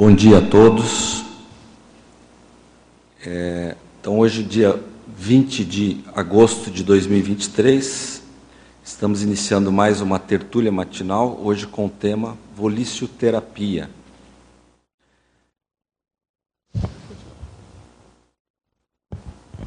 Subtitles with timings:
[0.00, 1.24] Bom dia a todos.
[3.26, 8.22] É, então, hoje, dia 20 de agosto de 2023,
[8.84, 13.90] estamos iniciando mais uma tertúlia matinal, hoje com o tema Volicioterapia.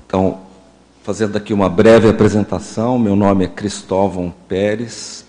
[0.06, 0.40] Então,
[1.04, 5.26] fazendo aqui uma breve apresentação, meu nome é Cristóvão Pérez,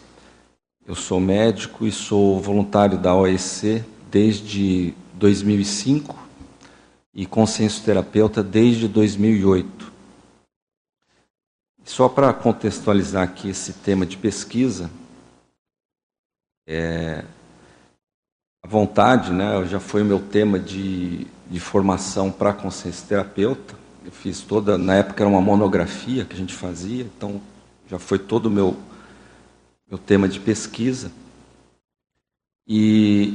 [0.86, 6.14] eu sou médico e sou voluntário da OEC desde 2005
[7.14, 9.90] e consenso terapeuta desde 2008.
[11.84, 14.90] Só para contextualizar aqui esse tema de pesquisa,
[16.68, 17.24] é,
[18.62, 23.74] a vontade, né, já foi o meu tema de, de formação para consciência terapeuta.
[24.04, 27.40] Eu fiz toda, na época era uma monografia que a gente fazia, então
[27.88, 28.76] já foi todo o meu
[29.92, 31.12] meu tema de pesquisa.
[32.66, 33.34] E,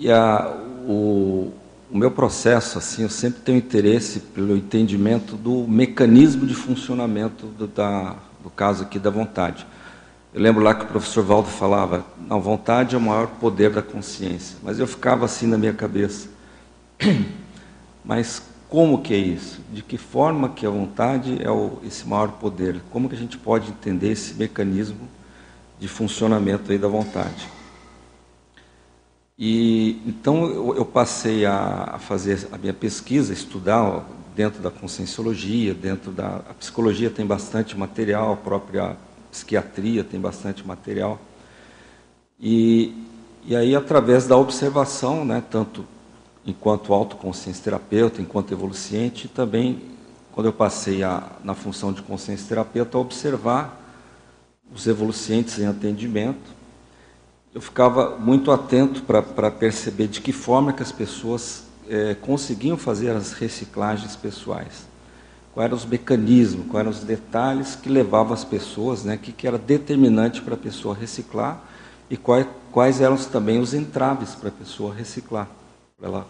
[0.00, 0.56] e a,
[0.88, 1.52] o,
[1.90, 7.66] o meu processo, assim, eu sempre tenho interesse pelo entendimento do mecanismo de funcionamento do,
[7.66, 9.66] da, do caso aqui da vontade.
[10.32, 13.82] Eu lembro lá que o professor Valdo falava, a vontade é o maior poder da
[13.82, 14.56] consciência.
[14.62, 16.28] Mas eu ficava assim na minha cabeça.
[18.02, 19.60] Mas como que é isso?
[19.70, 22.80] De que forma que a vontade é o, esse maior poder?
[22.90, 25.08] Como que a gente pode entender esse mecanismo
[25.78, 27.59] de funcionamento aí da vontade.
[29.42, 36.12] E então eu, passei a, a, fazer a minha pesquisa, estudar dentro da conscienciologia, dentro
[36.12, 38.98] da psicologia tem bastante material, a própria
[39.30, 41.18] psiquiatria tem bastante material.
[42.38, 42.94] E,
[43.46, 45.86] e aí através da observação, né, tanto
[46.44, 49.80] enquanto autoconsciência terapeuta, enquanto evoluciente, também
[50.32, 53.80] quando eu passei a, na função de consciência terapeuta, a observar
[54.70, 56.59] os evolucientes em atendimento,
[57.54, 63.10] eu ficava muito atento para perceber de que forma que as pessoas é, conseguiam fazer
[63.10, 64.88] as reciclagens pessoais.
[65.52, 69.48] Quais eram os mecanismos, quais eram os detalhes que levavam as pessoas, né, que, que
[69.48, 71.60] era determinante para a pessoa reciclar
[72.08, 75.48] e quais, quais eram também os entraves para a pessoa reciclar,
[75.98, 76.26] para ela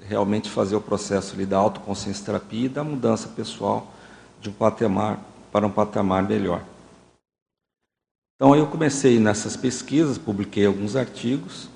[0.00, 3.92] realmente fazer o processo ali da autoconsciência terapia e da mudança pessoal
[4.40, 5.20] de um patamar
[5.52, 6.62] para um patamar melhor.
[8.42, 11.68] Então eu comecei nessas pesquisas, publiquei alguns artigos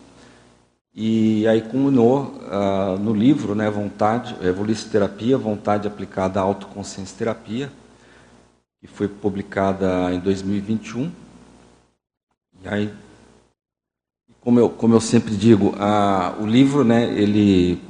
[0.92, 4.34] e aí culminou uh, no livro, né, Vontade,
[4.90, 7.70] Terapia, Vontade Aplicada à Autoconsciência Terapia,
[8.80, 11.12] que foi publicada em 2021.
[12.64, 12.92] E aí,
[14.40, 17.80] como eu, como eu sempre digo, uh, o livro, né, ele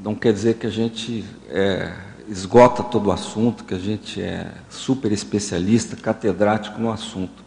[0.00, 1.92] não quer dizer que a gente é,
[2.28, 7.45] esgota todo o assunto, que a gente é super especialista, catedrático no assunto.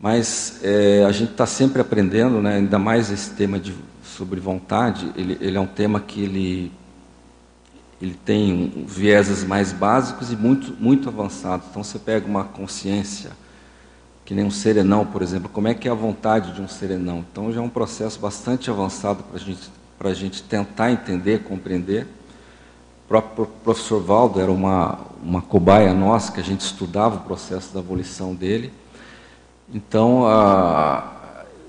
[0.00, 5.12] Mas é, a gente está sempre aprendendo, né, ainda mais esse tema de, sobre vontade,
[5.14, 6.72] ele, ele é um tema que ele,
[8.00, 11.66] ele tem vieses mais básicos e muito, muito avançados.
[11.68, 13.32] Então você pega uma consciência,
[14.24, 17.22] que nem um serenão, por exemplo, como é que é a vontade de um serenão?
[17.30, 22.06] Então já é um processo bastante avançado para gente, a gente tentar entender, compreender.
[23.04, 27.74] O próprio professor Valdo era uma, uma cobaia nossa, que a gente estudava o processo
[27.74, 28.72] da abolição dele.
[29.72, 30.24] Então,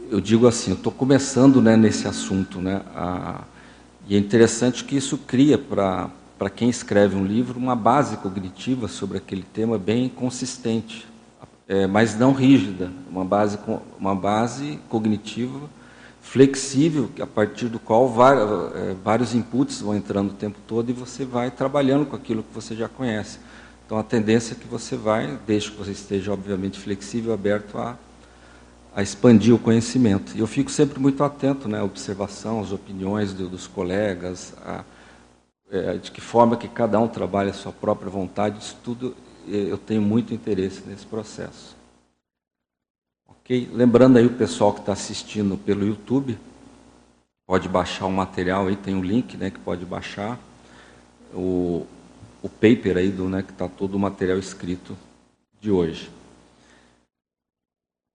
[0.09, 2.81] eu digo assim, eu estou começando né, nesse assunto, né,
[4.07, 9.19] e é interessante que isso cria para quem escreve um livro uma base cognitiva sobre
[9.19, 11.07] aquele tema bem consistente,
[11.67, 13.59] é, mas não rígida, uma base
[13.99, 15.69] uma base cognitiva
[16.21, 18.11] flexível a partir do qual
[18.75, 22.53] é, vários inputs vão entrando o tempo todo e você vai trabalhando com aquilo que
[22.53, 23.39] você já conhece.
[23.91, 27.97] Então a tendência é que você vai, desde que você esteja obviamente flexível, aberto a,
[28.95, 30.31] a expandir o conhecimento.
[30.33, 34.85] E eu fico sempre muito atento né, à observação, às opiniões do, dos colegas, a,
[35.69, 39.13] é, de que forma que cada um trabalha a sua própria vontade, isso tudo
[39.45, 41.75] eu tenho muito interesse nesse processo.
[43.27, 43.69] Ok?
[43.73, 46.39] Lembrando aí o pessoal que está assistindo pelo YouTube,
[47.45, 50.39] pode baixar o material aí, tem um link né, que pode baixar.
[51.33, 51.85] O,
[52.41, 54.97] o paper aí do, né, que está todo o material escrito
[55.59, 56.09] de hoje.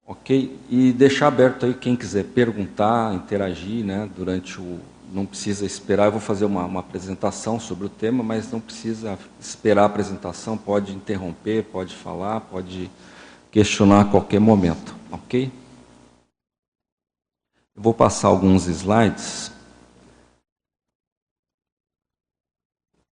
[0.07, 0.59] Ok?
[0.69, 4.79] E deixar aberto aí quem quiser perguntar, interagir, né, durante o.
[5.13, 9.17] Não precisa esperar, eu vou fazer uma, uma apresentação sobre o tema, mas não precisa
[9.41, 12.91] esperar a apresentação, pode interromper, pode falar, pode
[13.53, 14.97] questionar a qualquer momento.
[15.13, 15.51] Ok?
[17.77, 19.53] Eu vou passar alguns slides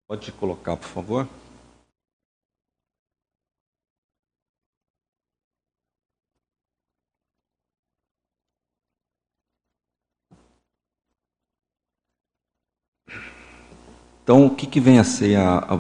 [0.07, 1.29] Pode colocar, por favor.
[14.23, 15.75] Então, o que, que vem a ser a, a?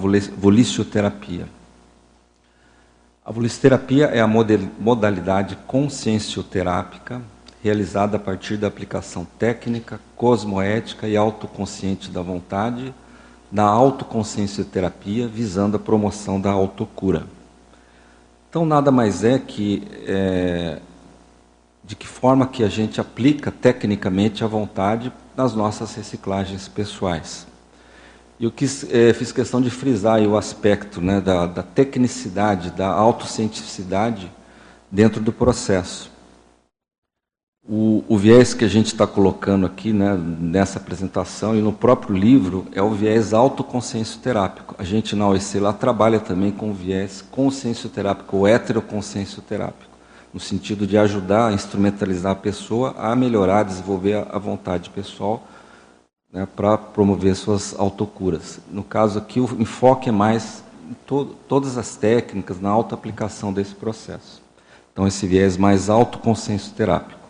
[3.24, 7.22] A volicioterapia é a modalidade consciencioterápica
[7.62, 12.92] realizada a partir da aplicação técnica, cosmoética e autoconsciente da vontade,
[13.54, 17.28] da autoconsciencioterapia, visando a promoção da autocura.
[18.50, 20.80] Então, nada mais é que é,
[21.84, 27.46] de que forma que a gente aplica tecnicamente a vontade nas nossas reciclagens pessoais.
[28.40, 34.32] Eu quis, é, fiz questão de frisar o aspecto né, da, da tecnicidade, da autocientificidade
[34.90, 36.10] dentro do processo.
[37.66, 42.14] O, o, viés que a gente está colocando aqui né, nessa apresentação e no próprio
[42.14, 44.74] livro é o viés autoconsciência terápico.
[44.78, 49.90] A gente na OEC lá trabalha também com o viés consciência terápico, ou heteroconsciência terápico,
[50.30, 55.42] no sentido de ajudar a instrumentalizar a pessoa a melhorar, desenvolver a vontade pessoal
[56.30, 58.60] né, para promover suas autocuras.
[58.70, 63.74] No caso aqui, o enfoque é mais em to todas as técnicas, na auto-aplicação desse
[63.74, 64.42] processo.
[64.92, 67.23] Então, esse viés mais autoconsciência terápico.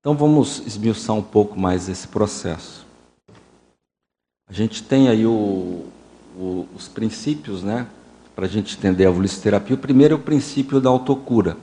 [0.00, 2.86] Então vamos esmiuçar um pouco mais esse processo.
[4.48, 5.86] A gente tem aí o,
[6.36, 7.86] o, os princípios, né,
[8.34, 9.74] para a gente entender a volisterapia.
[9.74, 11.56] O primeiro é o princípio da autocura.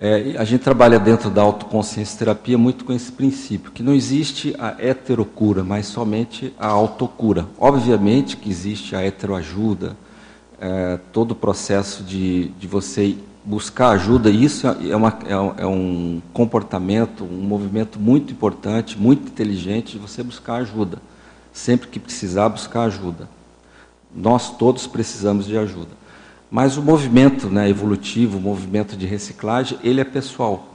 [0.00, 4.54] É, a gente trabalha dentro da autoconsciência terapia muito com esse princípio, que não existe
[4.58, 7.46] a heterocura, mas somente a autocura.
[7.58, 9.96] Obviamente que existe a heteroajuda,
[10.58, 13.16] é, todo o processo de, de você
[13.48, 19.92] buscar ajuda, isso é, uma, é, é, um comportamento, um movimento muito importante, muito inteligente
[19.92, 20.98] de você buscar ajuda.
[21.50, 23.26] Sempre que precisar, buscar ajuda.
[24.14, 25.96] Nós todos precisamos de ajuda.
[26.50, 30.66] Mas o movimento né, evolutivo, o movimento de reciclagem, ele é pessoal.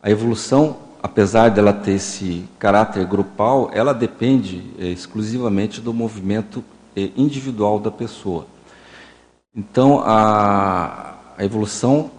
[0.00, 6.62] A evolução, apesar dela ter esse caráter grupal, ela depende é, exclusivamente do movimento
[6.94, 8.46] é, individual da pessoa.
[9.52, 12.10] Então, a, a evolução,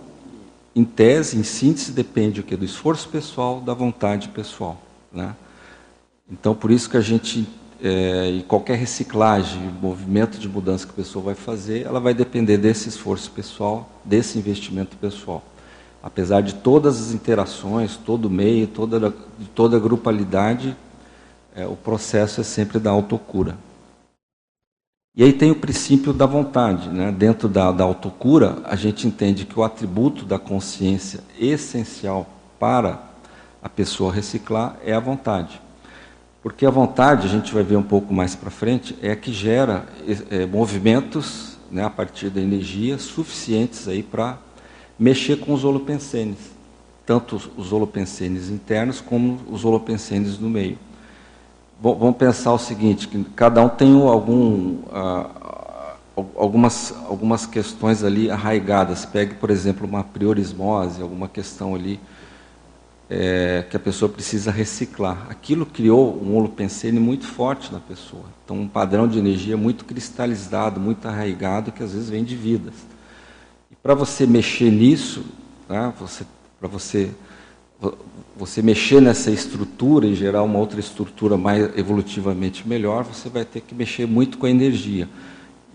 [0.76, 2.56] em tese, em síntese, depende o quê?
[2.56, 4.80] do esforço pessoal, da vontade pessoal.
[5.12, 5.36] Né?
[6.32, 7.48] Então, por isso que a gente,
[7.82, 12.58] é, e qualquer reciclagem, movimento de mudança que a pessoa vai fazer, ela vai depender
[12.58, 15.44] desse esforço pessoal, desse investimento pessoal.
[16.04, 19.12] Apesar de todas as interações, todo o meio, toda,
[19.56, 20.78] toda a grupalidade,
[21.56, 23.58] é, o processo é sempre da autocura.
[25.18, 26.90] E aí tem o princípio da vontade.
[26.90, 27.12] Né?
[27.12, 32.30] Dentro da, da autocura, a gente entende que o atributo da consciência essencial
[32.60, 33.02] para
[33.60, 35.60] a pessoa reciclar é a vontade.
[36.44, 39.34] Porque a vontade, a gente vai ver um pouco mais para frente, é a que
[39.34, 39.88] gera
[40.30, 44.38] é, movimentos né, a partir da energia suficientes para
[45.00, 46.38] mexer com os holopensenes.
[47.08, 50.78] Tanto os holopensenes internos como os holopensenes no meio
[51.82, 55.96] vamos pensar o seguinte, que cada um tem algum, ah,
[56.36, 59.06] algumas, algumas questões ali arraigadas.
[59.06, 62.00] Pegue, por exemplo, uma priorismose, alguma questão ali
[63.10, 65.28] é, que a pessoa precisa reciclar.
[65.30, 68.26] Aquilo criou um holopensene muito forte na pessoa.
[68.44, 72.74] Então, um padrão de energia muito cristalizado, muito arraigado, que às vezes vem de vidas.
[73.72, 75.24] E para você mexer nisso,
[75.70, 76.26] né, você,
[76.60, 77.12] para você
[78.36, 83.62] você mexer nessa estrutura e gerar uma outra estrutura mais evolutivamente melhor, você vai ter
[83.62, 85.08] que mexer muito com a energia.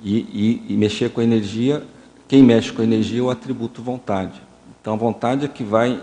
[0.02, 1.84] E, e, e mexer com a energia,
[2.28, 4.40] quem mexe com a energia é o atributo vontade.
[4.80, 6.00] Então, a vontade é que vai,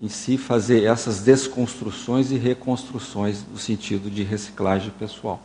[0.00, 5.40] em si, fazer essas desconstruções e reconstruções no sentido de reciclagem pessoal.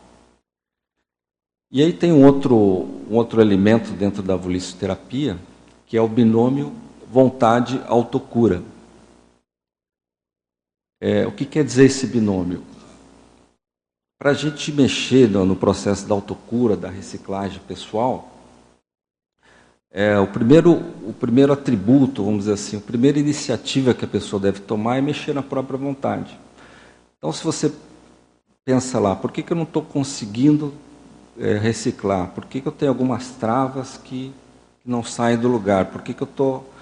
[1.71, 2.55] E aí tem um outro,
[3.09, 5.37] um outro elemento dentro da volicioterapia,
[5.87, 6.71] que é o binômio
[7.11, 8.61] vontade-autocura.
[11.05, 12.63] É, o que quer dizer esse binômio?
[14.17, 18.31] Para a gente mexer no, no, processo da autocura, da reciclagem pessoal,
[19.91, 20.71] é, o, primeiro,
[21.05, 25.01] o primeiro atributo, vamos dizer assim, a primeira iniciativa que a pessoa deve tomar é
[25.01, 26.39] mexer na própria vontade.
[27.17, 27.69] Então, se você
[28.63, 30.73] pensa lá, por que, que eu não estou conseguindo
[31.37, 32.29] é, reciclar?
[32.29, 34.33] Por que, que eu tenho algumas travas que
[34.85, 35.87] não saem do lugar?
[35.87, 36.73] Por que, que eu estou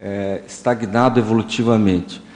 [0.00, 2.31] é, estagnado evolutivamente?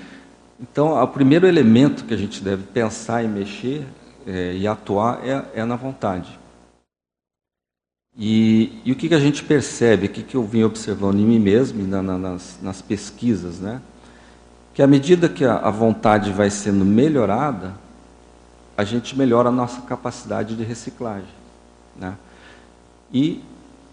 [0.58, 3.86] Então, o primeiro elemento que a gente deve pensar e mexer
[4.26, 6.38] é, e atuar é, é, na vontade.
[8.18, 11.24] E, e, o que, que a gente percebe, o que, que eu vim observando em
[11.26, 13.82] mim mesmo na, na, nas, nas, pesquisas, né?
[14.72, 17.74] que à medida que a, a vontade vai sendo melhorada,
[18.74, 21.28] a gente melhora a nossa capacidade de reciclagem.
[21.94, 22.16] Né?
[23.12, 23.42] E,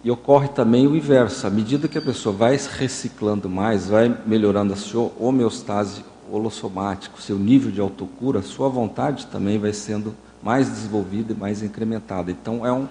[0.01, 4.71] e, ocorre também o inverso, à medida que a pessoa vai reciclando mais, vai melhorando
[4.71, 11.33] a sua homeostase holossomático, seu nível de autocura, sua vontade também vai sendo mais desenvolvida
[11.33, 12.31] e mais incrementada.
[12.31, 12.87] Então, é um,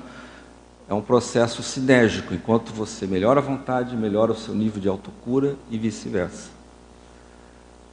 [0.89, 2.35] é um processo sinérgico.
[2.35, 6.51] Enquanto você melhora a vontade, melhora o seu nível de autocura e vice-versa.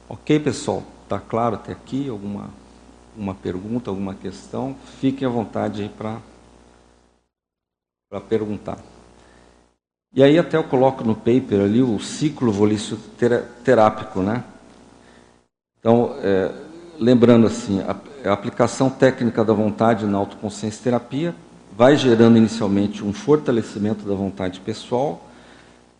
[0.08, 0.82] Ok, pessoal?
[1.04, 2.08] Está claro até aqui?
[2.08, 2.50] Alguma
[3.16, 4.76] uma pergunta, alguma questão?
[5.00, 6.20] Fiquem à vontade aí para
[8.28, 8.78] perguntar.
[10.12, 12.98] E aí até eu coloco no paper ali o ciclo volício
[13.64, 14.42] terápico, né?
[15.80, 16.52] Então, é,
[16.98, 17.96] lembrando assim, a,
[18.28, 21.34] a, aplicação técnica da vontade na autoconsciência terapia
[21.74, 25.26] vai gerando inicialmente um fortalecimento da vontade pessoal,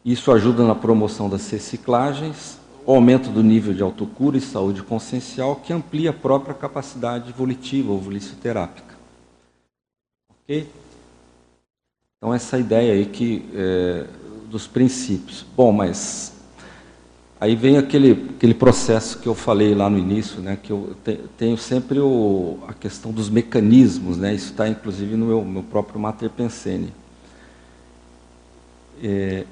[0.05, 5.57] isso ajuda na promoção das reciclagens, o aumento do nível de autocura e saúde consciencial,
[5.57, 8.95] que amplia a própria capacidade volitiva ou volicioterápica.
[10.31, 10.69] Ok?
[12.17, 14.07] Então, essa ideia aí que, é,
[14.51, 15.47] dos princípios.
[15.57, 16.40] Bom, mas
[17.41, 21.19] aí vem aquele, aquele processo que eu falei lá no início, né, que eu te,
[21.39, 25.99] tenho sempre o, a questão dos mecanismos, né, isso está inclusive no meu, meu próprio
[25.99, 26.93] Mater Pensene.
[29.03, 29.47] É,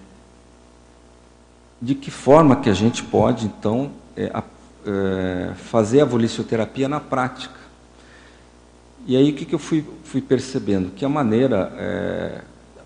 [1.80, 4.30] de que forma que a gente pode, então, é,
[4.85, 7.59] é, fazer a volicioterapia na prática?
[9.07, 10.90] E aí o que, que eu fui, fui percebendo?
[10.90, 12.40] Que a maneira é,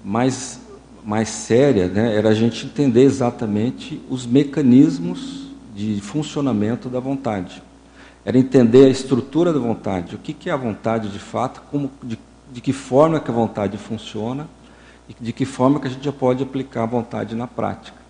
[0.05, 0.61] mais,
[1.05, 7.63] mais séria né, era a gente entender exatamente os mecanismos de funcionamento da vontade.
[8.25, 11.91] Era entender a estrutura da vontade, o que, que é a vontade de fato, como,
[12.03, 12.19] de,
[12.53, 14.49] de que forma que a vontade funciona
[15.09, 18.01] e de que forma que a gente já pode aplicar a vontade na prática.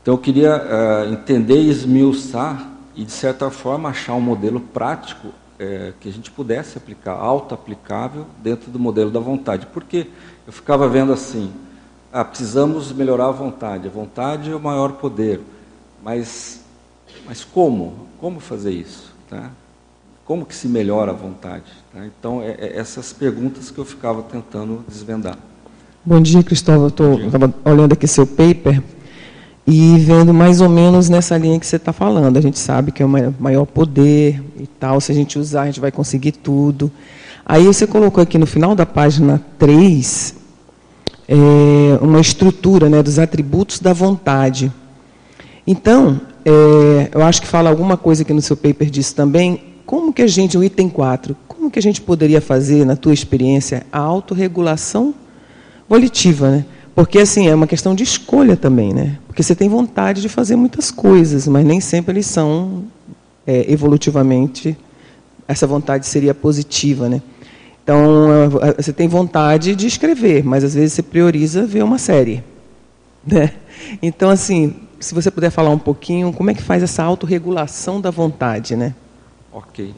[0.00, 2.66] Então eu queria uh, entender esmiuçar
[2.96, 8.26] e, de certa forma, achar um modelo prático uh, que a gente pudesse aplicar, auto-aplicável,
[8.38, 9.66] dentro do modelo da vontade.
[9.66, 10.06] Porque
[10.46, 11.52] eu ficava vendo assim,
[12.12, 13.86] ah, precisamos melhorar a vontade.
[13.86, 15.40] A vontade é o maior poder.
[16.02, 16.60] Mas,
[17.26, 18.08] mas como?
[18.20, 19.12] Como fazer isso?
[19.28, 19.50] Tá?
[20.24, 21.70] Como que se melhora a vontade?
[21.92, 22.04] Tá?
[22.06, 25.38] Então, é, é essas perguntas que eu ficava tentando desvendar.
[26.04, 26.90] Bom dia, Cristóvão.
[26.98, 28.82] Eu estava olhando aqui seu paper
[29.66, 32.36] e vendo mais ou menos nessa linha que você está falando.
[32.36, 35.00] A gente sabe que é o maior poder e tal.
[35.00, 36.90] Se a gente usar, a gente vai conseguir tudo.
[37.46, 40.39] Aí você colocou aqui no final da página 3
[41.30, 44.72] é, uma estrutura né, dos atributos da vontade.
[45.64, 49.62] Então, é, eu acho que fala alguma coisa aqui no seu paper disso também.
[49.86, 53.14] Como que a gente, o item 4, como que a gente poderia fazer, na tua
[53.14, 55.14] experiência, a autorregulação
[55.88, 56.64] volitiva, né?
[56.96, 59.16] Porque, assim, é uma questão de escolha também, né?
[59.28, 62.84] Porque você tem vontade de fazer muitas coisas, mas nem sempre eles são
[63.46, 64.76] é, evolutivamente,
[65.46, 67.22] essa vontade seria positiva, né?
[67.82, 72.42] Então, é, você tem vontade de escrever, mas às vezes você prioriza ver uma série.
[73.22, 73.52] Né?
[74.00, 78.10] Então, assim, se você puder falar um pouquinho, como é que faz essa autorregulação da
[78.10, 78.94] vontade, né?
[79.52, 79.94] Ok.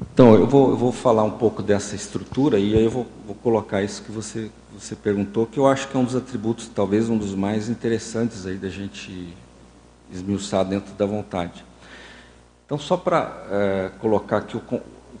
[0.00, 3.34] Então, eu vou, eu vou falar um pouco dessa estrutura e aí eu vou, vou
[3.36, 7.08] colocar isso que você, você perguntou, que eu acho que é um dos atributos, talvez
[7.08, 9.34] um dos mais interessantes aí da gente
[10.12, 11.64] esmiuçar dentro da vontade.
[12.64, 14.62] Então, só para é, colocar aqui o,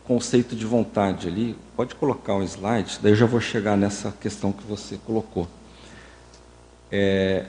[0.06, 4.52] conceito de vontade ali, pode colocar um slide, daí eu já vou chegar nessa questão
[4.52, 5.48] que você colocou.
[6.90, 7.46] É,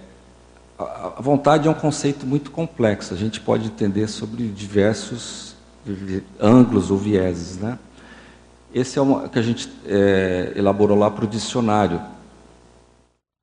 [0.77, 5.55] a, vontade é um conceito muito complexo, a gente pode entender sobre diversos
[6.39, 7.57] ângulos ou vieses.
[7.57, 7.77] Né?
[8.73, 12.01] Esse é o que a gente é, elaborou lá para o dicionário.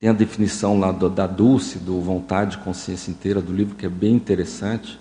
[0.01, 3.89] Tem a definição lá do, da Dulce, do Vontade, Consciência Inteira, do livro, que é
[3.89, 4.99] bem interessante.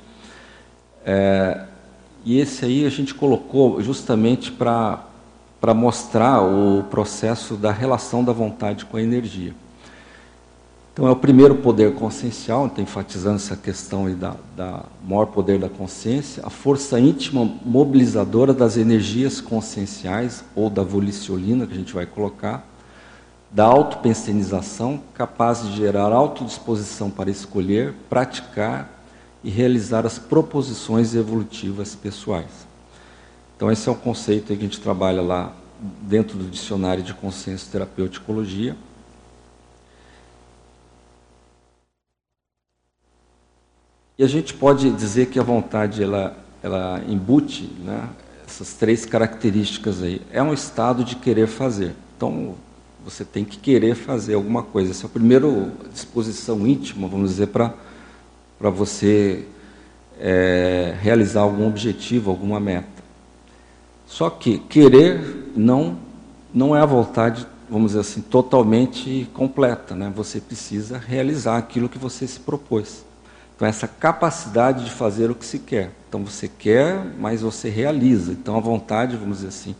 [1.04, 1.66] É,
[2.26, 5.04] e esse aí a gente colocou justamente para
[5.76, 9.54] mostrar o processo da relação da vontade com a energia.
[10.94, 15.58] Então é o primeiro poder consciencial, então, enfatizando essa questão aí da, da maior poder
[15.58, 21.94] da consciência, a força íntima mobilizadora das energias conscienciais, ou da voliciolina, que a gente
[21.96, 22.64] vai colocar,
[23.50, 29.03] da autopensenização, capaz de gerar autodisposição para escolher, praticar
[29.44, 32.68] e realizar as proposições evolutivas pessoais.
[33.56, 35.54] Então, esse é um conceito que a gente trabalha lá
[36.02, 38.76] dentro do Dicionário de Consciência Terapeuticologia.
[44.18, 48.10] E a gente pode dizer que a vontade ela, ela embute né,
[48.48, 50.22] essas três características aí.
[50.32, 51.96] É um estado de querer fazer.
[52.16, 52.56] Então,
[53.04, 54.92] você tem que querer fazer alguma coisa.
[54.92, 55.48] Essa é a primeira
[55.92, 57.74] disposição íntima, vamos dizer, para
[58.64, 59.44] para você
[60.18, 63.04] é, realizar algum objetivo, alguma meta.
[64.08, 65.98] Só que querer não,
[66.54, 69.96] não é a vontade, vamos dizer assim, totalmente completa.
[69.96, 70.10] Né?
[70.16, 73.04] Você precisa realizar aquilo que você se propôs.
[73.54, 75.92] Então, essa capacidade de fazer o que se quer.
[76.08, 78.32] Então, você quer, mas você realiza.
[78.32, 79.76] Então, a vontade, vamos dizer assim,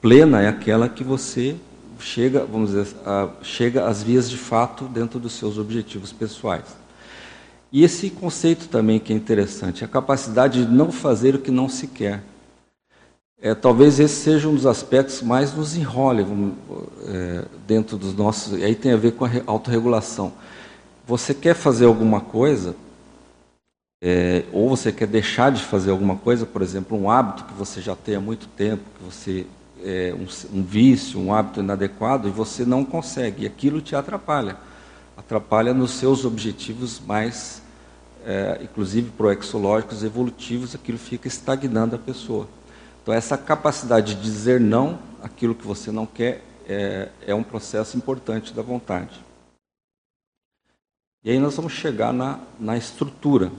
[0.00, 1.56] plena é aquela que você
[1.98, 6.78] chega, vamos dizer, a, chega às vias de fato dentro dos seus objetivos pessoais.
[7.72, 11.68] E esse conceito também que é interessante, a capacidade de não fazer o que não
[11.68, 12.22] se quer.
[13.40, 16.26] É, talvez esse seja um dos aspectos mais nos enrole
[17.06, 18.58] é, dentro dos nossos.
[18.58, 20.32] E aí tem a ver com a autorregulação.
[21.06, 22.74] Você quer fazer alguma coisa,
[24.02, 27.80] é, ou você quer deixar de fazer alguma coisa, por exemplo, um hábito que você
[27.80, 29.46] já tem há muito tempo, que você
[29.82, 34.56] é, um, um, vício, um hábito inadequado, e você não consegue, e aquilo te atrapalha.
[35.20, 37.60] Atrapalha nos seus objetivos mais,
[38.24, 42.48] é, inclusive proexológicos, evolutivos, aquilo fica estagnando a pessoa.
[43.02, 47.98] Então, essa capacidade de dizer não aquilo que você não quer é, é um processo
[47.98, 49.22] importante da vontade.
[51.22, 53.52] E aí nós vamos chegar na, na estrutura.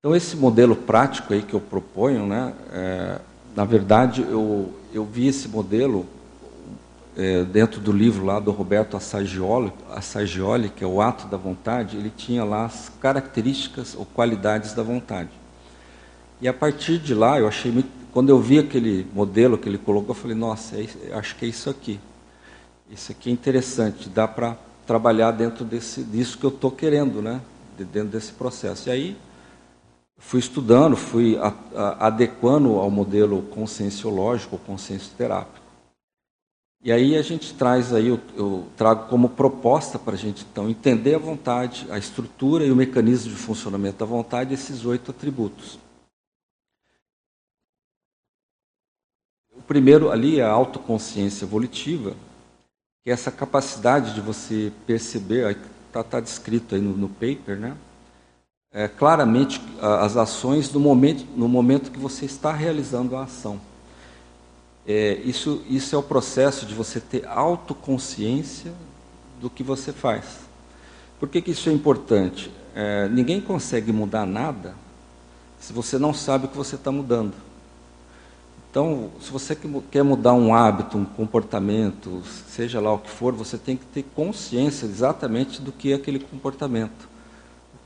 [0.00, 3.20] Então, esse modelo prático aí que eu proponho, né, é,
[3.54, 6.04] na verdade, eu, eu vi esse modelo
[7.18, 11.96] é, dentro do livro lá do Roberto Assagioli, Assagioli, que é o ato da vontade,
[11.96, 15.30] ele tinha lá as características ou qualidades da vontade.
[16.40, 17.88] E a partir de lá, eu achei muito.
[18.12, 21.48] Quando eu vi aquele modelo que ele colocou, eu falei: nossa, é, acho que é
[21.48, 21.98] isso aqui.
[22.88, 24.56] Isso aqui é interessante, dá para
[24.86, 27.40] trabalhar dentro desse, disso que eu estou querendo, né?
[27.84, 28.88] dentro desse processo.
[28.88, 29.16] E aí
[30.16, 35.57] fui estudando, fui a, a, adequando ao modelo conscienciológico, consenso terápico.
[36.82, 41.16] E aí a gente traz aí, eu, trago como proposta para a gente então entender
[41.16, 45.78] a vontade, a estrutura e o mecanismo de funcionamento da vontade, esses oito atributos.
[49.56, 52.14] O primeiro ali é a autoconsciência volitiva,
[53.02, 55.58] que é essa capacidade de você perceber,
[55.88, 57.76] está tá descrito aí no, no paper, né?
[58.72, 63.60] é, claramente as ações no momento, no momento que você está realizando a ação.
[64.88, 68.72] É, isso, isso é o processo de você ter autoconsciência
[69.38, 70.24] do que você faz.
[71.20, 72.50] Por que, que isso é importante?
[72.74, 74.74] É, ninguém consegue mudar nada
[75.60, 77.34] se você não sabe o que você está mudando.
[78.70, 79.56] Então, se você
[79.90, 84.04] quer mudar um hábito, um comportamento, seja lá o que for, você tem que ter
[84.14, 87.08] consciência exatamente do que é aquele comportamento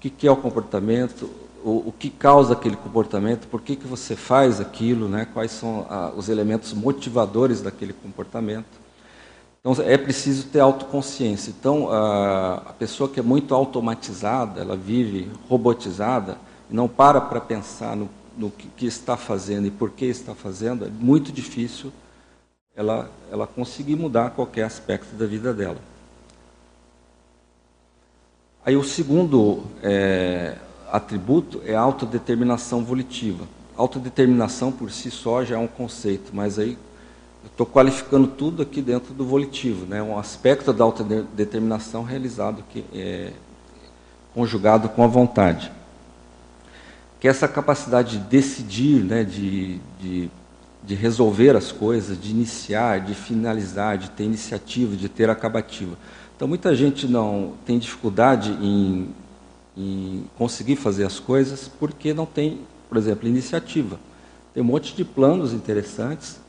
[0.03, 1.31] que, que é o comportamento,
[1.64, 5.27] o, o, que causa aquele comportamento, por que, que você faz aquilo, né?
[5.33, 8.83] quais são ah, os elementos motivadores daquele comportamento.
[9.61, 11.51] Então, é preciso ter autoconsciência.
[11.57, 16.37] Então, a, a pessoa que é muito automatizada, ela vive robotizada,
[16.68, 20.85] não para para pensar no, no que, que, está fazendo e por que está fazendo,
[20.85, 21.92] é muito difícil
[22.75, 25.79] ela, ela conseguir mudar qualquer aspecto da vida dela.
[28.64, 30.57] Aí o segundo é,
[30.93, 33.47] atributo é a autodeterminação volitiva.
[33.75, 36.77] Autodeterminação por si só já é um conceito, mas aí
[37.43, 40.03] eu estou qualificando tudo aqui dentro do volitivo, né?
[40.03, 43.33] um aspecto da autodeterminação realizado, que é,
[44.35, 45.73] conjugado com a vontade.
[47.19, 49.25] Que é essa capacidade de decidir, né?
[49.25, 50.31] de, de,
[50.85, 55.97] de resolver as coisas, de iniciar, de finalizar, de ter iniciativa, de ter acabativa.
[56.37, 59.09] Então, muita gente não tem dificuldade em,
[59.77, 63.99] em conseguir fazer as coisas porque não tem, por exemplo, iniciativa.
[64.53, 66.41] Tem um monte de planos interessantes,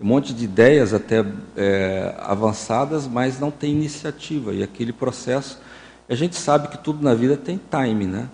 [0.00, 1.24] um monte de ideias até
[1.56, 4.54] é, avançadas, mas não tem iniciativa.
[4.54, 5.60] E aquele processo,
[6.08, 8.28] a gente sabe que tudo na vida tem time, né?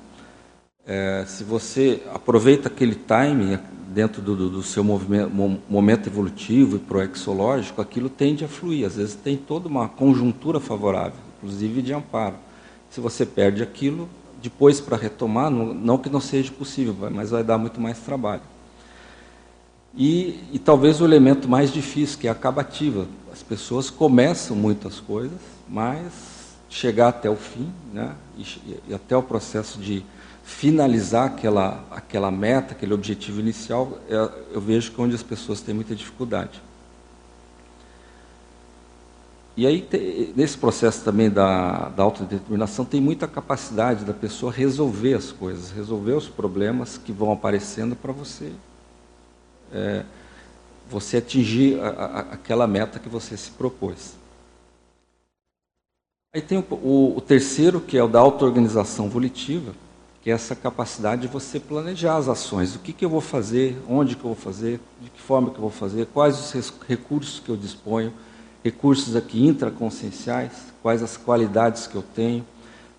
[0.86, 8.08] É, se você aproveita aquele time dentro do, do, seu momento evolutivo e proexológico, aquilo
[8.08, 8.86] tende a fluir.
[8.86, 12.36] Às vezes tem toda uma conjuntura favorável, inclusive de amparo.
[12.90, 14.08] Se você perde aquilo,
[14.42, 18.42] depois para retomar, não, não, que não seja possível, mas vai dar muito mais trabalho.
[19.96, 23.06] E, e talvez o elemento mais difícil, que é a acabativa.
[23.32, 26.12] As pessoas começam muitas coisas, mas
[26.68, 28.44] chegar até o fim, né, e,
[28.88, 30.04] e até o processo de
[30.44, 35.60] finalizar aquela, aquela meta, aquele objetivo inicial, é, eu vejo que é onde as pessoas
[35.60, 36.62] têm muita dificuldade.
[39.56, 39.88] E aí,
[40.36, 46.12] nesse processo também da, da autodeterminação, tem muita capacidade da pessoa resolver as coisas, resolver
[46.12, 48.52] os problemas que vão aparecendo para você,
[49.72, 50.04] é,
[50.90, 54.14] você atingir a, a, aquela meta que você se propôs.
[56.34, 59.72] Aí tem o, o, o terceiro, que é o da auto-organização volitiva,
[60.22, 62.76] que é essa capacidade de você planejar as ações.
[62.76, 65.56] O que, que eu vou fazer, onde que eu vou fazer, de que forma que
[65.56, 68.12] eu vou fazer, quais os recursos que eu disponho,
[68.66, 70.50] recursos aqui intraconscienciais,
[70.82, 72.44] quais as qualidades que eu tenho,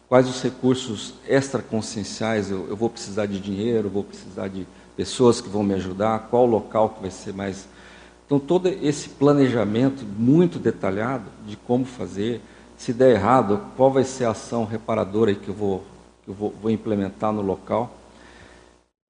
[0.07, 5.49] quais os recursos extraconscienciais, eu, eu vou precisar de dinheiro, vou precisar de pessoas que
[5.49, 7.67] vão me ajudar, qual local que vai ser mais
[8.25, 12.41] Então, todo esse planejamento muito detalhado de como fazer,
[12.77, 15.83] se der errado, qual vai ser a ação reparadora que eu vou,
[16.23, 17.91] que eu vou, vou implementar no local.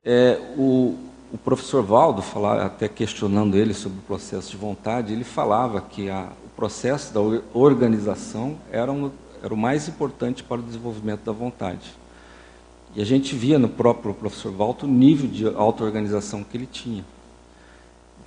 [0.04, 0.98] É, o,
[1.32, 6.10] o professor Valdo, falar, até questionando ele sobre o processo de vontade, ele falava que
[6.10, 7.22] a, processo da
[7.54, 9.12] organização era, um,
[9.44, 11.94] era o mais importante para o desenvolvimento da vontade.
[12.96, 17.06] E a gente via no próprio professor Valdo o nível de auto-organização que ele tinha.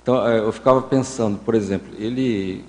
[0.01, 2.63] Então, é, eu ficava pensando, por exemplo, ele,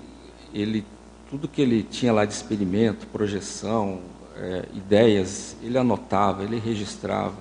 [0.53, 0.85] ele
[1.29, 4.01] tudo que ele tinha lá de experimento, projeção,
[4.35, 7.37] é, ideias, ele anotava, ele registrava,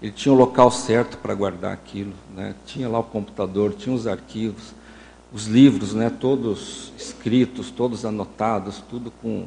[0.00, 2.54] ele tinha o local certo para guardar aquilo, né?
[2.64, 4.74] tinha lá o computador, tinha os arquivos,
[5.32, 6.10] os livros, né?
[6.10, 9.46] todos escritos, todos anotados, tudo com.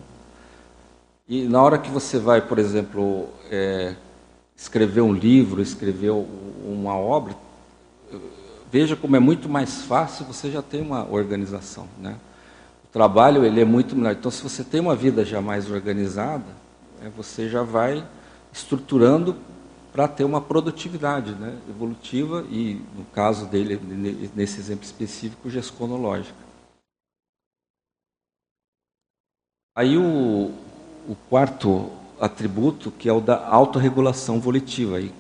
[1.28, 3.96] E na hora que você vai, por exemplo, é,
[4.56, 7.36] escrever um livro, escrever uma obra,
[8.72, 12.18] veja como é muito mais fácil, você já tem uma organização, né?
[12.84, 14.14] O trabalho ele é muito melhor.
[14.14, 16.46] Então, se você tem uma vida já mais organizada,
[17.04, 18.04] é, você já vai
[18.52, 19.36] estruturando
[19.92, 23.80] para ter uma produtividade né, evolutiva e, no caso dele,
[24.36, 26.38] nesse exemplo específico, gesconológica.
[29.76, 30.52] Aí o,
[31.08, 34.98] o quarto atributo, que é o da autorregulação volitiva.
[34.98, 35.12] Aí,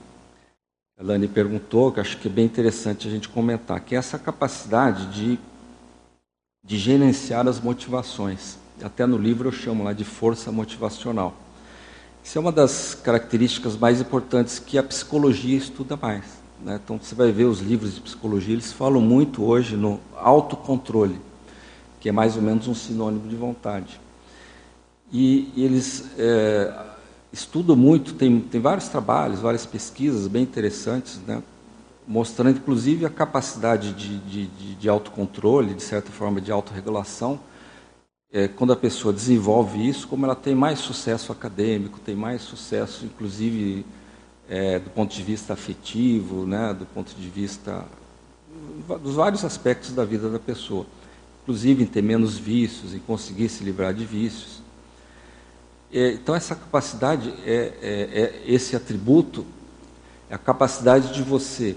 [0.97, 4.19] a Lani perguntou, que acho que é bem interessante a gente comentar, que é essa
[4.19, 5.39] capacidade de,
[6.63, 8.57] de gerenciar as motivações.
[8.83, 11.33] Até no livro eu chamo lá de força motivacional.
[12.23, 16.23] Isso é uma das características mais importantes que a psicologia estuda mais.
[16.63, 16.79] Né?
[16.83, 21.19] Então você vai ver os livros de psicologia, eles falam muito hoje no autocontrole,
[21.99, 23.99] que é mais ou menos um sinônimo de vontade.
[25.11, 26.71] E, e eles é,
[27.31, 31.41] estudo muito, tem, tem vários trabalhos, várias pesquisas bem interessantes, né,
[32.07, 37.39] mostrando inclusive a capacidade de, de, de, de autocontrole, de certa forma de autorregulação,
[38.31, 43.05] é, quando a pessoa desenvolve isso, como ela tem mais sucesso acadêmico, tem mais sucesso,
[43.05, 43.85] inclusive,
[44.47, 47.85] é, do ponto de vista afetivo, né, do ponto de vista
[49.01, 50.85] dos vários aspectos da vida da pessoa,
[51.43, 54.61] inclusive em ter menos vícios, em conseguir se livrar de vícios.
[55.91, 59.45] É, então, essa capacidade, é, é, é, esse atributo,
[60.29, 61.75] é a capacidade de você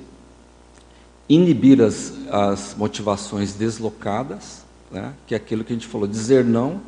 [1.28, 4.61] inibir as, as motivações deslocadas,
[4.92, 6.80] né, que é aquilo que a gente falou, dizer não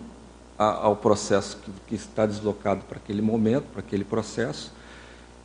[0.57, 4.71] ao processo que, está deslocado para aquele momento, para aquele processo,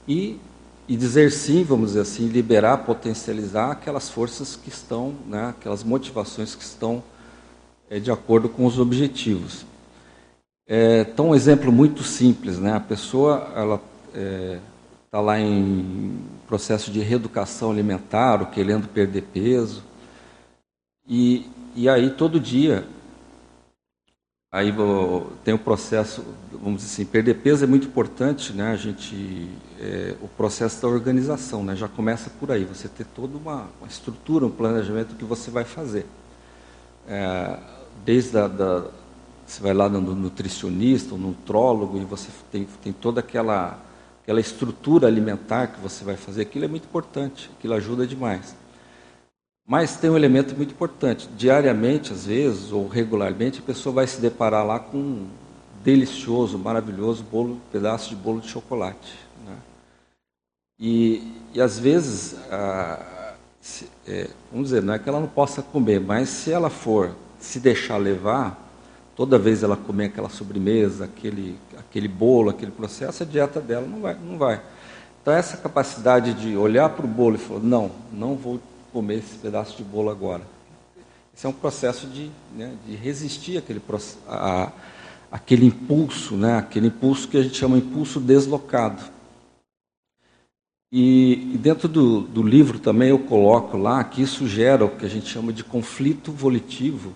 [0.07, 0.39] e,
[0.87, 6.53] e dizer sim, vamos dizer assim, liberar, potencializar aquelas forças que estão, né, aquelas motivações
[6.53, 7.01] que estão
[7.89, 9.65] é, de acordo com os objetivos.
[10.67, 12.75] É, então, um exemplo muito simples, né?
[12.75, 13.81] A pessoa, ela
[15.03, 19.83] está é, lá em processo de reeducação alimentar, ou querendo perder peso,
[21.07, 22.85] e, e aí todo dia,
[24.51, 24.73] aí
[25.43, 28.71] tem o processo, vamos dizer assim, perder peso é muito importante, né?
[28.71, 29.47] A gente,
[29.79, 31.75] é, o processo da organização, né?
[31.75, 35.63] Já começa por aí, você ter toda uma, uma estrutura, um planejamento que você vai
[35.63, 36.05] fazer,
[37.07, 37.59] é,
[38.05, 38.89] desde a da,
[39.49, 43.79] você vai lá no nutricionista, no nutrólogo, e você tem, tem toda aquela,
[44.21, 46.43] aquela estrutura alimentar que você vai fazer.
[46.43, 48.55] Aquilo é muito importante, aquilo ajuda demais.
[49.69, 51.29] Mas tem um elemento muito importante.
[51.37, 55.27] Diariamente, às vezes, ou regularmente, a pessoa vai se deparar lá com um
[55.83, 59.13] delicioso, maravilhoso bolo, pedaço de bolo de chocolate.
[59.45, 59.55] Né?
[60.79, 65.61] E, e às vezes, a, se, é, vamos dizer, não é que ela não possa
[65.61, 68.59] comer, mas se ela for se deixar levar,
[69.15, 74.01] toda vez ela comer aquela sobremesa, aquele, aquele bolo, aquele processo, a dieta dela não
[74.01, 74.15] vai.
[74.15, 74.61] Não vai.
[75.21, 78.59] Então, essa capacidade de olhar para o bolo e falar: não, não vou
[78.91, 80.43] comer esse pedaço de bolo agora.
[81.35, 83.81] Esse é um processo de, né, de resistir àquele,
[84.27, 84.71] a,
[85.31, 89.01] aquele impulso, né, aquele impulso que a gente chama de impulso deslocado.
[90.91, 95.05] E, e dentro do, do livro também eu coloco lá que isso gera o que
[95.05, 97.13] a gente chama de conflito volitivo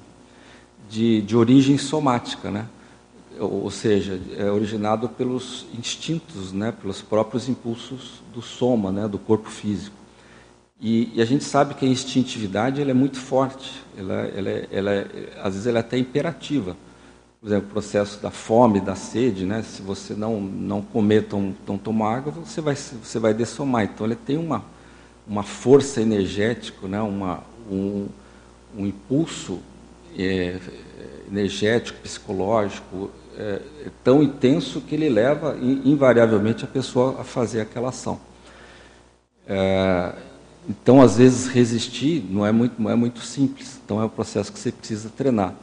[0.90, 2.68] de, de origem somática, né?
[3.40, 6.72] ou seja, é originado pelos instintos, né?
[6.72, 9.08] pelos próprios impulsos do soma, né?
[9.08, 10.03] do corpo físico.
[10.84, 14.68] E, e a gente sabe que a instintividade ela é muito forte, ela, ela, é,
[14.70, 15.06] ela é,
[15.42, 16.76] às vezes ela é até imperativa.
[17.40, 19.62] Por exemplo, o processo da fome, da sede, né?
[19.64, 23.86] se você não, não comer, não, não tomar água, você vai, você vai dessomar.
[23.86, 24.62] Então, ele tem uma,
[25.26, 27.02] uma força energética, né?
[27.02, 27.42] uma,
[27.72, 28.08] um,
[28.78, 29.62] um impulso
[30.18, 30.60] é,
[31.32, 37.88] energético, psicológico, é, é, tão intenso que ele leva invariavelmente a pessoa a fazer aquela
[37.88, 38.20] ação.
[39.48, 40.14] É,
[40.68, 43.80] Então, às vezes, resistir não é muito, não é muito simples.
[43.84, 45.54] Então, é um processo que você precisa treinar.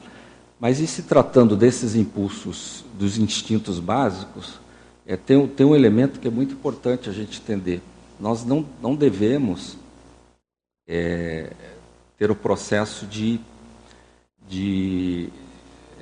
[0.58, 4.60] Mas, e se tratando desses impulsos, dos instintos básicos,
[5.06, 7.80] é, tem, tem um elemento que é muito importante a gente entender.
[8.18, 9.76] Nós não, não devemos
[10.86, 11.50] é,
[12.18, 13.40] ter o processo de,
[14.46, 15.30] de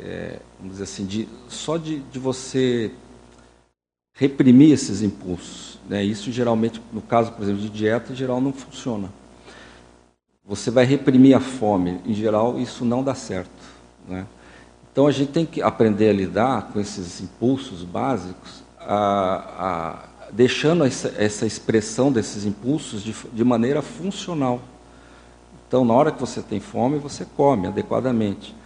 [0.00, 2.90] é, vamos dizer assim, de, só de, de você
[4.14, 5.77] reprimir esses impulsos.
[5.88, 6.04] Né?
[6.04, 9.08] Isso geralmente, no caso, por exemplo, de dieta, em geral não funciona.
[10.46, 13.50] Você vai reprimir a fome, em geral isso não dá certo.
[14.06, 14.26] Né?
[14.92, 20.84] Então a gente tem que aprender a lidar com esses impulsos básicos, a, a, deixando
[20.84, 24.60] essa, essa, expressão desses impulsos de, de maneira funcional.
[25.66, 28.56] Então, na hora que você tem fome, você come adequadamente.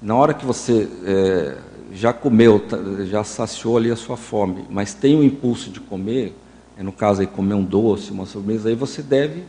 [0.00, 1.58] Na hora que você é,
[1.92, 6.36] já comeu, tá, já saciou ali a sua fome, mas tem o impulso de comer,
[6.78, 9.44] no caso aí comer um doce, uma sobremesa, aí você deve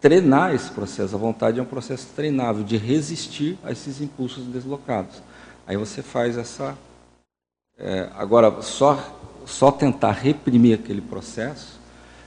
[0.00, 1.14] treinar esse processo.
[1.14, 5.22] A vontade é um processo treinável de resistir a esses impulsos deslocados.
[5.66, 6.76] Aí você faz essa.
[7.78, 8.98] É, agora, só,
[9.46, 11.80] só tentar reprimir aquele processo.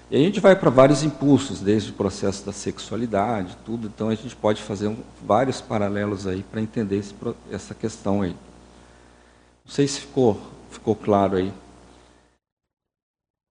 [0.09, 3.87] E a gente vai para vários impulsos, desde o processo da sexualidade, tudo.
[3.87, 7.13] Então a gente pode fazer um, vários paralelos aí para entender esse,
[7.51, 8.35] essa questão aí.
[9.65, 10.39] Não sei se ficou,
[10.71, 11.53] ficou claro aí.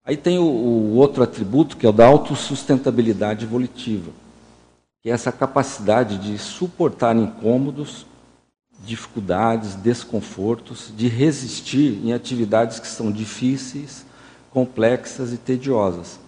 [0.07, 4.13] Aí tem o, o outro atributo, que é o da autossustentabilidade evolutiva,
[5.03, 8.07] que é essa capacidade de suportar incômodos,
[8.85, 14.07] dificuldades, desconfortos, de resistir em atividades que são difíceis,
[14.53, 16.21] complexas e tediosas.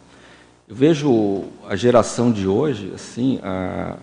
[0.67, 3.97] Eu vejo a geração de hoje, assim, a,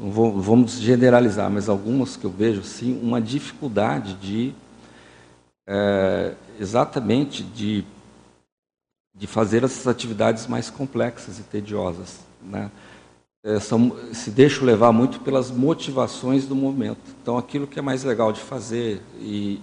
[0.00, 4.52] vou, vamos generalizar, mas algumas que eu vejo, assim, uma dificuldade de
[5.66, 7.84] é, exatamente de,
[9.14, 12.20] de fazer essas atividades mais complexas e tediosas.
[12.42, 12.70] Né?
[13.44, 17.00] É, são, se deixam levar muito pelas motivações do momento.
[17.20, 19.02] Então, aquilo que é mais legal de fazer.
[19.18, 19.60] E,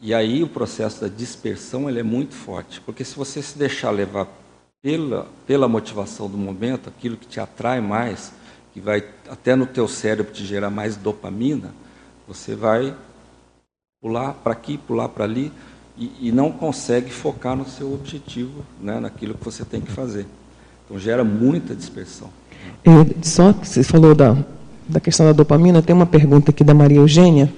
[0.00, 2.80] e aí o processo da dispersão ele é muito forte.
[2.80, 4.28] Porque se você se deixar levar
[4.80, 8.32] pela, pela motivação do momento, aquilo que te atrai mais,
[8.72, 11.74] que vai até no teu cérebro te gerar mais dopamina,
[12.26, 12.96] você vai
[14.00, 15.52] pular para aqui, pular para ali,
[16.02, 20.26] e, e, não consegue focar no seu objetivo, né, naquilo que você tem que fazer.
[20.84, 22.28] Então gera muita dispersão.
[22.84, 24.36] Eu, só que você falou da,
[24.88, 27.52] da questão da dopamina, tem uma pergunta aqui da Maria Eugênia,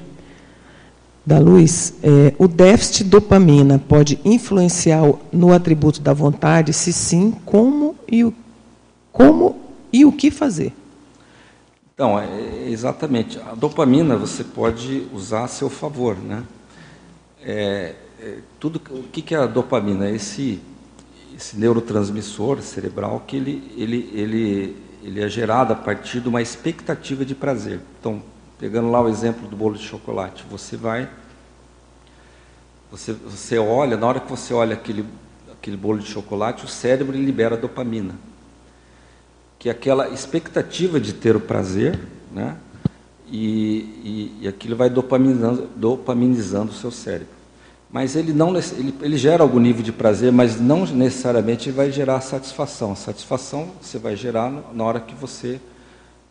[1.25, 1.95] da Luz.
[2.03, 5.03] É, o déficit de dopamina pode influenciar
[5.33, 6.73] no atributo da vontade?
[6.73, 8.35] Se sim, como e o,
[9.11, 9.57] como
[9.93, 10.73] e o que fazer?
[11.95, 13.39] Então, é, exatamente.
[13.41, 16.43] A dopamina você pode usar a seu favor, né?
[17.43, 20.09] É, é, tudo, o que, que é a dopamina?
[20.09, 20.59] Esse,
[21.37, 27.23] esse neurotransmissor cerebral que ele, ele, ele, ele é gerado a partir de uma expectativa
[27.23, 27.81] de prazer.
[28.01, 28.23] Então,
[28.59, 31.09] pegando lá o exemplo do bolo de chocolate, você vai,
[32.91, 35.05] você, você olha, na hora que você olha aquele,
[35.53, 38.15] aquele bolo de chocolate, o cérebro libera dopamina
[39.65, 41.99] que aquela expectativa de ter o prazer,
[42.31, 42.55] né?
[43.27, 43.41] E,
[44.05, 47.33] e, e aquilo vai dopaminizando, dopaminizando o seu cérebro.
[47.95, 52.21] Mas ele não ele, ele gera algum nível de prazer, mas não necessariamente vai gerar
[52.21, 52.97] satisfação.
[52.97, 55.61] Satisfação você vai gerar na hora que você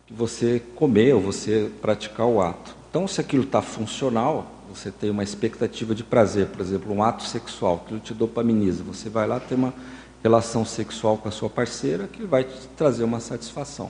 [0.05, 2.75] que você comer ou você praticar o ato.
[2.89, 7.23] Então, se aquilo está funcional, você tem uma expectativa de prazer, por exemplo, um ato
[7.23, 8.83] sexual, aquilo te dopaminiza.
[8.83, 9.73] Você vai lá ter uma
[10.21, 13.89] relação sexual com a sua parceira que vai te trazer uma satisfação.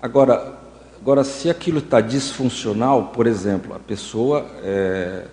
[0.00, 0.56] Agora,
[1.00, 5.26] agora se aquilo está disfuncional, por exemplo, a pessoa é,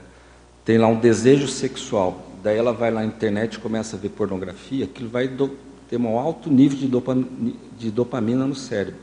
[0.68, 4.10] tem lá um desejo sexual, daí ela vai lá na internet e começa a ver
[4.10, 5.52] pornografia, aquilo vai do,
[5.90, 9.00] ter um alto nível de dopamina, de dopamina no cérebro.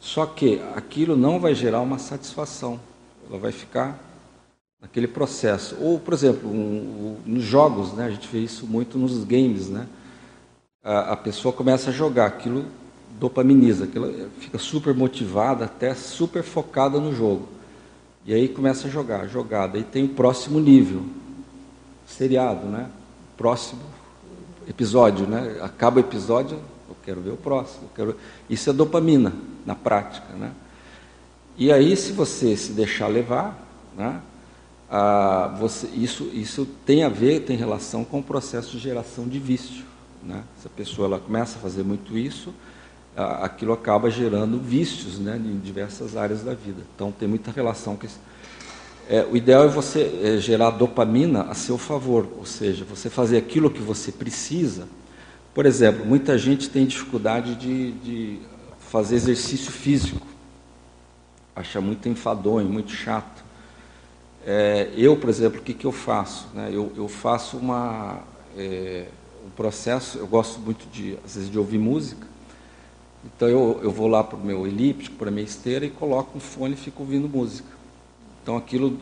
[0.00, 2.80] Só que aquilo não vai gerar uma satisfação,
[3.28, 4.02] ela vai ficar
[4.80, 5.76] naquele processo.
[5.82, 9.68] Ou, por exemplo, um, um, nos jogos, né, a gente vê isso muito nos games,
[9.68, 9.86] né?
[10.82, 12.64] a, a pessoa começa a jogar, aquilo
[13.20, 17.46] dopaminiza, aquilo fica super motivada, até super focada no jogo.
[18.24, 19.78] E aí começa a jogar, jogada.
[19.78, 21.04] E tem o próximo nível,
[22.06, 22.88] seriado, né?
[23.36, 23.82] Próximo
[24.68, 25.58] episódio, né?
[25.60, 26.58] Acaba o episódio,
[26.88, 27.88] eu quero ver o próximo.
[27.94, 28.16] Quero...
[28.48, 29.32] Isso é dopamina
[29.66, 30.52] na prática, né?
[31.58, 33.58] E aí, se você se deixar levar,
[33.96, 34.20] né?
[34.94, 39.38] Ah, você, isso, isso tem a ver, tem relação com o processo de geração de
[39.38, 39.84] vício.
[40.22, 40.44] Né?
[40.60, 42.54] Se a pessoa ela começa a fazer muito isso,
[43.16, 46.82] aquilo acaba gerando vícios né, em diversas áreas da vida.
[46.94, 48.18] Então tem muita relação com isso.
[49.08, 53.36] É, o ideal é você é, gerar dopamina a seu favor, ou seja, você fazer
[53.36, 54.88] aquilo que você precisa.
[55.52, 58.38] Por exemplo, muita gente tem dificuldade de, de
[58.78, 60.26] fazer exercício físico.
[61.54, 63.44] Acha muito enfadonho, muito chato.
[64.46, 66.48] É, eu, por exemplo, o que, que eu faço?
[66.54, 66.70] Né?
[66.72, 68.20] Eu, eu faço uma,
[68.56, 69.06] é,
[69.44, 72.31] um processo, eu gosto muito de, às vezes, de ouvir música.
[73.24, 76.36] Então eu, eu vou lá para o meu elíptico, para a minha esteira e coloco
[76.36, 77.68] um fone e fico ouvindo música.
[78.42, 78.98] Então aquilo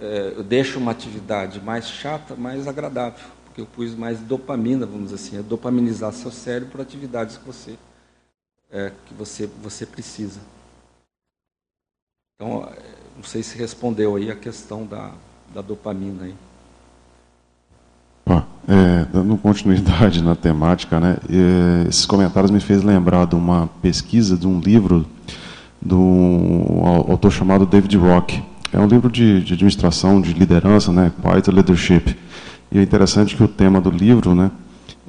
[0.00, 5.10] é, eu deixo uma atividade mais chata, mais agradável, porque eu pus mais dopamina, vamos
[5.10, 7.78] dizer assim, é dopaminizar seu cérebro por atividades que você
[8.70, 10.40] é, que você você precisa.
[12.34, 12.78] Então é,
[13.16, 15.14] não sei se respondeu aí a questão da,
[15.54, 16.34] da dopamina aí.
[18.68, 24.36] É, dando continuidade na temática, né, é, esses comentários me fez lembrar de uma pesquisa
[24.36, 25.04] de um livro
[25.80, 28.40] do um autor chamado David Rock.
[28.72, 32.16] É um livro de, de administração, de liderança, né, Quiet Leadership.
[32.70, 34.50] E é interessante que o tema do livro, né,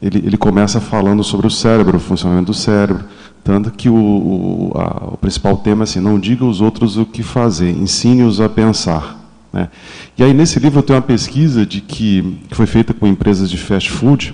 [0.02, 3.06] ele, ele começa falando sobre o cérebro, o funcionamento do cérebro,
[3.44, 7.06] tanto que o, o, a, o principal tema é assim, não diga aos outros o
[7.06, 9.23] que fazer, ensine-os a pensar.
[9.54, 9.70] Né?
[10.18, 13.50] E aí nesse livro eu tenho uma pesquisa de que, que foi feita com empresas
[13.50, 14.34] de fast food,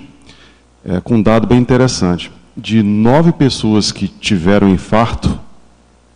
[0.84, 2.32] é, com um dado bem interessante.
[2.56, 5.38] De nove pessoas que tiveram infarto,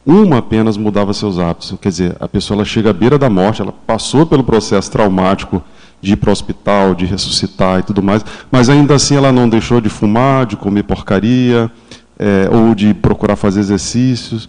[0.04, 1.74] uma apenas mudava seus hábitos.
[1.80, 5.62] Quer dizer, a pessoa ela chega à beira da morte, ela passou pelo processo traumático
[6.00, 9.48] de ir para o hospital, de ressuscitar e tudo mais, mas ainda assim ela não
[9.48, 11.70] deixou de fumar, de comer porcaria,
[12.18, 14.48] é, ou de procurar fazer exercícios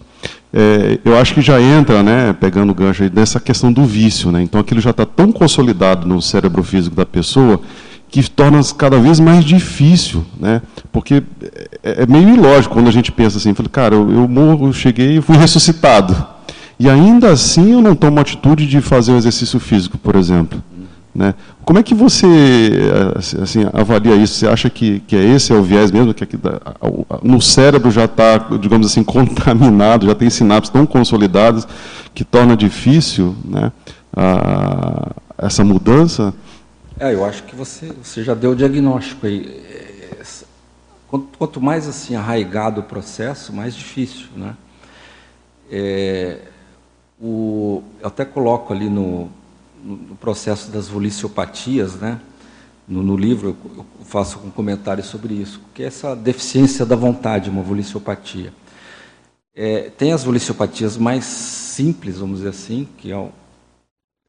[0.58, 4.32] é, eu acho que já entra, né, pegando o gancho aí, dessa questão do vício.
[4.32, 4.42] Né?
[4.42, 7.60] Então aquilo já está tão consolidado no cérebro físico da pessoa
[8.08, 10.62] que torna cada vez mais difícil, né?
[10.92, 11.22] Porque
[11.82, 15.18] é, é meio ilógico quando a gente pensa assim, cara, eu, eu morro, eu cheguei
[15.18, 16.16] e fui ressuscitado.
[16.78, 20.62] E ainda assim eu não tomo atitude de fazer um exercício físico, por exemplo.
[21.16, 21.34] Né?
[21.64, 24.34] Como é que você eh, assim, avalia isso?
[24.34, 26.38] Você acha que, que é esse é o viés mesmo, que aqui,
[27.22, 31.66] no cérebro já está, digamos assim, contaminado, já tem sinapses tão consolidadas
[32.14, 33.72] que torna difícil né,
[34.14, 36.34] a, essa mudança?
[37.00, 39.64] É, eu acho que você, você já deu o diagnóstico aí.
[41.08, 44.54] Quanto, quanto mais assim arraigado o processo, mais difícil, né?
[45.70, 46.40] É,
[47.18, 49.30] o, eu até coloco ali no,
[49.86, 52.20] no processo das voliciopatias, né?
[52.88, 57.50] No, no, livro eu faço um comentário sobre isso, que é essa deficiência da vontade,
[57.50, 58.52] uma voliciopatia.
[59.54, 63.28] É, tem as voliciopatias mais simples, vamos dizer assim, que é,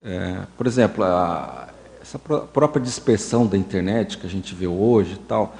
[0.03, 1.69] é por exemplo, a,
[2.01, 5.55] essa própria dispersão da internet que a gente vê hoje e tal.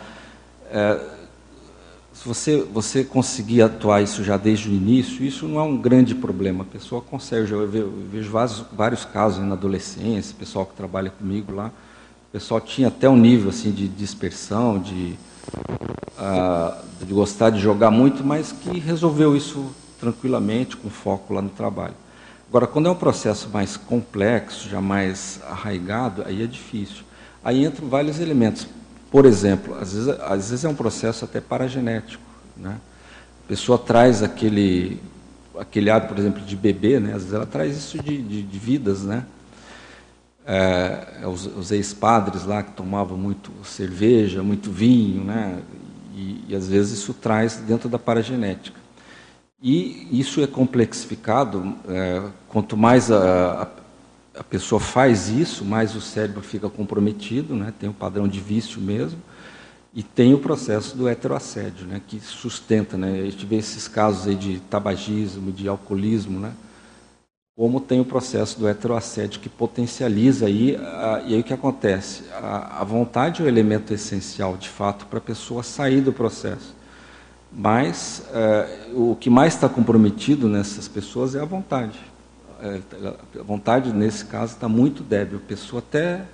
[0.71, 1.16] É,
[2.17, 6.15] se você, você conseguir atuar isso já desde o início, isso não é um grande
[6.15, 6.63] problema.
[6.63, 7.51] A pessoa consegue.
[7.51, 12.87] Eu vejo, vários, vários casos na adolescência, pessoal que trabalha comigo lá, o pessoal tinha
[12.87, 15.13] até um nível assim de dispersão, de,
[16.17, 19.67] uh, de gostar de jogar muito, mas que resolveu isso
[19.99, 21.93] tranquilamente, com foco lá no trabalho.
[22.49, 27.03] Agora, quando é um processo mais complexo, já mais arraigado, aí é difícil.
[27.43, 28.67] Aí entram vários elementos.
[29.09, 32.23] Por exemplo, às vezes, às vezes é um processo até paragenético.
[32.55, 32.77] Né?
[33.45, 35.01] A pessoa traz aquele,
[35.57, 37.13] aquele hábito, por exemplo, de beber, né?
[37.13, 39.03] às vezes ela traz isso de, de, de vidas.
[39.03, 39.25] Né?
[40.45, 45.59] É, os, os ex-padres lá que tomavam muito cerveja, muito vinho, né?
[46.15, 48.79] E, e, às vezes isso traz dentro da paragenética.
[49.61, 53.65] E isso é complexificado, é, quanto mais a, a
[54.39, 57.73] a pessoa faz isso, mais o cérebro fica comprometido, né?
[57.77, 59.19] tem o padrão de vício mesmo,
[59.93, 62.01] e tem o processo do heteroassédio, né?
[62.05, 62.97] que sustenta.
[62.97, 63.21] Né?
[63.21, 66.53] A gente vê esses casos aí de tabagismo, de alcoolismo, né?
[67.55, 72.25] como tem o processo do heteroassédio que potencializa aí, a, e aí o que acontece?
[72.33, 76.75] A, a vontade é o elemento essencial, de fato, para a pessoa sair do processo.
[77.51, 82.06] Mas é, o que mais está comprometido nessas pessoas é a vontade
[83.39, 85.37] a vontade nesse caso está muito débil.
[85.37, 86.25] A pessoa até,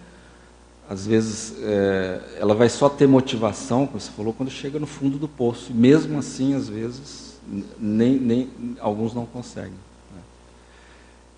[0.90, 5.18] às vezes, é, ela vai só ter motivação, como você falou, quando chega no fundo
[5.18, 5.72] do poço.
[5.72, 7.40] E mesmo assim, às vezes,
[7.80, 9.72] nem, nem alguns não conseguem.
[9.72, 10.22] Né?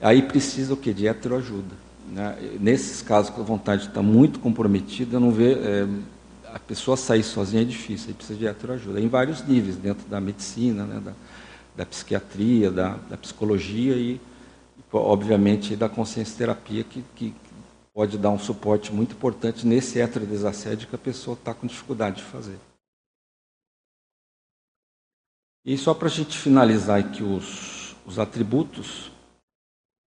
[0.02, 0.94] Aí precisa o quê?
[0.94, 1.76] De heteroajuda.
[2.12, 2.58] Né?
[2.60, 5.88] Nesses casos que a vontade está muito comprometida, não vê, é,
[6.54, 9.00] a pessoa sair sozinha é difícil, aí precisa de heteroajuda.
[9.00, 11.02] Em vários níveis, dentro da medicina, né?
[11.04, 11.14] da,
[11.76, 14.22] da psiquiatria, da, da psicologia e
[14.92, 17.34] obviamente, da consciência terapia, que, que
[17.94, 22.24] pode dar um suporte muito importante nesse heterodesassédio que a pessoa está com dificuldade de
[22.24, 22.58] fazer.
[25.66, 29.12] E só para a gente finalizar aqui os, os atributos,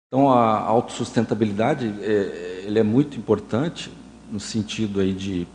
[0.09, 3.91] então a autossustentabilidade é, ele é muito importante
[4.31, 5.47] no sentido aí de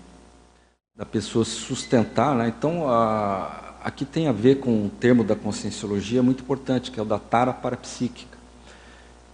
[0.95, 2.47] da pessoa se sustentar, né?
[2.47, 7.03] Então a, aqui tem a ver com um termo da conscienciologia muito importante, que é
[7.03, 8.31] o da tara parapsíquica,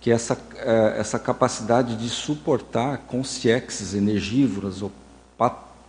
[0.08, 4.90] que essa, é, essa capacidade de suportar consciexes energívoras ou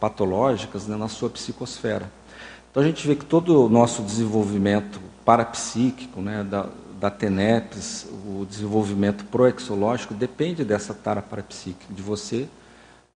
[0.00, 2.10] patológicas né, na sua psicosfera.
[2.68, 6.66] Então a gente vê que todo o nosso desenvolvimento parapsíquico, né, da,
[6.98, 12.48] da TENEPS, o desenvolvimento proexológico, depende dessa tara parapsíquica, de você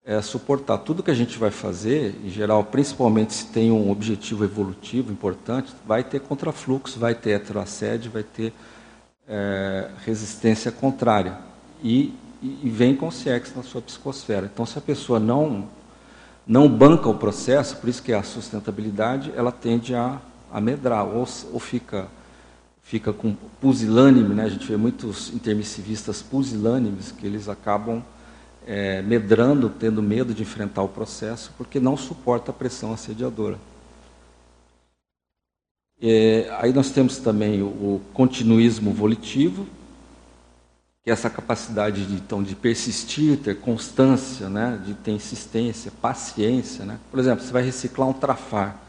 [0.04, 0.80] é, suportar.
[0.80, 5.74] Tudo que a gente vai fazer, em geral, principalmente se tem um objetivo evolutivo importante,
[5.88, 8.52] vai ter contrafluxo, vai ter heteroassédio, vai ter
[9.30, 11.38] é, resistência contrária.
[11.84, 14.50] E, e, vem com sexo na sua psicosfera.
[14.52, 15.68] Então, se a pessoa não,
[16.46, 20.20] não banca o processo, por isso que a sustentabilidade, ela tende a,
[20.52, 22.08] a medrar, ou, ou fica
[22.90, 24.46] fica com pusilânime, né?
[24.46, 28.02] a gente vê muitos intermissivistas pusilânimes, que eles acabam
[28.66, 33.60] é, medrando, tendo medo de enfrentar o processo, porque não suporta a pressão assediadora.
[36.02, 39.68] É, aí nós temos também o, o, continuismo volitivo,
[41.04, 44.82] que é essa capacidade de, então, de persistir, ter constância, né?
[44.86, 46.86] de ter insistência, paciência.
[46.86, 47.00] Né?
[47.12, 48.80] Por exemplo, você vai reciclar um trafar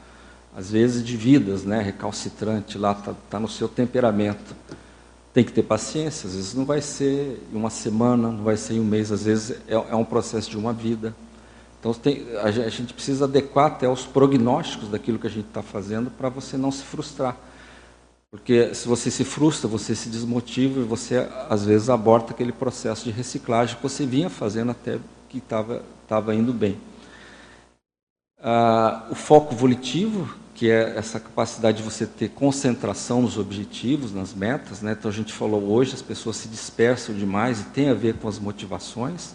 [0.57, 4.55] às vezes de vidas, né, recalcitrante, lá está tá no seu temperamento.
[5.33, 8.75] Tem que ter paciência, às vezes não vai ser em uma semana, não vai ser
[8.75, 11.15] em um mês, às vezes é, é um processo de uma vida.
[11.81, 11.97] Então
[12.43, 16.59] a gente precisa adequar até os prognósticos daquilo que a gente está fazendo para você
[16.59, 17.37] não se frustrar.
[18.31, 23.05] Porque se você se frustra, você se desmotiva e você às vezes aborta aquele processo
[23.05, 26.79] de reciclagem que você vinha fazendo até que estava indo bem.
[28.39, 34.35] Ah, o foco volitivo, que é essa capacidade de você ter concentração nos objetivos, nas
[34.35, 34.83] metas.
[34.83, 34.93] Né?
[34.93, 38.29] Então a gente falou hoje, as pessoas se dispersam demais e tem a ver com
[38.29, 39.35] as motivações.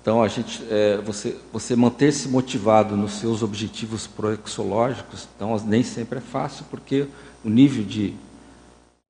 [0.00, 6.18] Então a gente, é, você, você manter-se motivado nos seus objetivos proexológicos, então nem sempre
[6.18, 7.06] é fácil, porque
[7.44, 8.14] o nível de,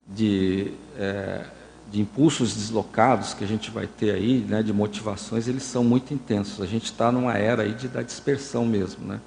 [0.07, 1.45] de, é,
[1.91, 6.13] de impulsos deslocados que a gente vai ter aí, né, de motivações, eles são muito
[6.13, 6.61] intensos.
[6.61, 9.21] A gente está numa era aí de, da dispersão mesmo, né?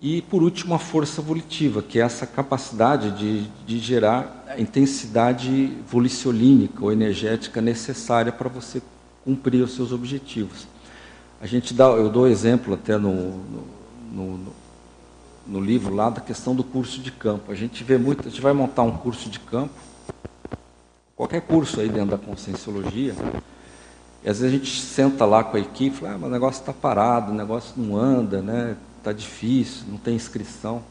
[0.00, 5.76] E, por último, a força volitiva, que é essa capacidade de, de gerar a intensidade
[5.88, 8.80] volicionínica ou energética necessária para você
[9.28, 10.66] cumprir os seus objetivos.
[11.38, 13.66] A gente dá, eu dou exemplo até no, no,
[14.10, 14.40] no,
[15.46, 17.52] no livro lá da questão do curso de campo.
[17.52, 19.74] A gente vê muito, a gente vai montar um curso de campo,
[21.14, 23.14] qualquer curso aí dentro da conscienciologia,
[24.24, 26.32] e às vezes a gente senta lá com a equipe e fala, ah, mas o
[26.32, 28.78] negócio está parado, o negócio não anda, né?
[28.96, 30.82] está difícil, não tem inscrição.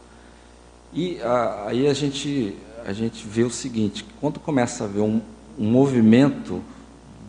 [0.94, 5.22] E a, aí a gente, a gente vê o seguinte, quando começa a ver um,
[5.58, 6.62] um movimento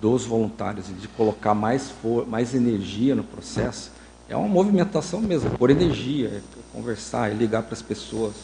[0.00, 3.90] dos voluntários de colocar mais, for, mais energia no processo,
[4.28, 6.40] é uma movimentação mesmo, por energia, é
[6.72, 8.34] conversar, é ligar para as pessoas.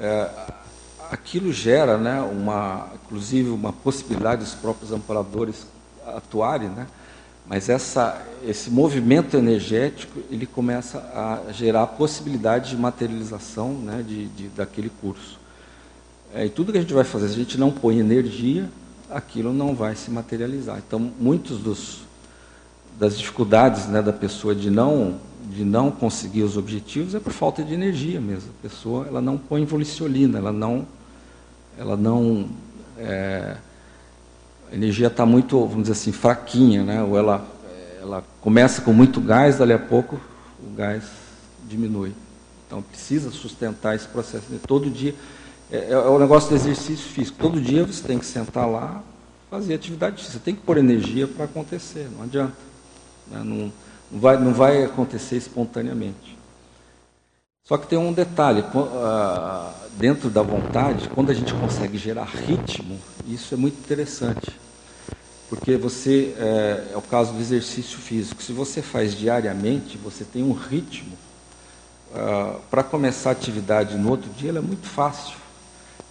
[0.00, 0.30] É,
[1.10, 5.66] aquilo gera, né, uma, inclusive, uma possibilidade dos próprios amparadores
[6.06, 6.86] atuarem, né,
[7.46, 14.26] mas essa, esse movimento energético ele começa a gerar a possibilidade de materialização né, de,
[14.28, 15.38] de, daquele curso.
[16.34, 18.68] É, e tudo que a gente vai fazer, se a gente não põe energia,
[19.14, 20.82] aquilo não vai se materializar.
[20.86, 22.04] Então, muitos
[22.98, 27.62] das dificuldades né, da pessoa de não, de não conseguir os objetivos é por falta
[27.62, 28.50] de energia mesmo.
[28.58, 30.84] A pessoa ela não põe voliciolina, ela não,
[31.78, 32.48] ela não
[32.98, 33.56] é,
[34.70, 37.02] a energia está muito, vamos dizer assim, fraquinha, né?
[37.02, 37.46] ou ela,
[38.00, 40.20] ela começa com muito gás, dali a pouco
[40.60, 41.04] o gás
[41.68, 42.12] diminui.
[42.66, 44.46] Então precisa sustentar esse processo.
[44.66, 45.14] Todo dia,
[45.74, 47.38] é, é o negócio do exercício físico.
[47.38, 49.02] Todo dia você tem que sentar lá,
[49.50, 52.56] fazer atividade Você tem que pôr energia para acontecer, não adianta.
[53.28, 53.42] Né?
[53.44, 53.72] Não,
[54.10, 56.36] não, vai, não vai acontecer espontaneamente.
[57.64, 62.98] Só que tem um detalhe, ah, dentro da vontade, quando a gente consegue gerar ritmo,
[63.26, 64.50] isso é muito interessante.
[65.48, 70.42] Porque você, é, é o caso do exercício físico, se você faz diariamente, você tem
[70.42, 71.16] um ritmo.
[72.12, 75.43] Uh, Para começar a atividade no outro dia, ela é muito fácil.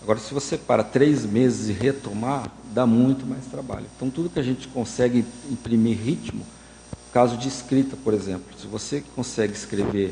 [0.04, 3.86] Agora, se você para três meses e retomar, dá muito mais trabalho.
[3.96, 6.46] Então, tudo que a gente consegue imprimir ritmo,
[7.14, 10.12] caso de escrita, por exemplo, se você consegue escrever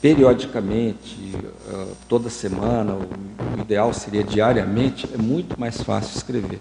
[0.00, 1.34] periodicamente,
[1.68, 6.60] uh, toda semana, o ideal seria diariamente, é muito mais fácil escrever.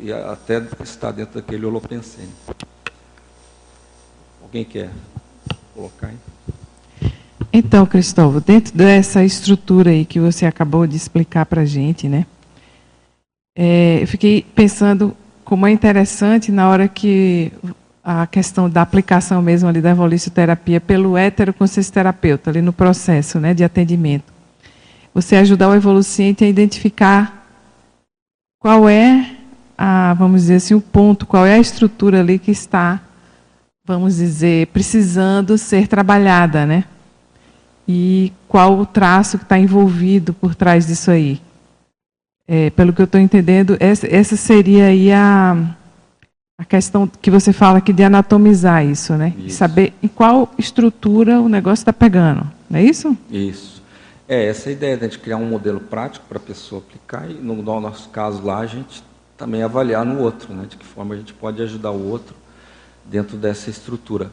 [0.00, 2.30] E até está dentro daquele holopensene.
[4.40, 4.90] Alguém quer
[5.74, 6.33] colocar aí?
[7.56, 12.26] Então, Cristóvão, dentro dessa estrutura aí que você acabou de explicar para a gente, né?
[13.56, 17.52] É, eu fiquei pensando como é interessante na hora que
[18.02, 23.62] a questão da aplicação mesmo ali da evolicioterapia pelo heteroconsciencioterapeuta, ali no processo né, de
[23.62, 24.32] atendimento.
[25.14, 27.46] você ajudar o evoluciente a identificar
[28.58, 29.30] qual é
[29.78, 33.00] a, vamos dizer assim, o ponto, qual é a estrutura ali que está,
[33.86, 36.84] vamos dizer, precisando ser trabalhada, né?
[37.86, 41.40] E qual o traço que está envolvido por trás disso aí.
[42.46, 45.56] É, pelo que eu estou entendendo, essa, essa seria aí a,
[46.58, 49.34] a questão que você fala aqui de anatomizar isso, né?
[49.38, 49.56] Isso.
[49.56, 53.16] Saber em qual estrutura o negócio está pegando, não é isso?
[53.30, 53.82] Isso.
[54.28, 57.34] É, essa é a ideia de criar um modelo prático para a pessoa aplicar e,
[57.34, 59.02] no, no nosso caso lá, a gente
[59.36, 62.34] também avaliar no outro, né, de que forma a gente pode ajudar o outro
[63.04, 64.30] dentro dessa estrutura.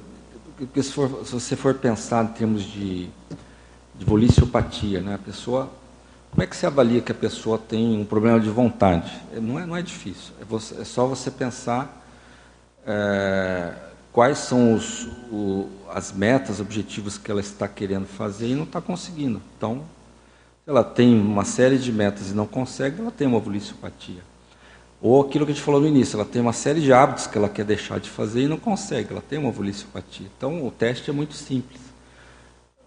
[0.58, 3.10] Porque se, for, se você for pensar em termos de,
[4.02, 5.70] de voliciopatia, né, a pessoa,
[6.32, 9.12] como é que você avalia que a pessoa tem um problema de vontade?
[9.39, 12.04] Não é, não é difícil, é, você, é só você pensar
[12.84, 13.72] é,
[14.12, 18.82] quais são os, o, as metas, objetivos que ela está querendo fazer e não está
[18.82, 19.39] conseguindo.
[19.56, 19.84] Então,
[20.64, 24.24] se ela tem uma série de metas e não consegue, ela tem uma voliciopatia.
[24.99, 27.38] Ou aquilo que a gente falou no início, ela tem uma série de hábitos que
[27.38, 30.26] ela quer deixar de fazer e não consegue, ela tem uma voliciopatia.
[30.36, 31.91] Então, o teste é muito simples.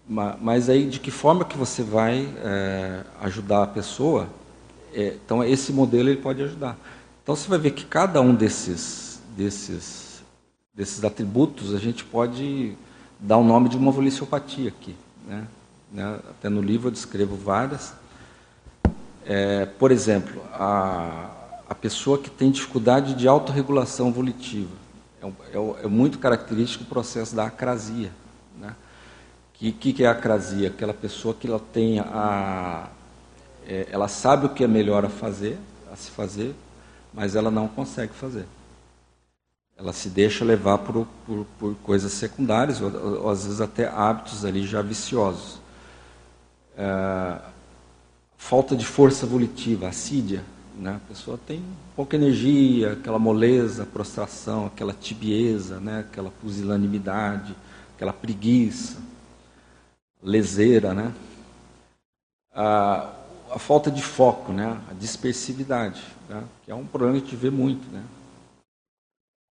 [0.07, 4.29] Mas aí, de que forma que você vai é, ajudar a pessoa?
[4.93, 6.77] É, então, esse modelo ele pode ajudar.
[7.23, 10.23] Então, você vai ver que cada um desses, desses,
[10.73, 12.77] desses atributos, a gente pode
[13.19, 14.95] dar o nome de uma voliciopatia aqui.
[15.27, 15.47] Né?
[15.91, 16.19] né?
[16.29, 17.93] Até no livro eu descrevo várias.
[19.25, 21.31] É, por exemplo, a,
[21.67, 24.69] a pessoa que tem dificuldade de autorregulação volitiva.
[25.19, 28.11] É, é, é muito característico o processo da acrasia.
[28.59, 28.75] Né?
[29.57, 30.67] Que, que, é a acrasia?
[30.67, 32.89] Aquela pessoa que ela tem a,
[33.67, 35.57] é, ela sabe o que é melhor a fazer,
[35.91, 36.53] a se fazer,
[37.13, 38.45] mas ela não consegue fazer.
[39.77, 44.45] Ela se deixa levar por, por, por coisas secundárias, ou, ou, às vezes até hábitos
[44.45, 45.59] ali já viciosos.
[46.77, 47.39] É,
[48.37, 50.43] falta de força volitiva, assídia,
[50.77, 50.99] né?
[51.03, 51.63] A pessoa tem
[51.95, 55.99] pouca energia, aquela moleza, prostração, aquela tibieza, né?
[55.99, 57.55] aquela pusilanimidade,
[57.95, 58.97] aquela preguiça,
[60.25, 61.13] leseira, né?
[62.53, 63.13] A,
[63.51, 64.81] a falta de foco, né?
[64.89, 66.43] a dispersividade, né?
[66.63, 67.87] que é um problema que a gente vê muito.
[67.89, 68.03] Né?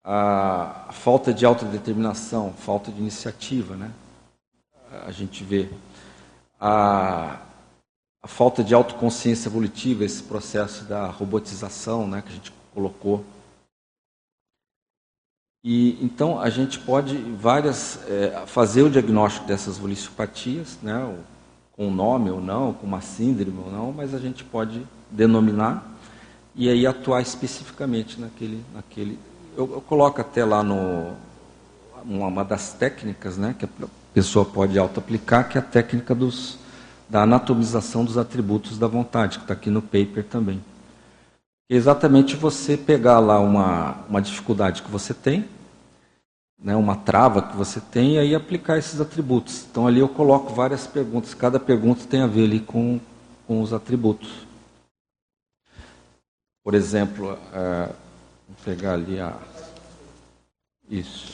[0.04, 3.92] A, a falta de autodeterminação, falta de iniciativa, né?
[5.06, 5.70] a gente vê.
[6.60, 7.40] A,
[8.22, 13.24] a falta de autoconsciência evolutiva, esse processo da robotização né, que a gente colocou.
[15.64, 21.16] E então a gente pode várias é, fazer o diagnóstico dessas voliciopatias, né,
[21.76, 25.86] com nome ou não, com uma síndrome ou não, mas a gente pode denominar
[26.56, 29.20] e aí atuar especificamente naquele, naquele.
[29.56, 31.14] Eu, eu coloco até lá no
[32.04, 33.70] uma, uma das técnicas, né, que a
[34.14, 36.58] pessoa pode auto-aplicar, que é a técnica dos
[37.10, 40.62] da anatomização dos atributos da vontade, que está aqui no paper também.
[41.70, 45.46] É exatamente você pegar lá uma, uma dificuldade que você tem,
[46.58, 49.66] né, uma trava que você tem, e aí aplicar esses atributos.
[49.70, 53.02] Então ali eu coloco várias perguntas, cada pergunta tem a ver ali com,
[53.46, 54.48] com os atributos.
[56.64, 57.86] Por exemplo, é,
[58.48, 59.38] vou pegar ali a.
[60.90, 61.34] Isso.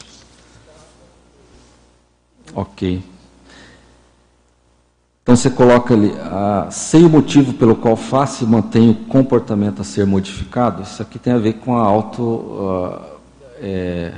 [2.55, 3.12] Ok.
[5.24, 9.82] Então você coloca ali, ah, sei o motivo pelo qual faço e mantenho o comportamento
[9.82, 10.84] a ser modificado.
[10.84, 13.01] Isso aqui tem a ver com a auto, ah,
[13.61, 14.13] é,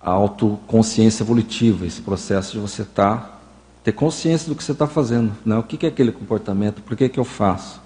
[0.00, 3.32] a autoconsciência evolutiva, esse processo de você tá,
[3.84, 5.30] ter consciência do que você está fazendo.
[5.44, 5.58] Né?
[5.58, 6.80] O que é aquele comportamento?
[6.80, 7.78] Por que, que eu faço?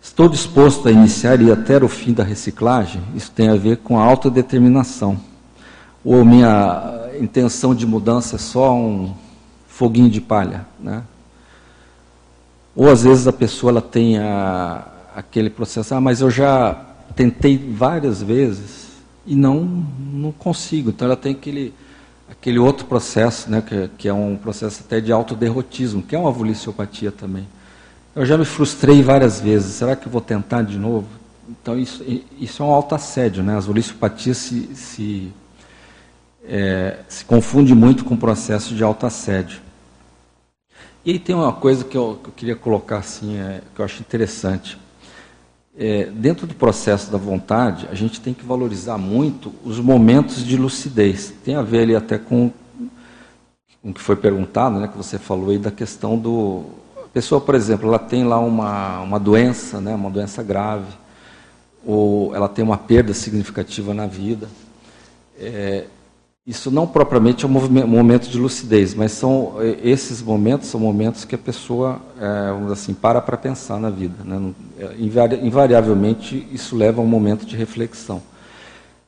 [0.00, 3.02] Estou disposto a iniciar e até o fim da reciclagem?
[3.16, 5.18] Isso tem a ver com a autodeterminação.
[6.04, 9.12] Ou minha intenção de mudança é só um
[9.66, 11.02] foguinho de palha, né?
[12.76, 16.74] Ou às vezes a pessoa ela tem a, aquele processo, ah, mas eu já
[17.16, 18.88] tentei várias vezes
[19.26, 19.64] e não,
[20.12, 20.90] não consigo.
[20.90, 21.72] Então ela tem aquele,
[22.30, 26.30] aquele outro processo, né, que, que é um processo até de autoderrotismo, que é uma
[26.30, 27.48] voliciopatia também.
[28.14, 31.06] Eu já me frustrei várias vezes, será que eu vou tentar de novo?
[31.48, 32.04] Então isso,
[32.38, 33.56] isso é um autoassédio, né?
[33.56, 35.32] As voliciopatias se, se,
[36.44, 39.65] é, se confunde muito com o processo de autoassédio.
[41.06, 43.84] E aí tem uma coisa que eu, que eu queria colocar assim, é, que eu
[43.84, 44.76] acho interessante.
[45.78, 50.56] É, dentro do processo da vontade, a gente tem que valorizar muito os momentos de
[50.56, 51.32] lucidez.
[51.44, 52.50] Tem a ver ali até com,
[53.80, 56.64] com o que foi perguntado, né, que você falou aí da questão do...
[56.96, 60.92] A pessoa, por exemplo, ela tem lá uma, uma doença, né, uma doença grave,
[61.84, 64.48] ou ela tem uma perda significativa na vida.
[65.38, 65.84] É,
[66.46, 71.24] isso não propriamente é um momento de lucidez, mas são é, esses momentos são momentos
[71.24, 74.14] que a pessoa, é, vamos assim, para para pensar na vida.
[74.24, 74.52] Né?
[74.78, 74.94] É,
[75.42, 78.22] invariavelmente, isso leva a um momento de reflexão.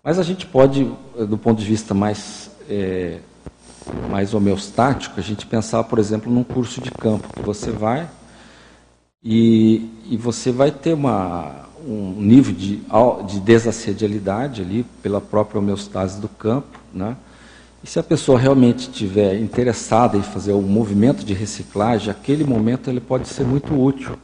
[0.03, 0.91] Mas a gente pode,
[1.28, 3.18] do ponto de vista mais, é,
[4.11, 8.09] mais homeostático, a gente pensar, por exemplo, num curso de campo, que você vai
[9.22, 12.82] e, e você vai ter uma, um nível de,
[13.26, 17.16] de desassedialidade ali, pela própria homeostase do campo, né?
[17.82, 22.90] E se a pessoa realmente estiver interessada em fazer um movimento de reciclagem, aquele momento
[22.90, 24.18] ele pode ser muito útil.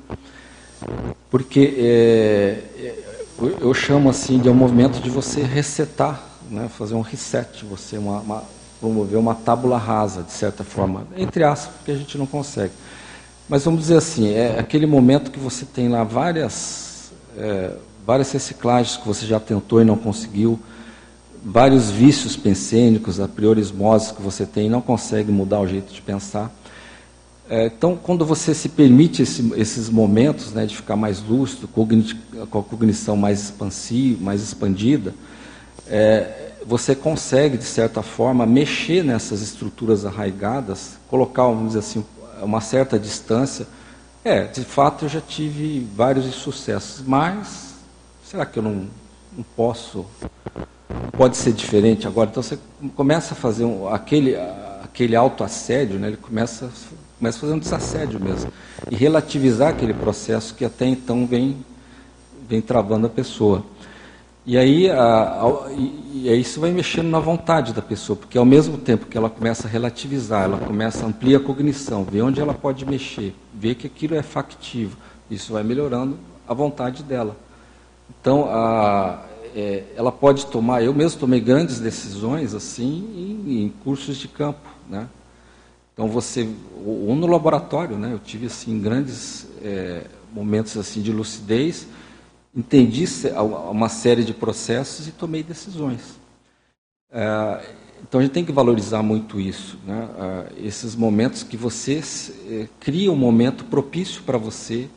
[1.31, 3.05] Porque é, é
[3.61, 8.21] eu chamo assim de um movimento de você resetar, né, fazer um reset, você uma,
[8.21, 8.45] uma,
[8.81, 12.73] promover uma tábula rasa, de certa forma, entre aspas, porque a gente não consegue.
[13.49, 17.73] Mas vamos dizer assim, é aquele momento que você tem lá várias, é,
[18.07, 20.59] várias reciclagens que você já tentou e não conseguiu,
[21.45, 26.51] vários vícios pensênicos, a priorismoses que você tem não consegue mudar o jeito de pensar.
[27.49, 31.83] É, então, quando você se permite esse, esses momentos né, de ficar mais lúcido, com
[32.43, 35.15] a cognição mais expansiva, mais expandida,
[35.87, 42.05] é, você consegue, de certa forma, mexer nessas estruturas arraigadas, colocar, vamos dizer assim,
[42.41, 43.67] uma certa distância.
[44.25, 47.75] É, de fato, eu já tive vários insucessos, mas
[48.25, 48.87] será que eu não,
[49.37, 50.07] não posso
[51.17, 52.31] pode ser diferente agora.
[52.31, 52.59] Então você
[52.95, 54.37] começa a fazer um, aquele,
[54.83, 56.71] aquele autoassédio, né, ele começa,
[57.19, 58.53] começa a fazer um desassédio mesmo.
[58.91, 61.57] E relativizar aquele processo que até então vem,
[62.49, 63.65] vem travando a pessoa.
[64.47, 68.45] E aí, a, a, e, e isso vai mexendo na vontade da pessoa, porque ao
[68.45, 72.41] mesmo tempo que ela começa a relativizar, ela começa a ampliar a cognição, ver onde
[72.41, 74.99] ela pode mexer, ver que aquilo é factível,
[75.31, 77.35] isso vai melhorando a vontade dela.
[78.21, 79.23] Então, a,
[79.55, 84.69] é, ela pode tomar, eu mesmo tomei grandes decisões assim em, em cursos de campo,
[84.89, 85.09] né?
[85.93, 86.49] Então você,
[86.85, 88.13] ou no laboratório, né?
[88.13, 90.03] Eu tive assim grandes é,
[90.33, 91.87] momentos assim de lucidez,
[92.55, 93.05] entendi
[93.71, 96.19] uma série de processos e tomei decisões.
[97.13, 97.65] É,
[98.03, 100.09] então a gente tem que valorizar muito isso, né?
[100.19, 102.03] É, esses momentos que você
[102.51, 104.91] é, cria um momento propício para você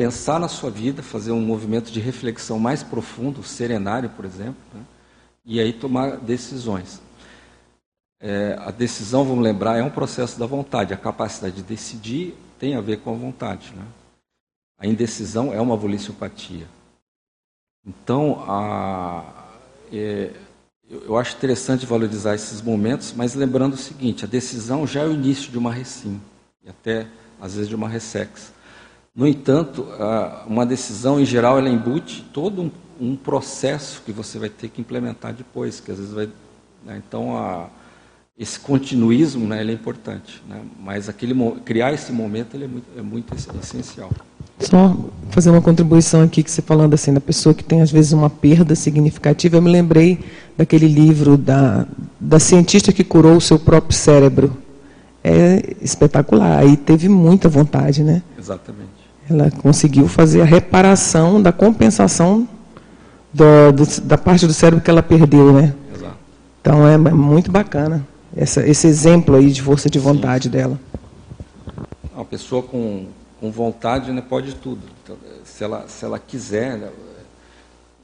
[0.00, 4.82] pensar na sua vida, fazer um movimento de reflexão mais profundo, serenário, por exemplo, né?
[5.44, 7.02] e aí tomar decisões.
[8.18, 10.94] É, a decisão, vamos lembrar, é um processo da vontade.
[10.94, 13.74] A capacidade de decidir tem a ver com a vontade.
[13.76, 13.84] Né?
[14.78, 16.66] A indecisão é uma voliciopatia.
[17.86, 19.50] Então, a,
[19.92, 20.32] é,
[20.88, 25.12] eu acho interessante valorizar esses momentos, mas lembrando o seguinte: a decisão já é o
[25.12, 26.18] início de uma recim,
[26.64, 27.06] e até
[27.38, 28.50] às vezes de uma ressex.
[29.20, 29.86] No entanto,
[30.46, 34.80] uma decisão, em geral, ela embute todo um, um processo que você vai ter que
[34.80, 36.26] implementar depois, que às vezes vai...
[36.86, 37.02] Né?
[37.06, 37.66] Então, a,
[38.38, 40.62] esse continuismo né, ele é importante, né?
[40.82, 41.34] mas aquele,
[41.66, 44.10] criar esse momento ele é, muito, é muito essencial.
[44.58, 44.96] Só
[45.28, 48.30] fazer uma contribuição aqui que você falando assim da pessoa que tem às vezes uma
[48.30, 49.58] perda significativa.
[49.58, 50.18] Eu me lembrei
[50.56, 51.86] daquele livro da,
[52.18, 54.56] da cientista que curou o seu próprio cérebro.
[55.22, 56.60] É espetacular.
[56.60, 58.22] Aí teve muita vontade, né?
[58.38, 58.99] Exatamente.
[59.30, 62.48] Ela conseguiu fazer a reparação da compensação
[63.32, 65.72] do, do, da parte do cérebro que ela perdeu, né?
[65.94, 66.16] Exato.
[66.60, 68.04] Então é muito bacana
[68.36, 70.50] essa, esse exemplo aí de força de vontade Sim.
[70.50, 70.80] dela.
[72.14, 73.06] Uma pessoa com,
[73.40, 74.82] com vontade né, pode tudo.
[75.02, 76.88] Então, se, ela, se ela quiser, né,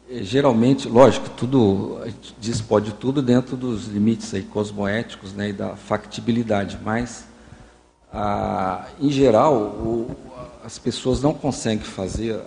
[0.08, 5.48] é, geralmente, lógico, tudo a gente diz pode tudo dentro dos limites aí cosmoéticos né,
[5.48, 7.26] e da factibilidade, mas
[8.12, 10.16] ah, em geral o,
[10.66, 12.40] as pessoas não conseguem fazer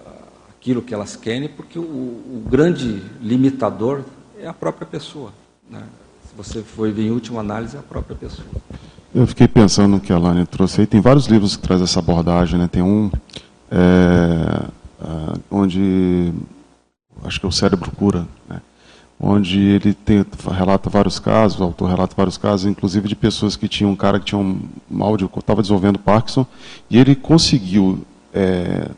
[0.49, 4.03] aquilo que elas querem porque o, o grande limitador
[4.37, 5.31] é a própria pessoa.
[5.69, 5.81] Né?
[6.27, 8.45] Se você for ver em última análise, é a própria pessoa.
[9.15, 10.87] Eu fiquei pensando no que a Lani trouxe aí.
[10.87, 12.59] Tem vários livros que trazem essa abordagem.
[12.59, 12.67] Né?
[12.67, 13.09] Tem um
[13.71, 14.65] é,
[15.01, 16.33] é, onde,
[17.23, 18.61] acho que é o Cérebro Cura, né?
[19.19, 23.67] Onde ele tem, relata vários casos, o autor relata vários casos, inclusive de pessoas que
[23.67, 26.45] tinham um cara que tinha um mal de estava desenvolvendo Parkinson,
[26.89, 27.99] e ele conseguiu
[28.33, 28.89] é,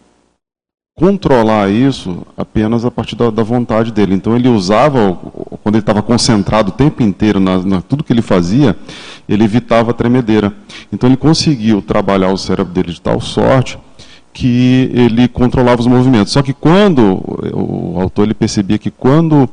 [0.95, 4.13] controlar isso apenas a partir da, da, vontade dele.
[4.13, 5.17] Então ele usava,
[5.63, 8.77] quando ele estava concentrado o tempo inteiro na, na, tudo que ele fazia,
[9.27, 10.53] ele evitava a tremedeira.
[10.93, 13.79] Então ele conseguiu trabalhar o cérebro dele de tal sorte
[14.33, 16.31] que ele controlava os movimentos.
[16.31, 17.21] Só que quando
[17.53, 19.49] o autor ele percebia que quando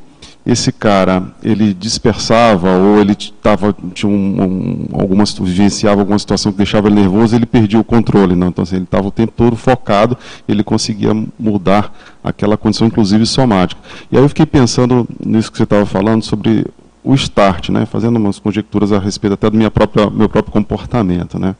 [0.48, 6.56] esse cara ele dispersava ou ele tava, tinha um, um, alguma, vivenciava alguma situação que
[6.56, 8.34] deixava ele nervoso, ele perdia o controle.
[8.34, 8.48] Não?
[8.48, 10.16] Então, assim, ele estava o tempo todo focado,
[10.48, 11.94] ele conseguia mudar
[12.24, 13.78] aquela condição, inclusive somática.
[14.10, 16.64] E aí eu fiquei pensando nisso que você estava falando, sobre
[17.04, 17.84] o start, né?
[17.84, 21.38] fazendo umas conjecturas a respeito até do minha própria, meu próprio comportamento.
[21.38, 21.54] Né?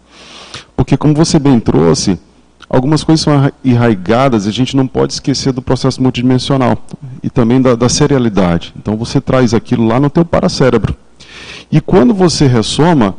[0.74, 2.18] Porque, como você bem trouxe,
[2.68, 6.76] algumas coisas são arraigadas e a gente não pode esquecer do processo multidimensional
[7.22, 8.74] e também da, da serialidade.
[8.76, 10.94] Então, você traz aquilo lá no teu paracérebro.
[11.70, 13.14] E quando você ressoma,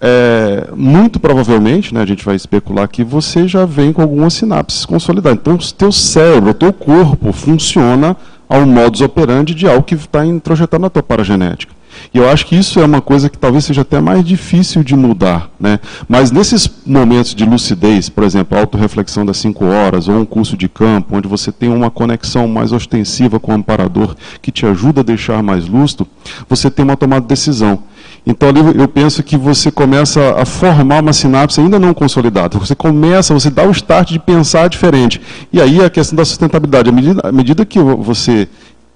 [0.00, 4.84] é, muito provavelmente, né, a gente vai especular aqui, você já vem com algumas sinapses
[4.84, 5.38] consolidadas.
[5.40, 8.16] Então, o teu cérebro, o teu corpo funciona
[8.48, 11.79] ao modus operandi de algo que está introjetado na tua paragenética.
[12.12, 14.96] E eu acho que isso é uma coisa que talvez seja até mais difícil de
[14.96, 15.50] mudar.
[15.58, 15.78] Né?
[16.08, 20.68] Mas nesses momentos de lucidez, por exemplo, autorreflexão das cinco horas, ou um curso de
[20.68, 25.04] campo, onde você tem uma conexão mais ostensiva com o amparador, que te ajuda a
[25.04, 26.06] deixar mais lúcido,
[26.48, 27.82] você tem uma tomada de decisão.
[28.26, 32.58] Então ali eu penso que você começa a formar uma sinapse ainda não consolidada.
[32.58, 35.20] Você começa, você dá o start de pensar diferente.
[35.52, 36.90] E aí a questão da sustentabilidade.
[36.90, 38.48] À medida, à medida que você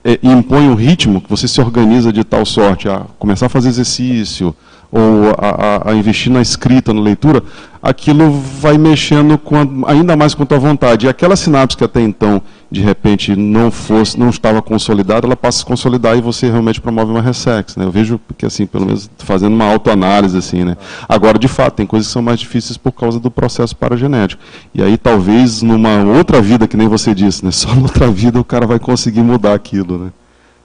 [0.04, 3.70] é, impõe um ritmo, que você se organiza de tal sorte a começar a fazer
[3.70, 4.54] exercício,
[4.92, 7.42] ou a, a, a, investir na escrita, na leitura,
[7.82, 8.30] aquilo
[8.60, 9.40] vai mexendo
[9.86, 11.06] a, ainda mais com a tua vontade.
[11.06, 12.40] E aquela sinapse que até então,
[12.74, 16.80] de repente, não fosse, não estava consolidada, ela passa a se consolidar e você realmente
[16.80, 17.76] promove uma ressex.
[17.76, 17.84] Né?
[17.84, 20.76] Eu vejo que, assim, pelo menos fazendo uma autoanálise, assim, né?
[21.08, 24.42] Agora, de fato, tem coisas que são mais difíceis por causa do processo paragenético.
[24.74, 27.52] E aí, talvez, numa outra vida, que nem você disse, né?
[27.54, 30.12] Só noutra vida o cara vai conseguir mudar aquilo, né?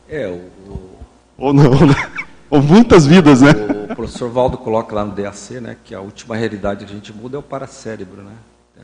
[0.09, 0.41] É, o...
[1.37, 1.95] Ou não, né?
[2.49, 3.51] Ou muitas vidas, né?
[3.91, 7.13] O professor Valdo coloca lá no DAC, né, que a última realidade que a gente
[7.13, 8.31] muda é o paracérebro, né?
[8.79, 8.81] É,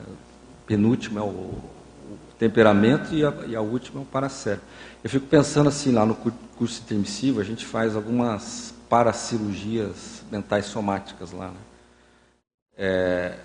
[0.68, 1.50] penúltimo é o
[2.38, 4.66] temperamento e a, e a, última é o paracérebro.
[5.04, 11.32] Eu fico pensando assim, lá no curso intermissivo, a gente faz algumas paracirurgias mentais somáticas
[11.32, 11.60] lá, né?
[12.78, 13.38] É,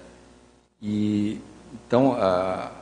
[0.83, 1.41] e
[1.87, 2.73] então a,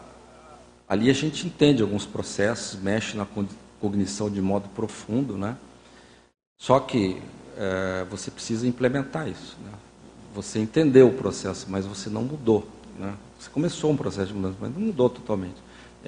[0.89, 3.27] ali a gente entende alguns processos, mexe na
[3.81, 5.57] cognição de modo profundo, né?
[6.59, 7.21] Só que
[7.57, 9.57] é, você precisa implementar isso.
[9.65, 9.73] Né?
[10.35, 12.67] Você entendeu o processo, mas você não mudou.
[12.99, 13.15] Né?
[13.39, 15.57] Você começou um processo de mudança, mas não mudou totalmente.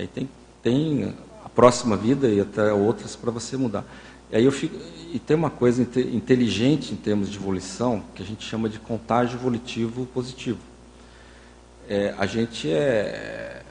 [0.01, 0.29] Aí tem,
[0.63, 3.85] tem a próxima vida e até outras para você mudar.
[4.33, 4.75] E aí eu fico,
[5.13, 9.37] e tem uma coisa inteligente em termos de evolução que a gente chama de contágio
[9.37, 10.59] evolutivo positivo.
[11.87, 13.63] É, a gente é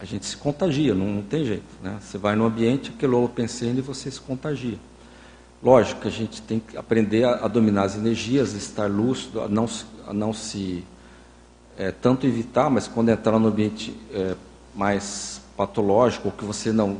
[0.00, 1.64] a gente se contagia, não, não tem jeito.
[1.82, 1.98] Né?
[2.00, 4.78] Você vai no ambiente, aquele holopensene e você se contagia.
[5.62, 9.48] Lógico que a gente tem que aprender a, a dominar as energias, estar lúcido, a
[9.48, 9.68] não,
[10.06, 10.84] a não se
[11.76, 14.36] é, tanto evitar, mas quando entrar no ambiente é,
[14.78, 16.98] mais patológico, ou que você não,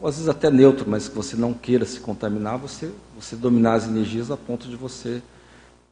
[0.00, 3.74] ou às vezes até neutro, mas que você não queira se contaminar, você, você dominar
[3.74, 5.20] as energias a ponto de você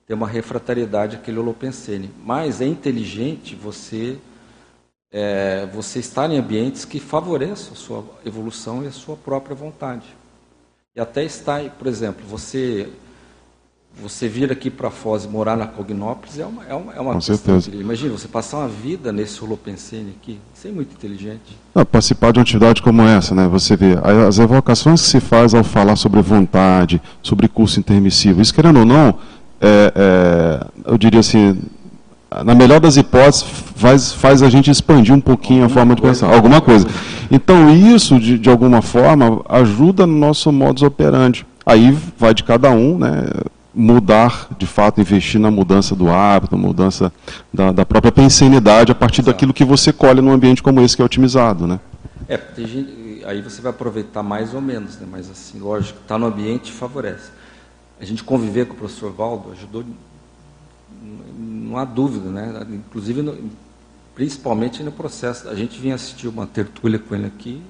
[0.07, 2.09] ter uma refratariedade àquele holopensene.
[2.25, 4.17] Mas é inteligente você
[5.11, 10.07] é, você estar em ambientes que favoreçam a sua evolução e a sua própria vontade.
[10.95, 12.93] E até está, por exemplo, você
[14.01, 17.15] você vir aqui para Foz e morar na Cognópolis é uma, é uma, é uma
[17.15, 17.71] Com certeza.
[17.73, 21.57] Imagina, você passar uma vida nesse holopensene aqui, isso é muito inteligente.
[21.75, 23.49] Não, participar de uma atividade como essa, né?
[23.49, 23.97] Você vê
[24.29, 28.85] as evocações que se faz ao falar sobre vontade, sobre curso intermissivo, isso querendo ou
[28.85, 29.15] não,
[29.61, 31.59] é, é, eu diria assim,
[32.45, 33.45] na melhor das hipóteses,
[33.77, 36.87] faz, faz a gente expandir um pouquinho alguma a forma de pensar, alguma coisa.
[37.31, 41.47] Então, isso, de, de alguma forma, ajuda no nosso modus operandi.
[41.65, 43.25] Aí vai de cada um, né,
[43.77, 47.13] mudar, de fato, investir na mudança do hábito, mudança
[47.53, 49.35] da, da própria pensenidade a partir Exato.
[49.35, 51.67] daquilo que você colhe num ambiente como esse que é otimizado.
[51.67, 51.79] Né?
[52.27, 56.19] É, gente, aí você vai aproveitar mais ou menos, né, mas assim, lógico, estar tá
[56.19, 57.31] no ambiente favorece.
[58.01, 59.85] A gente conviver com o professor Valdo ajudou
[61.39, 62.67] não há dúvida, né?
[62.71, 63.51] Inclusive, no,
[64.15, 65.49] principalmente no processo.
[65.49, 67.63] A gente vinha assistir uma tertúlia com ele aqui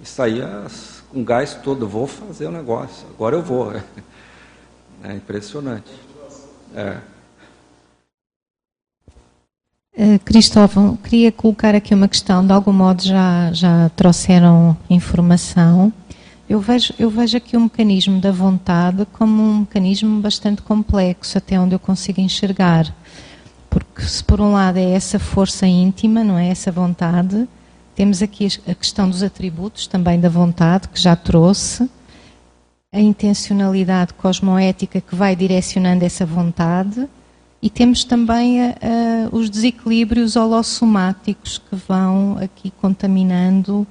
[0.00, 0.66] e saía
[1.10, 1.88] com gás todo.
[1.88, 3.06] Vou fazer o um negócio.
[3.14, 3.72] Agora eu vou.
[5.02, 5.90] É impressionante.
[6.74, 6.98] É.
[9.96, 12.46] Uh, Cristóvão, queria colocar aqui uma questão.
[12.46, 15.92] De algum modo já, já trouxeram informação.
[16.48, 21.58] Eu vejo, eu vejo aqui o mecanismo da vontade como um mecanismo bastante complexo, até
[21.58, 22.92] onde eu consigo enxergar.
[23.68, 27.48] Porque se por um lado é essa força íntima, não é essa vontade,
[27.94, 31.88] temos aqui a questão dos atributos também da vontade, que já trouxe,
[32.92, 37.08] a intencionalidade cosmoética que vai direcionando essa vontade,
[37.62, 43.86] e temos também a, a, os desequilíbrios holossomáticos que vão aqui contaminando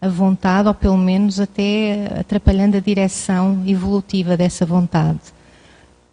[0.00, 5.20] a vontade, ou pelo menos até atrapalhando a direção evolutiva dessa vontade.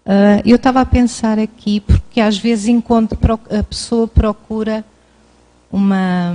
[0.03, 3.19] Uh, eu estava a pensar aqui, porque às vezes encontro,
[3.55, 4.83] a pessoa procura
[5.71, 6.33] uma,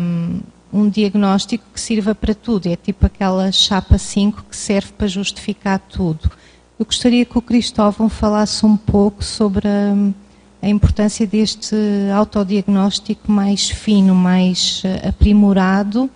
[0.73, 5.79] um diagnóstico que sirva para tudo, é tipo aquela chapa 5 que serve para justificar
[5.79, 6.31] tudo.
[6.79, 11.75] Eu gostaria que o Cristóvão falasse um pouco sobre a, a importância deste
[12.14, 16.11] autodiagnóstico mais fino, mais uh, aprimorado,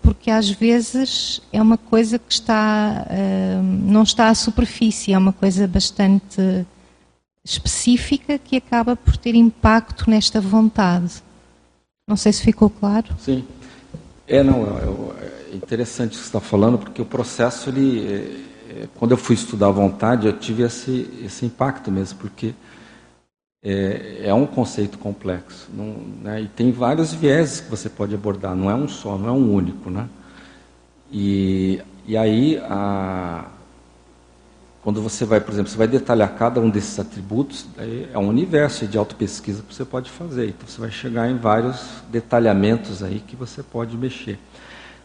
[0.00, 5.32] porque às vezes é uma coisa que está, uh, não está à superfície, é uma
[5.32, 6.64] coisa bastante
[7.44, 11.22] específica que acaba por ter impacto nesta vontade.
[12.08, 13.14] Não sei se ficou claro.
[13.18, 13.44] Sim.
[14.30, 14.64] É, não,
[15.20, 19.10] é, é interessante o que você está falando, porque o processo, ele, é, é, quando
[19.10, 22.54] eu fui estudar a vontade, eu tive esse, esse impacto mesmo, porque
[23.60, 25.68] é, é um conceito complexo.
[25.74, 29.28] Não, né, e tem vários vieses que você pode abordar, não é um só, não
[29.28, 29.90] é um único.
[29.90, 30.08] Né?
[31.10, 33.46] E, e aí, a,
[34.82, 37.66] quando você vai, por exemplo, você vai detalhar cada um desses atributos,
[38.12, 40.48] é um universo de autopesquisa que você pode fazer.
[40.48, 44.38] Então você vai chegar em vários detalhamentos aí que você pode mexer.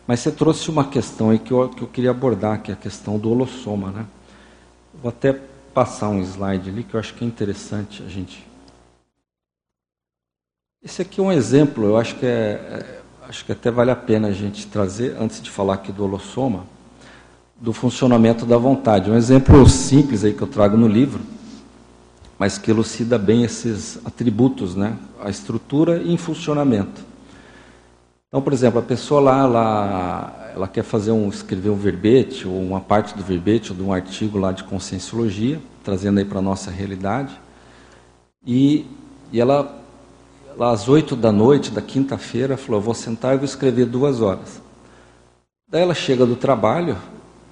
[0.08, 2.78] Mas você trouxe uma questão aí que eu, que eu queria abordar, que é a
[2.78, 3.92] questão do holossoma.
[3.92, 4.06] Né?
[5.02, 5.34] Vou até
[5.74, 8.48] passar um slide ali que eu acho que é interessante a gente.
[10.82, 13.96] Esse aqui é um exemplo, eu acho que, é, é acho que até vale a
[13.96, 16.75] pena a gente trazer, antes de falar aqui do holossoma
[17.60, 19.10] do funcionamento da vontade.
[19.10, 21.22] Um exemplo simples aí que eu trago no livro,
[22.38, 24.98] mas que elucida bem esses atributos, né?
[25.24, 27.02] A estrutura e em funcionamento.
[28.28, 32.62] Então, por exemplo, a pessoa lá, ela, ela quer fazer um, escrever um verbete, ou
[32.62, 36.42] uma parte do verbete, ou de um artigo lá de conscienciologia, trazendo aí para a
[36.42, 37.40] nossa realidade.
[38.46, 38.86] E,
[39.32, 39.82] e ela,
[40.60, 44.62] às oito da noite, da quinta-feira, falou, vou sentar e vou escrever duas horas.
[45.70, 46.98] Daí ela chega do trabalho,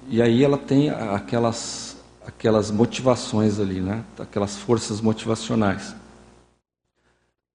[0.08, 1.96] e aí ela tem aquelas,
[2.26, 4.04] aquelas motivações ali, né?
[4.18, 5.94] aquelas forças motivacionais.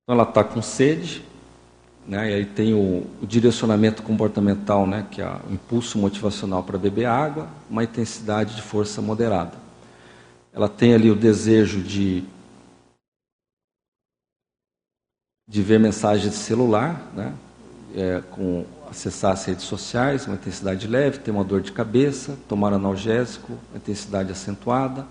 [0.04, 1.24] Então ela está com sede,
[2.08, 2.32] né?
[2.32, 5.06] e aí tem o, o, direcionamento comportamental, né?
[5.12, 9.54] que é o impulso motivacional para beber água, uma intensidade de força moderada.
[10.52, 12.24] Ela tem ali o desejo de,
[15.48, 17.34] de ver mensagem de celular, né?
[17.96, 22.74] É, com acessar as redes sociais, uma intensidade leve, ter uma dor de cabeça, tomar
[22.74, 25.06] analgésico, intensidade acentuada,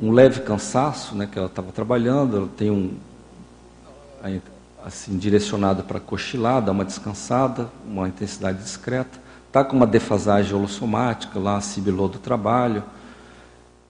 [0.00, 2.96] um leve cansaço, né, que ela estava trabalhando, ela tem um
[4.84, 11.38] assim direcionado para cochilar, dar uma descansada, uma intensidade discreta, está com uma defasagem holossomática,
[11.38, 12.82] lá sibilou do trabalho,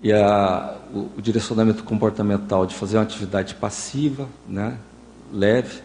[0.01, 4.77] e a, o, o direcionamento comportamental de fazer uma atividade passiva, né,
[5.33, 5.83] leve,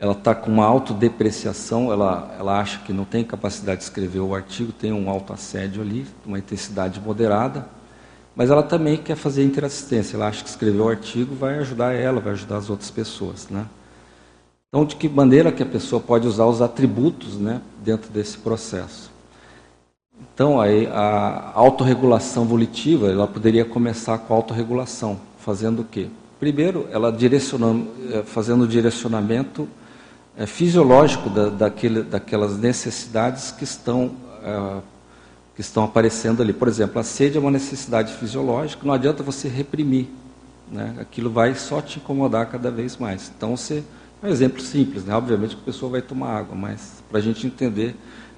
[0.00, 4.34] ela está com uma autodepreciação, ela, ela acha que não tem capacidade de escrever o
[4.34, 7.68] artigo, tem um autoassédio ali, uma intensidade moderada,
[8.34, 12.18] mas ela também quer fazer interassistência, ela acha que escrever o artigo vai ajudar ela,
[12.18, 13.48] vai ajudar as outras pessoas.
[13.50, 13.66] Né?
[14.68, 19.10] Então, de que maneira que a pessoa pode usar os atributos né, dentro desse processo?
[20.32, 26.08] Então, aí, a autorregulação volitiva, ela poderia começar com a autorregulação, fazendo o quê?
[26.38, 29.68] Primeiro, ela direcionando, eh, fazendo o direcionamento
[30.40, 34.12] é, fisiológico da, daquele, daquelas necessidades que estão,
[34.42, 34.80] é,
[35.54, 36.54] que estão aparecendo ali.
[36.54, 40.08] Por exemplo, a sede é uma necessidade fisiológica, não adianta você reprimir.
[40.72, 40.96] Né?
[40.98, 43.30] Aquilo vai só te incomodar cada vez mais.
[43.36, 43.84] Então, você,
[44.22, 45.14] é um exemplo simples, né?
[45.14, 47.94] obviamente que a pessoa vai tomar água, mas para a gente entender,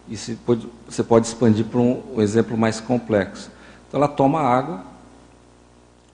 [0.09, 3.49] isso pode, você pode expandir para um, um exemplo mais complexo.
[3.87, 4.83] Então, ela toma água,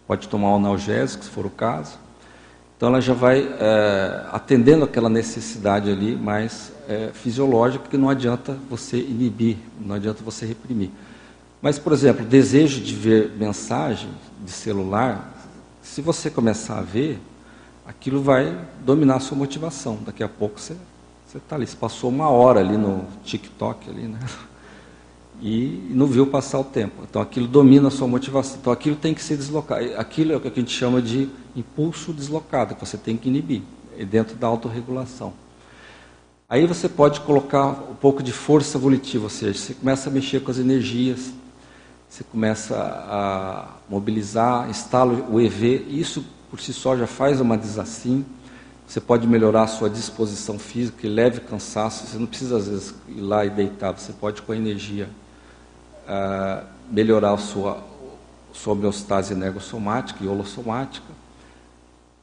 [0.07, 1.99] pode tomar um analgésico, se for o caso,
[2.79, 8.57] então ela já vai é, atendendo aquela necessidade ali mais é, fisiológica que não adianta
[8.70, 10.89] você inibir, não adianta você reprimir.
[11.61, 14.09] Mas, por exemplo, desejo de ver mensagem
[14.45, 15.35] de celular,
[15.83, 17.20] se você começar a ver,
[17.85, 18.57] aquilo vai
[18.87, 19.99] dominar a sua motivação.
[20.07, 20.76] Daqui a pouco você
[21.35, 21.66] está ali.
[21.66, 24.20] Você passou uma hora ali no TikTok ali, né?
[25.41, 27.05] E não viu passar o tempo.
[27.09, 28.59] Então aquilo domina a sua motivação.
[28.61, 29.84] Então aquilo tem que ser deslocado.
[29.97, 33.62] Aquilo é o que a gente chama de impulso deslocado, que você tem que inibir,
[33.97, 35.32] é dentro da autorregulação.
[36.49, 40.41] Aí você pode colocar um pouco de força volitiva, ou seja, você começa a mexer
[40.41, 41.30] com as energias,
[42.09, 48.24] você começa a mobilizar, instala o EV, isso por si só já faz uma desassim.
[48.86, 53.20] Você pode melhorar a sua disposição física, leve cansaço, você não precisa às vezes ir
[53.20, 55.11] lá e deitar, você pode com a energia
[56.91, 57.83] melhorar a sua,
[58.53, 61.19] sua homeostase energossomática e holossomática.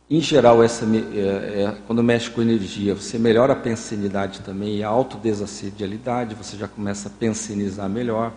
[0.09, 4.83] Em geral, essa, é, é, quando mexe com energia, você melhora a pensenidade também e
[4.83, 8.31] a autodesassedialidade, você já começa a pensenizar melhor.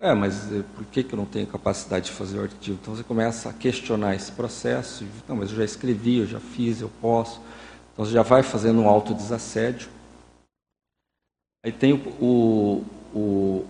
[0.00, 2.78] É, mas eh, por que, que eu não tenho capacidade de fazer o artigo?
[2.82, 5.04] Então você começa a questionar esse processo.
[5.28, 7.40] Não, mas eu já escrevi, eu já fiz, eu posso.
[7.92, 9.88] Então você já vai fazendo um autodesassédio.
[11.64, 12.84] Aí tem o,
[13.14, 13.64] o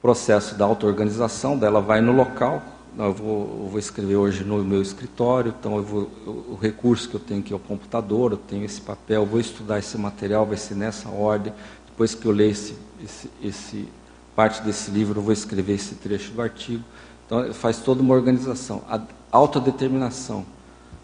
[0.00, 2.62] processo da auto-organização dela vai no local.
[2.96, 7.14] Eu vou, eu vou, escrever hoje no meu escritório, então eu vou, o recurso que
[7.14, 10.56] eu tenho aqui é o computador, eu tenho esse papel, vou estudar esse material, vai
[10.56, 11.52] ser nessa ordem.
[11.86, 13.88] Depois que eu ler esse, esse, esse
[14.34, 16.82] parte desse livro, eu vou escrever esse trecho do artigo.
[17.26, 18.82] Então, faz toda uma organização.
[18.88, 20.40] A autodeterminação.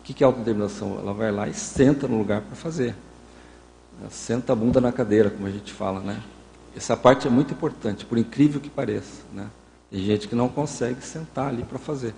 [0.01, 0.99] O que é autodeterminação?
[0.99, 2.95] Ela vai lá e senta no lugar para fazer.
[4.11, 6.21] Senta a bunda na cadeira, como a gente fala, né?
[6.77, 9.47] Essa parte é muito importante, por incrível que pareça, né?
[9.91, 12.15] Tem gente que não consegue sentar ali para fazer.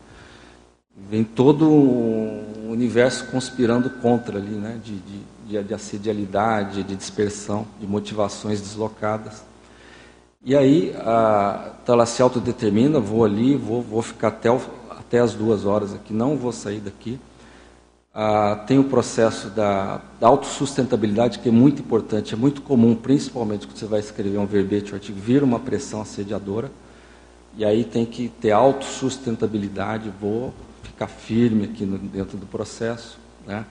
[1.11, 4.81] Vem todo o universo conspirando contra ali, né?
[4.83, 9.43] De, de, de assedialidade, de dispersão, de motivações deslocadas.
[10.43, 15.19] E aí, a, então ela se autodetermina, vou ali, vou, vou ficar até, o, até
[15.19, 17.21] as duas horas aqui, não vou sair daqui.
[18.19, 23.67] Ah, tem o processo da, da autossustentabilidade, que é muito importante, é muito comum, principalmente
[23.67, 26.71] quando você vai escrever um verbete, um artigo, vir uma pressão assediadora.
[27.59, 33.19] E aí tem que ter autossustentabilidade, vou ficar firme aqui no, dentro do processo.
[33.47, 33.67] Né?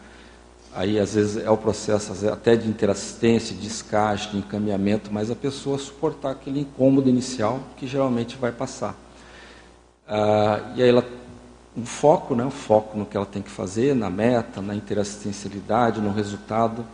[0.76, 5.36] Aí, às vezes, é o processo até de interassistência, de descarte, de encaminhamento, mas a
[5.36, 8.96] pessoa suportar aquele incômodo inicial que geralmente vai passar.
[10.08, 11.04] Ah, e aí ela
[11.76, 16.00] um foco, né, um foco no que ela tem que fazer, na meta, na interassistencialidade,
[16.00, 16.86] no resultado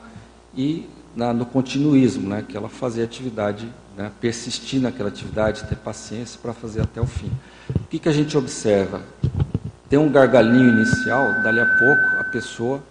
[0.56, 6.40] e na, no continuismo, né, que ela fazer atividade, né, persistir naquela atividade, ter paciência
[6.42, 7.32] para fazer até o fim.
[7.76, 9.02] O que, que a gente observa?
[9.88, 12.82] Tem um gargalinho inicial, dali a pouco a pessoa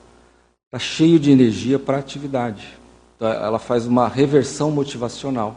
[0.67, 2.79] está cheio de energia para a atividade.
[3.17, 5.57] Então, ela faz uma reversão motivacional,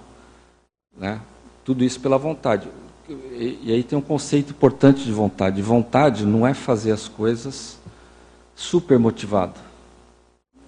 [0.97, 1.19] né?
[1.63, 2.67] Tudo isso pela vontade
[3.09, 5.61] e, aí tem um conceito importante de vontade.
[5.61, 7.77] Vontade não é fazer as coisas
[8.55, 9.59] super motivado.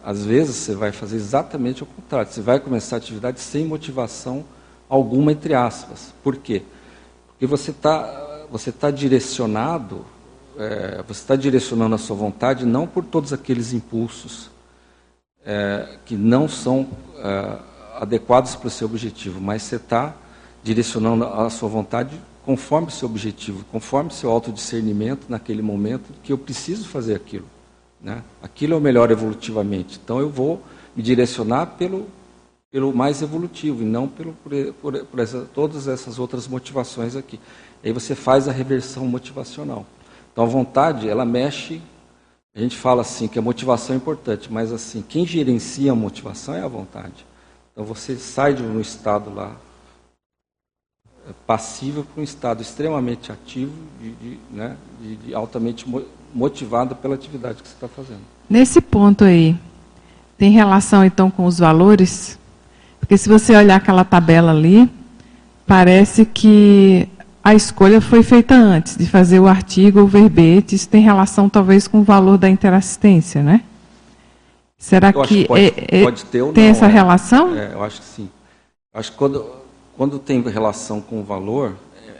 [0.03, 2.31] Às vezes você vai fazer exatamente o contrário.
[2.31, 4.43] Você vai começar a atividade sem motivação
[4.89, 6.13] alguma, entre aspas.
[6.23, 6.63] Por quê?
[7.27, 10.05] Porque você está você tá direcionado,
[10.57, 14.49] é, você está direcionando a sua vontade não por todos aqueles impulsos
[15.43, 17.57] é, que não são é,
[17.95, 20.15] adequados para o seu objetivo, mas você está
[20.65, 26.33] direcionando a sua vontade conforme o seu objetivo, conforme o seu autodiscernimento naquele momento, que
[26.33, 27.45] eu preciso fazer aquilo.
[28.01, 28.23] Né?
[28.41, 29.99] Aquilo é o melhor evolutivamente.
[30.03, 30.59] Então eu vou
[30.95, 32.07] me direcionar pelo,
[32.71, 34.51] pelo mais evolutivo e não pelo, por,
[34.81, 37.39] por, por essa, todas essas outras motivações aqui.
[37.83, 39.85] Aí você faz a reversão motivacional.
[40.33, 41.79] Então a vontade, ela mexe.
[42.55, 46.55] A gente fala assim que a motivação é importante, mas assim, quem gerencia a motivação
[46.55, 47.23] é a vontade.
[47.71, 49.55] Então você sai de um estado lá
[51.45, 55.85] passiva para um estado extremamente ativo, de, de, né, de, de altamente
[56.33, 58.21] motivado pela atividade que você está fazendo.
[58.49, 59.55] Nesse ponto aí,
[60.37, 62.37] tem relação então com os valores?
[62.99, 64.89] Porque se você olhar aquela tabela ali,
[65.65, 67.07] parece que
[67.43, 70.75] a escolha foi feita antes de fazer o artigo ou verbete.
[70.75, 73.61] Isso tem relação talvez com o valor da interassistência, né?
[74.77, 77.55] Será eu que, que pode, é, é, pode ter tem não, essa é, relação?
[77.55, 78.29] É, eu acho que sim.
[78.93, 79.45] acho que quando
[79.97, 81.75] quando tem relação com o valor,
[82.07, 82.13] é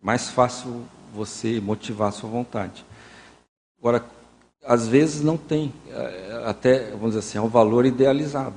[0.00, 0.82] mais fácil
[1.14, 2.84] você motivar a sua vontade.
[3.78, 4.04] Agora,
[4.64, 8.56] às vezes não tem, é, até, vamos dizer assim, é um valor idealizado.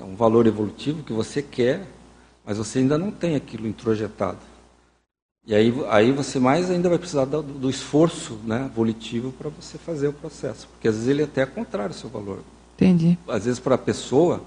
[0.00, 1.86] É um valor evolutivo que você quer,
[2.44, 4.38] mas você ainda não tem aquilo introjetado.
[5.46, 9.78] E aí, aí você mais ainda vai precisar do, do esforço né, volitivo para você
[9.78, 10.68] fazer o processo.
[10.68, 12.40] Porque às vezes ele é até contrário ao seu valor.
[12.76, 13.18] Entendi.
[13.26, 14.42] Às vezes para a pessoa,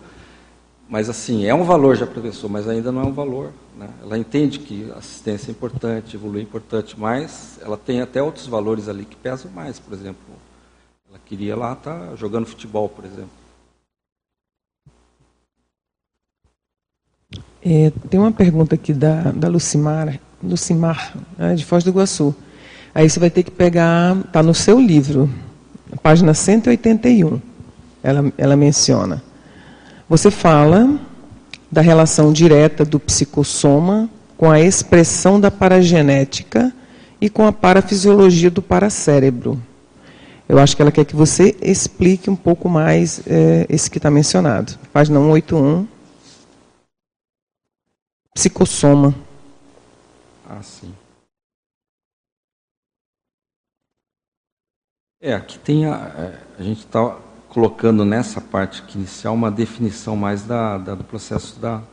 [0.94, 3.52] mas assim, é um valor já para a pessoa, mas ainda não é um valor.
[3.76, 3.90] Né?
[4.04, 8.88] Ela entende que assistência é importante, evoluir é importante, mas ela tem até outros valores
[8.88, 10.22] ali que pesam mais, por exemplo.
[11.10, 13.32] Ela queria lá estar tá jogando futebol, por exemplo.
[17.66, 22.36] É, tem uma pergunta aqui da, da Lucimar, Lucimar né, de Foz do Iguaçu.
[22.94, 25.28] Aí você vai ter que pegar, está no seu livro,
[26.04, 27.42] página 181.
[28.04, 29.33] Ela, ela menciona.
[30.10, 31.00] Você fala
[31.72, 36.74] da relação direta do psicossoma com a expressão da paragenética
[37.22, 39.62] e com a parafisiologia do paracérebro.
[40.48, 44.12] Eu acho que ela quer que você explique um pouco mais é, esse que está
[44.12, 44.78] mencionado.
[44.92, 45.88] Página 181.
[48.36, 49.16] Psicossoma.
[50.48, 50.94] Ah, sim.
[55.22, 55.96] É, aqui tem a.
[55.96, 57.18] É, a gente está
[57.54, 61.84] colocando nessa parte inicial uma definição mais da, da do processo da,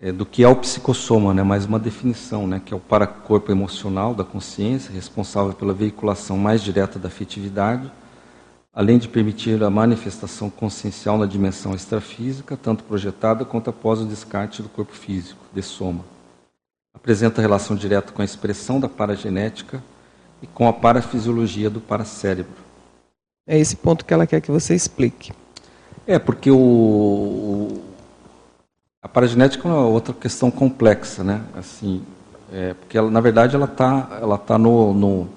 [0.00, 1.44] é, do que é o psicossoma, né?
[1.44, 2.60] mais uma definição, né?
[2.64, 7.90] que é o paracorpo emocional da consciência, responsável pela veiculação mais direta da afetividade,
[8.72, 14.60] além de permitir a manifestação consciencial na dimensão extrafísica, tanto projetada quanto após o descarte
[14.60, 16.04] do corpo físico, de soma.
[16.92, 19.80] apresenta relação direta com a expressão da paragenética
[20.42, 22.69] e com a parafisiologia do paracérebro.
[23.50, 25.32] É esse ponto que ela quer que você explique.
[26.06, 27.80] É, porque o,
[29.02, 31.42] a paragenética é outra questão complexa, né?
[31.56, 32.00] Assim,
[32.52, 35.28] é, porque ela, na verdade ela está ela tá no, no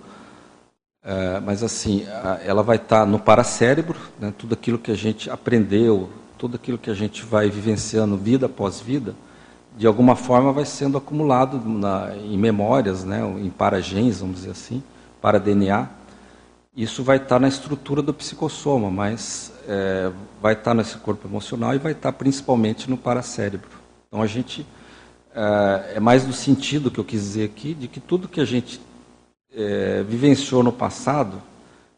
[1.03, 2.05] é, mas assim
[2.45, 4.31] ela vai estar tá no paracérebro, né?
[4.37, 6.07] tudo aquilo que a gente aprendeu,
[6.37, 9.15] tudo aquilo que a gente vai vivenciando vida após vida,
[9.75, 13.25] de alguma forma vai sendo acumulado na, em memórias, né?
[13.39, 14.83] Em paragens, vamos dizer assim,
[15.19, 16.02] para DNA.
[16.75, 20.11] Isso vai estar tá na estrutura do psicossoma, mas é,
[20.41, 23.69] vai estar nesse corpo emocional e vai estar principalmente no paracérebro.
[24.07, 24.65] Então a gente
[25.35, 28.45] é, é mais no sentido que eu quis dizer aqui de que tudo que a
[28.45, 28.81] gente
[29.55, 31.39] é, vivenciou no passado,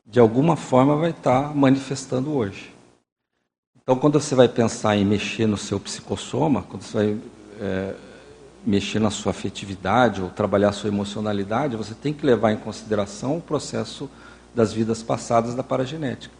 [0.05, 2.73] de alguma forma vai estar manifestando hoje.
[3.82, 7.17] Então quando você vai pensar em mexer no seu psicossoma, quando você vai
[7.61, 7.95] é,
[8.65, 13.38] mexer na sua afetividade ou trabalhar a sua emocionalidade, você tem que levar em consideração
[13.38, 14.09] o processo
[14.56, 16.34] das vidas passadas da paragenética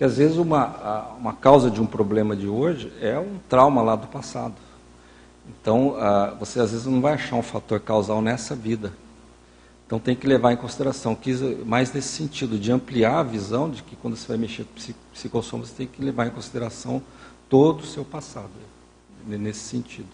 [0.00, 3.94] que às vezes uma, uma causa de um problema de hoje é um trauma lá
[3.94, 4.54] do passado.
[5.46, 5.94] Então,
[6.38, 8.94] você às vezes não vai achar um fator causal nessa vida.
[9.84, 11.14] Então tem que levar em consideração,
[11.66, 15.66] mais nesse sentido, de ampliar a visão de que quando você vai mexer com psicossoma,
[15.66, 17.02] você tem que levar em consideração
[17.46, 18.48] todo o seu passado,
[19.26, 20.08] nesse sentido.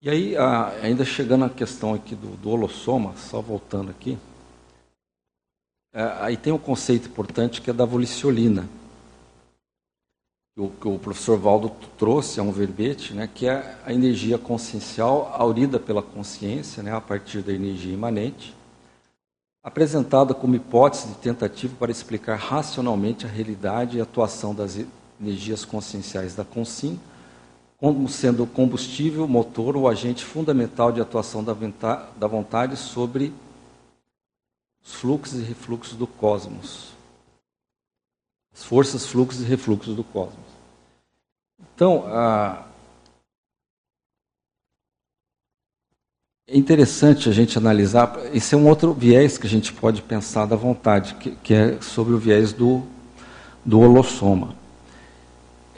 [0.00, 0.34] E aí,
[0.82, 4.35] ainda chegando à questão aqui do, do holossoma, só voltando aqui, é,
[6.20, 8.68] aí tem um conceito importante que é da voliciolina.
[10.58, 15.34] O que o professor Valdo trouxe é um verbete, né, que é a energia consciencial
[15.34, 18.54] aurida pela consciência, né, a partir da energia imanente,
[19.62, 24.78] apresentada como hipótese de tentativa para explicar racionalmente a realidade e a atuação das
[25.20, 27.00] energias conscienciais da consim,
[27.78, 33.32] como sendo combustível, motor ou agente fundamental de atuação da vontade sobre
[34.86, 36.92] os fluxos e refluxos do cosmos.
[38.54, 40.46] As forças, fluxos e refluxos do cosmos.
[41.74, 42.04] Então,
[46.48, 48.16] é interessante a gente analisar.
[48.32, 51.80] Esse é um outro viés que a gente pode pensar da vontade, que, que é
[51.80, 52.82] sobre o viés do,
[53.64, 54.54] do holossoma.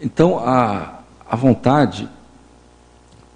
[0.00, 2.08] Então, a, a vontade,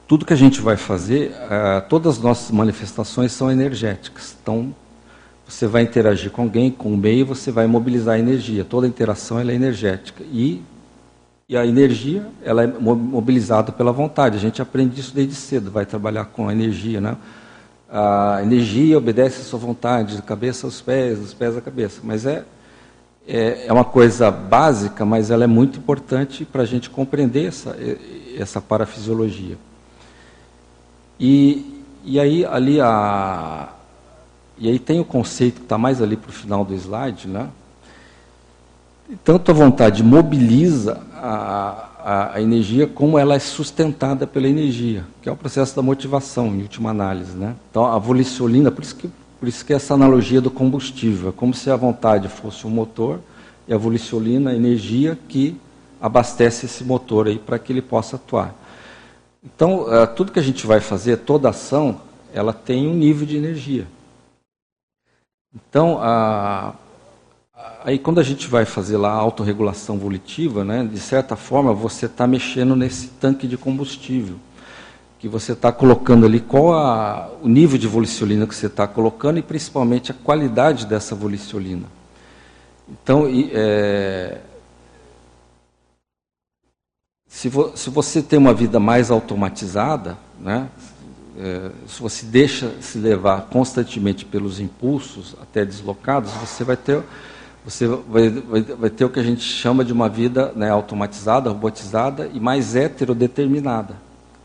[0.06, 4.36] tudo que a gente vai fazer, uh, todas as nossas manifestações são energéticas.
[4.40, 4.74] Então,
[5.52, 8.64] você vai interagir com alguém, com o meio, você vai mobilizar a energia.
[8.64, 10.24] Toda interação é energética.
[10.32, 10.62] E,
[11.46, 14.36] e a energia ela é mobilizada pela vontade.
[14.36, 17.02] A gente aprende isso desde cedo, vai trabalhar com a energia.
[17.02, 17.16] Né?
[17.90, 22.00] A energia obedece à sua vontade, de cabeça aos pés, dos pés à cabeça.
[22.02, 22.44] Mas é,
[23.28, 27.76] é, é uma coisa básica, mas ela é muito importante para a gente compreender essa,
[28.38, 29.58] essa parafisiologia.
[31.20, 33.68] E, e aí, ali, a,
[34.62, 37.48] e aí tem o conceito que está mais ali para o final do slide, né?
[39.24, 45.28] Tanto a vontade mobiliza a, a, a, energia, como ela é sustentada pela energia, que
[45.28, 47.36] é o processo da motivação, em última análise.
[47.36, 47.56] Né?
[47.70, 49.10] Então, a volicionina, por isso, que,
[49.40, 53.18] por isso que essa analogia do combustível, é como se a vontade fosse um motor
[53.66, 55.60] e a volicionina a energia que
[56.00, 58.54] abastece esse motor aí para que ele possa atuar.
[59.44, 62.00] Então, uh, tudo que a gente vai fazer, toda ação,
[62.32, 63.86] ela tem um nível de energia.
[65.54, 66.74] Então, a,
[67.84, 72.06] aí quando a gente vai fazer lá a autorregulação volitiva, né, de certa forma você
[72.06, 74.36] está mexendo nesse tanque de combustível,
[75.18, 79.38] que você está colocando ali qual a, o nível de voliciolina que você está colocando
[79.38, 81.86] e principalmente a qualidade dessa voliciolina.
[82.88, 84.40] Então, é,
[87.28, 90.68] se, vo, se você tem uma vida mais automatizada, né,
[91.38, 97.02] é, se você deixa se levar constantemente pelos impulsos, até deslocados, você vai ter,
[97.64, 101.50] você vai, vai, vai ter o que a gente chama de uma vida né, automatizada,
[101.50, 103.96] robotizada e mais heterodeterminada.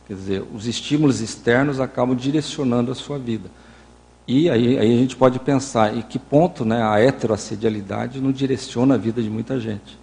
[0.07, 3.49] Quer dizer, os estímulos externos acabam direcionando a sua vida.
[4.27, 8.95] E aí, aí a gente pode pensar em que ponto né, a heteroassedialidade não direciona
[8.95, 9.97] a vida de muita gente.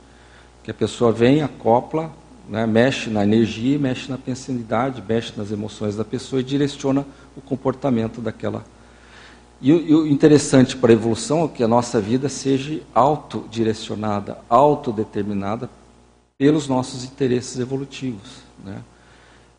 [0.63, 2.11] Que a pessoa vem, acopla,
[2.49, 7.07] né, mexe na energia, mexe na pensanidade, mexe nas emoções da pessoa e direciona
[7.37, 8.65] o comportamento daquela.
[9.61, 15.71] E, e o interessante para a evolução é que a nossa vida seja autodirecionada, autodeterminada
[16.37, 18.43] pelos nossos interesses evolutivos.
[18.63, 18.83] Né?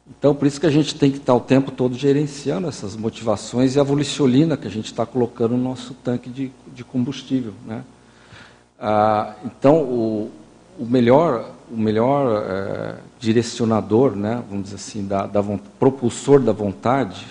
[0.07, 3.75] Então, por isso que a gente tem que estar o tempo todo gerenciando essas motivações
[3.75, 7.53] e a voliciolina que a gente está colocando no nosso tanque de, de combustível.
[7.65, 7.83] Né?
[8.79, 10.31] Ah, então, o,
[10.77, 15.41] o melhor o melhor é, direcionador, né, vamos dizer assim, da, da
[15.79, 17.25] propulsor da vontade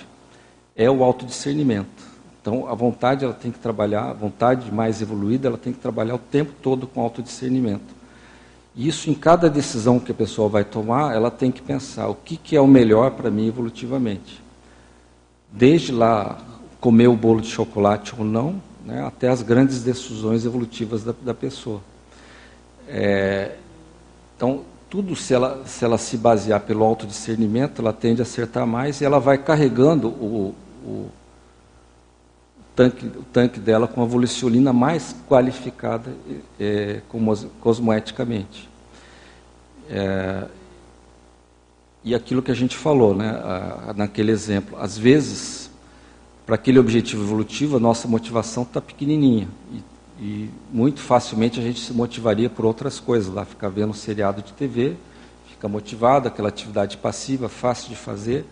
[0.76, 2.14] é o autodiscernimento.
[2.40, 6.16] Então, a vontade ela tem que trabalhar, a vontade mais evoluída, ela tem que trabalhar
[6.16, 7.94] o tempo todo com autodiscernimento.
[8.76, 12.14] E isso, em cada decisão que a pessoa vai tomar, ela tem que pensar o
[12.14, 14.42] que, que é o melhor para mim evolutivamente.
[15.50, 16.38] Desde lá,
[16.80, 21.32] comer o bolo de chocolate ou não, né, até as grandes decisões evolutivas da, da
[21.32, 21.80] pessoa.
[22.86, 23.52] É,
[24.36, 29.00] então, tudo, se ela, se ela se basear pelo autodiscernimento, ela tende a acertar mais
[29.00, 30.54] e ela vai carregando o,
[30.84, 31.10] o
[32.76, 36.12] tanque, o tanque dela com a volicionina mais qualificada
[36.60, 37.00] é,
[37.60, 38.68] cosmoeticamente.
[39.90, 40.44] É,
[42.04, 43.40] e aquilo que a gente falou, né,
[43.96, 45.70] naquele exemplo, às vezes,
[46.44, 49.48] para aquele objetivo evolutivo, a nossa motivação está pequenininha.
[49.72, 53.94] E, e, muito facilmente a gente se motivaria por outras coisas, lá ficar vendo um
[53.94, 54.96] seriado de TV,
[55.48, 58.44] fica motivado, aquela atividade passiva, fácil de fazer,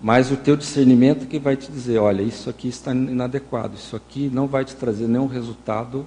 [0.00, 4.30] mas o teu discernimento que vai te dizer, olha, isso aqui está inadequado, isso aqui
[4.32, 6.06] não vai te trazer nenhum resultado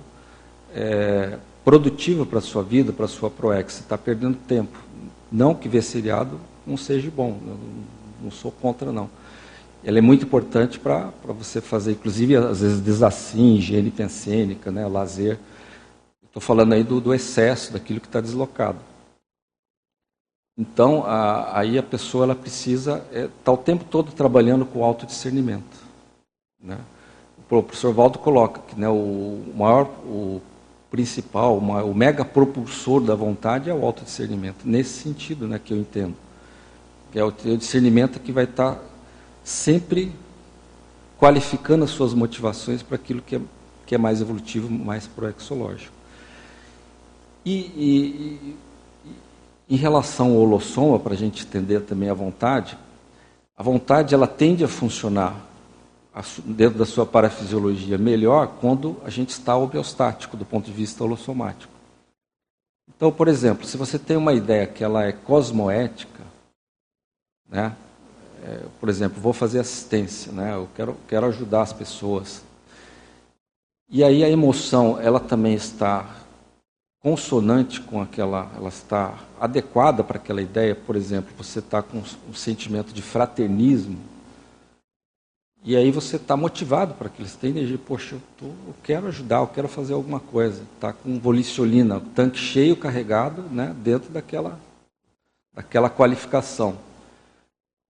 [0.73, 3.73] é, produtivo para a sua vida, para a sua proex.
[3.73, 4.77] Você está perdendo tempo.
[5.31, 7.57] Não que ver seriado não seja bom, eu
[8.23, 9.09] não sou contra não.
[9.83, 15.39] Ela é muito importante para você fazer, inclusive, às vezes, desassim, higiene pensênica, né, lazer.
[16.23, 18.79] Estou falando aí do, do excesso, daquilo que está deslocado.
[20.57, 24.83] Então, a, aí a pessoa ela precisa estar é, tá o tempo todo trabalhando com
[24.83, 25.77] autodiscernimento.
[26.61, 26.77] Né?
[27.39, 30.39] O professor Valdo coloca que né, o maior, o
[30.91, 34.59] principal, o, o mega propulsor da vontade é o autodiscernimento.
[34.63, 36.15] Nesse sentido né, que eu entendo.
[37.11, 38.90] Que é o discernimento que vai estar tá
[39.51, 40.11] sempre
[41.19, 43.41] qualificando as suas motivações para aquilo que é,
[43.85, 45.93] que é mais evolutivo, mais proexológico.
[47.45, 48.55] E, e,
[49.69, 52.77] em relação ao holossoma, para a gente entender também a vontade,
[53.55, 55.35] a vontade ela tende a funcionar
[56.43, 61.71] dentro da sua parafisiologia melhor quando a gente está homeostático do ponto de vista holossomático.
[62.87, 66.23] Então, por exemplo, se você tem uma ideia que ela é cosmoética,
[67.49, 67.75] né?
[68.43, 70.55] É, por exemplo, vou fazer assistência, né?
[70.55, 72.41] eu quero, quero ajudar as pessoas.
[73.89, 76.21] E aí a emoção, ela também está
[77.01, 82.33] consonante com aquela, ela está adequada para aquela ideia, por exemplo, você está com um
[82.33, 83.97] sentimento de fraternismo,
[85.63, 89.07] e aí você está motivado para aquilo, você tem energia, poxa, eu, tô, eu, quero
[89.07, 94.59] ajudar, eu quero fazer alguma coisa, está com volicionina, tanque cheio, carregado, né, dentro daquela,
[95.53, 96.77] daquela qualificação.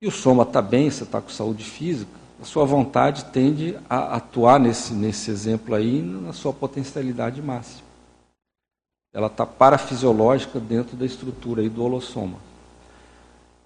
[0.01, 2.11] E o soma está bem, você está com saúde física,
[2.41, 7.91] a sua vontade tende a atuar nesse, nesse exemplo aí na sua potencialidade máxima
[9.13, 12.37] ela está parafisiológica dentro da estrutura aí do holossoma.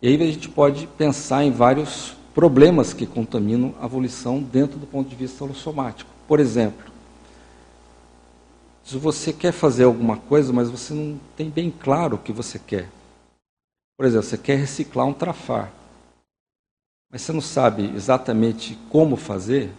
[0.01, 4.87] E aí a gente pode pensar em vários problemas que contaminam a volição dentro do
[4.87, 6.09] ponto de vista holossomático.
[6.27, 6.91] Por exemplo,
[8.83, 12.59] se você quer fazer alguma coisa, mas você não tem bem claro o que você
[12.59, 12.89] quer.
[13.97, 15.71] Por exemplo, você quer reciclar um trafar,
[17.15, 19.71] mas você não sabe exatamente como fazer,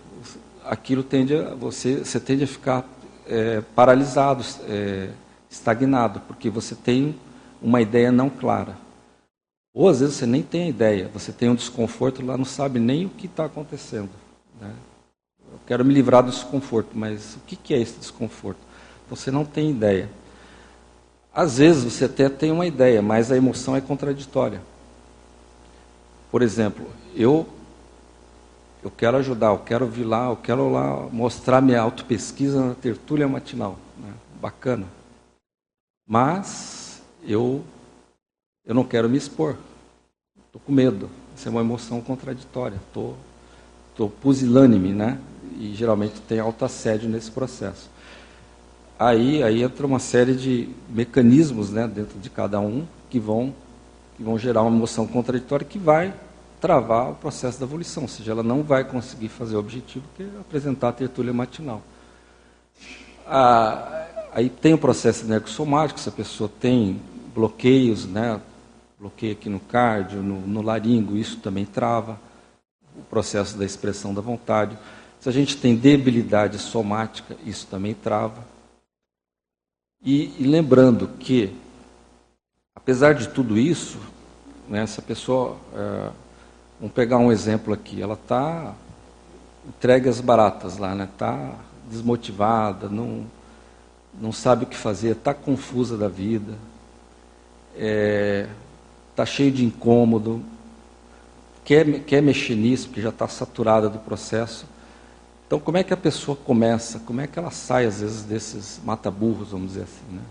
[0.65, 2.83] aquilo tende a, você, você tende a ficar
[3.29, 5.11] é, paralisado, é,
[5.51, 7.15] estagnado, porque você tem
[7.61, 8.79] uma ideia não clara.
[9.75, 13.05] Ou às vezes você nem tem ideia, você tem um desconforto lá, não sabe nem
[13.05, 14.09] o que está acontecendo.
[14.59, 14.73] Né?
[15.53, 18.61] Eu quero me livrar do desconforto, mas o que é esse desconforto?
[19.11, 20.09] Você não tem ideia.
[21.35, 24.63] Às vezes você até tem uma ideia, mas a emoção é contraditória.
[26.31, 26.87] Por exemplo,
[27.17, 27.47] eu
[28.87, 33.27] eu quero ajudar, eu quero vir lá, eu quero lá mostrar minha autopesquisa na tertúlia
[33.27, 33.77] matinal.
[33.99, 34.13] Né?
[34.41, 34.87] Bacana.
[36.07, 37.65] Mas eu,
[38.65, 39.57] eu não quero me expor.
[40.47, 41.11] Estou com medo.
[41.35, 42.77] Isso é uma emoção contraditória.
[42.77, 43.17] Estou
[43.97, 45.19] tô, tô pusilânime, né?
[45.59, 47.91] E geralmente tem assédio nesse processo.
[48.97, 53.53] Aí, aí entra uma série de mecanismos né, dentro de cada um que vão,
[54.17, 56.15] que vão gerar uma emoção contraditória que vai
[56.61, 60.23] travar o processo da evolução, ou seja, ela não vai conseguir fazer o objetivo que
[60.23, 61.83] é apresentar a tertúlia matinal.
[63.27, 64.07] Ah,
[64.37, 67.01] Aí tem o processo energossomático, se a pessoa tem
[67.35, 68.39] bloqueios, né,
[69.01, 72.21] bloqueio aqui no cardio, no, no laringo, isso também trava
[72.95, 74.77] o processo da expressão da vontade.
[75.21, 78.45] Se a gente tem debilidade somática, isso também trava.
[80.05, 81.57] E, e lembrando que,
[82.75, 83.99] apesar de tudo isso,
[84.69, 86.11] né, essa pessoa, é,
[86.79, 88.75] vamos pegar um exemplo aqui, ela está
[89.69, 91.55] entregue às baratas lá, né, está
[91.91, 93.27] desmotivada, não
[94.19, 96.55] não sabe o que fazer, está confusa da vida.
[97.77, 98.49] é,
[99.15, 100.43] tá cheio de incômodo,
[101.65, 104.67] quer, quer mexer nisso, porque já está saturada do processo.
[105.47, 106.99] Então, como é que a pessoa começa?
[107.01, 110.05] Como é que ela sai, às vezes, desses mata-burros, vamos dizer assim?
[110.11, 110.23] Né?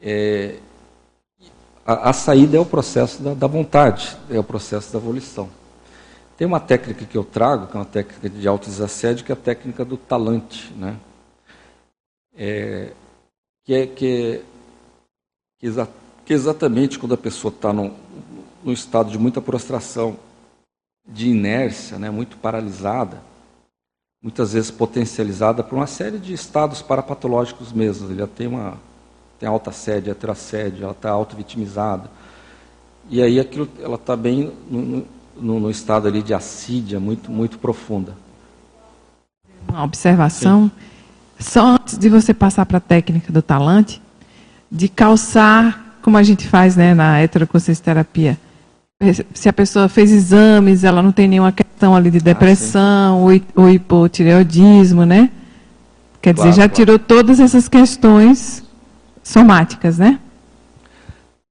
[0.00, 0.58] É,
[1.86, 5.48] a, a, saída é o processo da, da, vontade, é o processo da volição.
[6.36, 9.36] Tem uma técnica que eu trago, que é uma técnica de autodesassédio, que é a
[9.36, 10.72] técnica do talante.
[10.74, 10.96] Né?
[12.36, 12.92] É,
[13.64, 14.42] que, é, que, é,
[15.58, 15.88] que, exa,
[16.24, 17.94] que exatamente quando a pessoa está num,
[18.64, 20.16] num estado de muita prostração,
[21.06, 23.20] de inércia, né, muito paralisada,
[24.22, 28.08] muitas vezes potencializada por uma série de estados parapatológicos mesmo.
[28.08, 28.78] Ele já tem uma
[29.38, 32.10] tem alta sede, heterassédio, ela está auto-vitimizada.
[33.10, 35.04] E aí aquilo, ela está bem no,
[35.36, 38.14] no, no, estado ali de assídia muito, muito profunda.
[39.68, 40.70] Uma observação,
[41.38, 41.44] Sim.
[41.44, 44.00] só antes de você passar para a técnica do talante,
[44.70, 48.38] de calçar, como a gente faz né, na heteroconsciência terapia,
[49.34, 53.40] se a pessoa fez exames, ela não tem nenhuma questão ali de ah, depressão ah,
[53.54, 55.30] ou, hipotireoidismo, né?
[56.22, 56.74] Quer claro, dizer, já claro.
[56.74, 58.63] tirou todas essas questões
[59.24, 60.20] somáticas, né?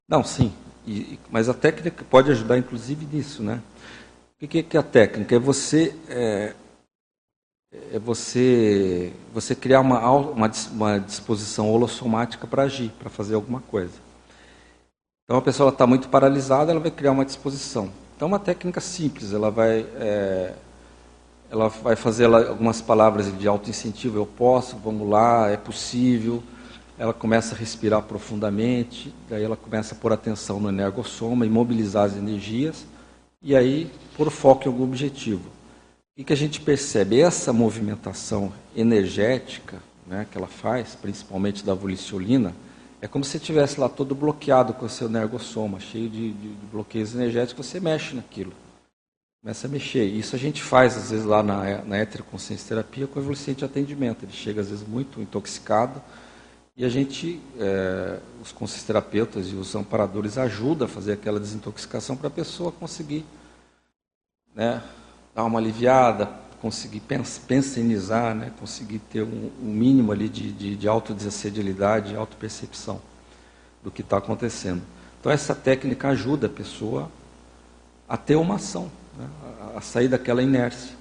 [0.08, 0.54] Não, sim.
[0.86, 3.60] E, mas a técnica pode ajudar, inclusive, nisso, né?
[4.42, 5.36] O que, que é a técnica?
[5.36, 6.54] É você é,
[7.94, 13.94] é você você criar uma, uma, uma disposição holossomática para agir, para fazer alguma coisa.
[15.24, 17.90] Então a pessoa está muito paralisada, ela vai criar uma disposição.
[18.16, 20.54] Então uma técnica simples, ela vai é,
[21.50, 26.44] ela vai fazer algumas palavras de auto incentivo, eu posso, vamos lá, é possível.
[26.98, 32.16] Ela começa a respirar profundamente, daí ela começa a pôr atenção no energossoma, imobilizar as
[32.16, 32.86] energias
[33.42, 35.50] e aí pôr foco em algum objetivo.
[36.16, 37.20] O que a gente percebe?
[37.20, 42.54] Essa movimentação energética né, que ela faz, principalmente da voliciolina,
[43.02, 46.66] é como se estivesse lá todo bloqueado com o seu nergossoma, cheio de, de, de,
[46.72, 48.54] bloqueios energéticos, você mexe naquilo.
[49.42, 50.06] Começa a mexer.
[50.06, 53.66] Isso a gente faz, às vezes, lá na, na heteroconsciência terapia com o evolucente de
[53.66, 54.24] atendimento.
[54.24, 56.02] Ele chega, às vezes, muito intoxicado
[56.76, 62.28] e a gente, é, os terapeutas e os amparadores ajudam a fazer aquela desintoxicação para
[62.28, 63.24] a pessoa conseguir
[64.56, 64.82] né,
[65.36, 66.28] dar uma aliviada,
[66.60, 67.02] conseguir
[67.48, 73.00] pensionizar, né, conseguir ter um, um mínimo ali de, de, de autodesassedialidade, autopercepção
[73.84, 74.82] do que está acontecendo.
[75.20, 77.12] Então essa técnica ajuda a pessoa
[78.10, 80.96] a ter uma ação, né, a, a, sair daquela inércia.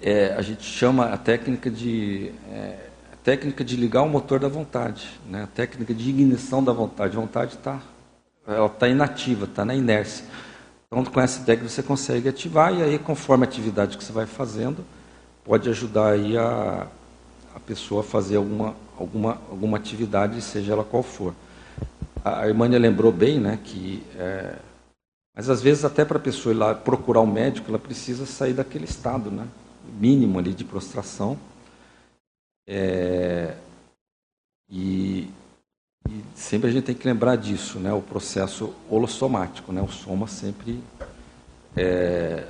[0.00, 2.89] É, a gente chama a técnica de é,
[3.22, 7.16] técnica de ligar o motor da vontade, né, a técnica de ignição da vontade.
[7.16, 7.80] A vontade está
[8.46, 10.24] ela está inativa, está na inércia.
[10.86, 14.26] Então, com essa técnica você consegue ativar e aí, conforme a atividade que você vai
[14.26, 14.84] fazendo,
[15.44, 16.86] pode ajudar aí a,
[17.54, 21.34] a pessoa a fazer alguma, alguma, alguma atividade, seja ela qual for.
[22.24, 24.02] A Irmânia lembrou bem, né, que...
[24.16, 24.56] É,
[25.36, 28.52] mas às vezes até para a pessoa ir lá procurar um médico, ela precisa sair
[28.52, 29.46] daquele estado, né,
[29.98, 31.38] mínimo ali de prostração.
[32.72, 33.56] É,
[34.70, 35.28] e,
[36.08, 37.92] e sempre a gente tem que lembrar disso, né?
[37.92, 39.82] O processo holossomático, né?
[39.82, 40.80] O soma sempre
[41.76, 42.46] é,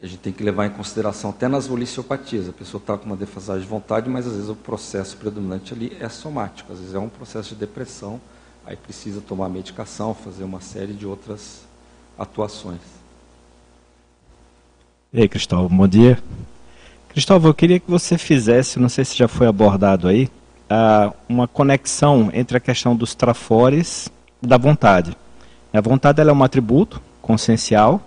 [0.00, 2.48] a gente tem que levar em consideração até nas voliciopatias.
[2.48, 5.96] A pessoa está com uma defasagem de vontade, mas às vezes o processo predominante ali
[5.98, 6.72] é somático.
[6.72, 8.20] Às vezes é um processo de depressão,
[8.64, 11.62] aí precisa tomar medicação, fazer uma série de outras
[12.16, 12.80] atuações.
[15.12, 16.22] E aí, Cristóvão, bom dia.
[17.14, 20.28] Cristóvão, eu queria que você fizesse, não sei se já foi abordado aí,
[20.68, 24.08] uh, uma conexão entre a questão dos trafores
[24.42, 25.16] e da vontade.
[25.72, 28.02] A vontade é um atributo consciencial,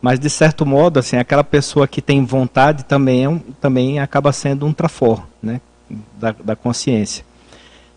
[0.00, 4.30] mas de certo modo, assim, aquela pessoa que tem vontade também, é um, também acaba
[4.30, 5.60] sendo um trafor, né,
[6.16, 7.24] da, da consciência.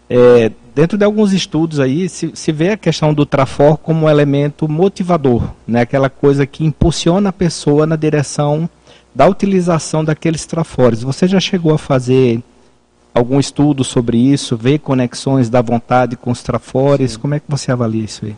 [0.10, 4.10] É, dentro de alguns estudos aí se, se vê a questão do trafor como um
[4.10, 8.68] elemento motivador, né, aquela coisa que impulsiona a pessoa na direção
[9.14, 11.02] da utilização daqueles trafores.
[11.02, 12.42] Você já chegou a fazer
[13.14, 17.14] algum estudo sobre isso, ver conexões da vontade com os trafores?
[17.14, 17.20] Sim.
[17.20, 18.36] Como é que você avalia isso aí?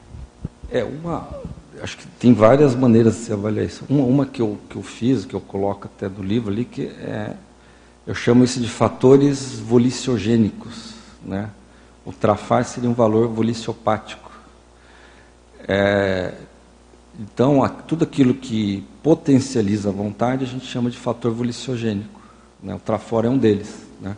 [0.71, 1.27] É uma,
[1.81, 3.83] acho que tem várias maneiras de se avaliar isso.
[3.89, 6.83] Uma, uma que, eu, que eu fiz, que eu coloco até do livro ali, que
[6.83, 7.33] é,
[8.07, 10.93] eu chamo isso de fatores voliciogênicos,
[11.23, 11.49] né?
[12.05, 14.31] O trafar seria um valor voliciopático.
[15.67, 16.33] É,
[17.19, 22.21] então, a, tudo aquilo que potencializa a vontade, a gente chama de fator voliciogênico.
[22.61, 22.75] Né?
[22.75, 23.75] O trafor é um deles.
[23.99, 24.15] Né?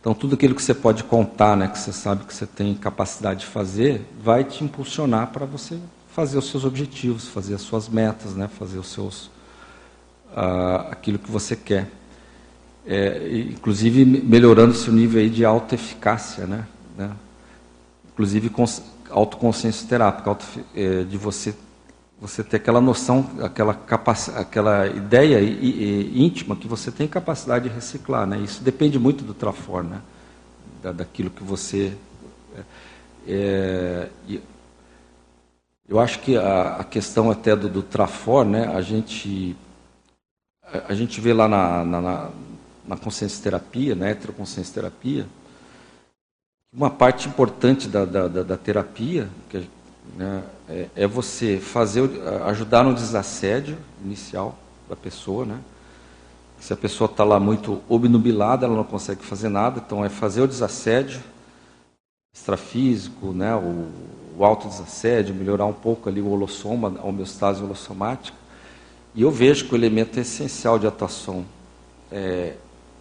[0.00, 3.40] Então, tudo aquilo que você pode contar, né, que você sabe que você tem capacidade
[3.40, 5.78] de fazer, vai te impulsionar para você
[6.08, 9.30] fazer os seus objetivos, fazer as suas metas, né, fazer os seus
[10.36, 11.88] uh, aquilo que você quer.
[12.86, 16.66] É, inclusive melhorando seu nível aí de autoeficácia, né,
[16.98, 17.10] né?
[18.12, 18.52] Inclusive
[19.10, 20.44] autoconsciência terápica, auto,
[20.74, 21.54] é, de você
[22.26, 23.78] você ter aquela noção, aquela,
[24.34, 28.26] aquela ideia íntima que você tem capacidade de reciclar.
[28.26, 28.38] Né?
[28.38, 30.00] Isso depende muito do trafor, né?
[30.82, 31.94] da, daquilo que você.
[33.26, 34.40] É, é
[35.86, 38.74] eu acho que a, a, questão até do, do trafor, né?
[38.74, 39.54] a, gente,
[40.62, 42.30] a, a gente vê lá na, na,
[42.88, 45.26] na consciência terapia, na heteroconsciência terapia,
[46.72, 49.68] uma parte importante da, da, da, da terapia, que
[50.16, 52.08] né, é, é, você fazer,
[52.46, 54.56] ajudar no desassédio inicial
[54.88, 55.58] da pessoa, né?
[56.60, 60.40] Se a pessoa está lá muito obnubilada, ela não consegue fazer nada, então é fazer
[60.40, 61.20] o desassédio
[62.34, 63.54] extrafísico, né?
[63.54, 63.88] O,
[64.36, 68.36] o autodesassédio, melhorar um pouco ali o holossoma, a homeostase holossomática.
[69.14, 71.44] E eu vejo que o elemento essencial de atuação
[72.10, 72.54] é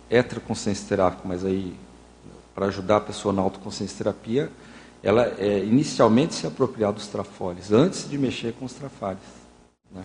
[0.10, 1.76] heteroconsciência terápica, mas aí
[2.54, 4.52] para ajudar a pessoa na autoconsciência terapia
[5.04, 9.20] ela é, inicialmente se apropriar dos trafores, antes de mexer com os trafares.
[9.94, 10.02] Né?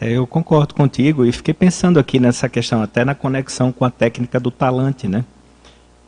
[0.00, 3.90] É, eu concordo contigo e fiquei pensando aqui nessa questão, até na conexão com a
[3.90, 5.24] técnica do talante, né?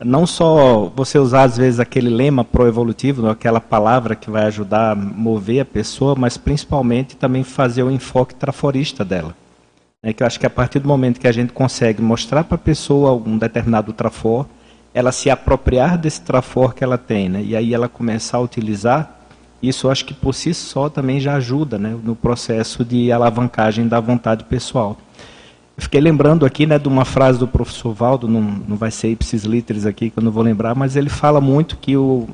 [0.03, 4.95] Não só você usar às vezes aquele lema pro-evolutivo, aquela palavra que vai ajudar a
[4.95, 9.35] mover a pessoa, mas principalmente também fazer o enfoque traforista dela.
[10.03, 12.55] É que eu acho que a partir do momento que a gente consegue mostrar para
[12.55, 14.47] a pessoa algum determinado trafor,
[14.93, 17.43] ela se apropriar desse trafor que ela tem, né?
[17.43, 19.21] E aí ela começar a utilizar,
[19.63, 23.87] isso eu acho que por si só também já ajuda, né, no processo de alavancagem
[23.87, 24.97] da vontade pessoal.
[25.77, 29.09] Eu fiquei lembrando aqui, né, de uma frase do professor Valdo, não, não vai ser
[29.09, 32.29] ipsis literis aqui que eu não vou lembrar, mas ele fala muito que o,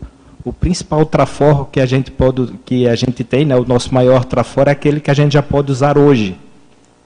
[0.45, 4.25] o principal trafor que a gente pode, que a gente tem, né, o nosso maior
[4.25, 6.37] trafor é aquele que a gente já pode usar hoje.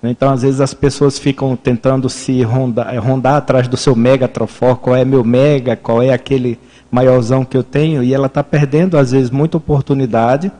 [0.02, 4.26] Então, às vezes, as pessoas ficam tentando se rondar, eh, rondar atrás do seu mega
[4.26, 6.58] trofor, qual é meu mega, qual é aquele
[6.90, 10.50] maiorzão que eu tenho, e ela está perdendo, às vezes, muita oportunidade,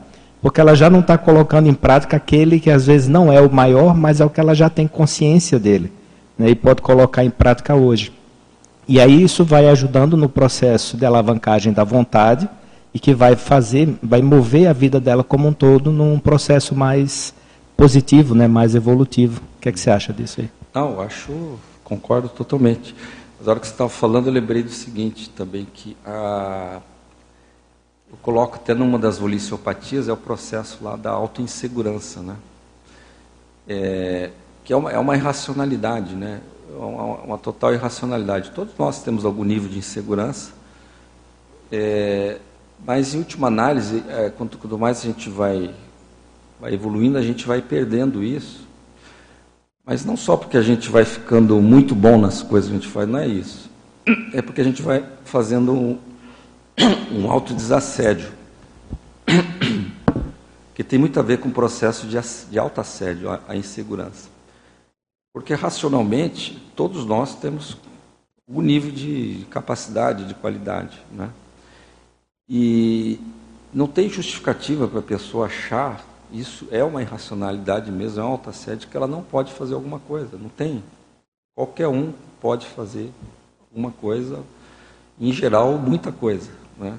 [0.43, 3.51] porque ela já não está colocando em prática aquele que, às vezes, não é o
[3.51, 5.91] maior, mas é o que ela já tem consciência dele,
[6.37, 8.11] né, e pode colocar em prática hoje.
[8.87, 12.47] E aí isso vai ajudando no processo de alavancagem da vontade,
[12.93, 17.33] e que vai fazer, vai mover a vida dela como um todo num processo mais
[17.81, 19.41] positivo, né, mais evolutivo.
[19.57, 20.51] O que, é que você acha disso aí?
[20.71, 22.93] Não, eu acho, concordo totalmente.
[23.39, 26.79] Mas na hora que você estava falando, eu lembrei do seguinte também, que a,
[28.11, 32.35] eu coloco até numa das voliciopatias, é o processo lá da autoinsegurança, né?
[33.67, 34.29] É,
[34.63, 36.39] que é uma, é uma irracionalidade, né?
[36.71, 38.51] É uma, uma, total irracionalidade.
[38.51, 40.51] Todos nós temos algum nível de insegurança,
[41.71, 42.37] é,
[42.85, 45.73] mas em última análise, é, quanto, quanto mais a gente vai
[46.61, 48.67] vai evoluindo, a gente vai perdendo isso.
[49.83, 52.87] Mas não só porque a gente vai ficando muito bom nas coisas que a gente
[52.87, 53.67] faz, não é isso.
[54.31, 55.97] É porque a gente vai fazendo um,
[57.11, 58.31] um autodesassédio.
[60.73, 62.17] Que tem muito a ver com o processo de,
[62.49, 64.29] de autoassédio, a, a insegurança.
[65.33, 67.77] Porque racionalmente, todos nós temos
[68.47, 70.97] o nível de capacidade, de qualidade.
[71.11, 71.29] Né?
[72.49, 73.19] E
[73.71, 78.87] não tem justificativa para a pessoa achar isso é uma irracionalidade mesmo, é uma autoassédio
[78.89, 80.83] que ela não pode fazer alguma coisa, não tem.
[81.55, 83.11] Qualquer um pode fazer
[83.73, 84.41] uma coisa,
[85.19, 86.49] em geral, muita coisa.
[86.77, 86.97] Né?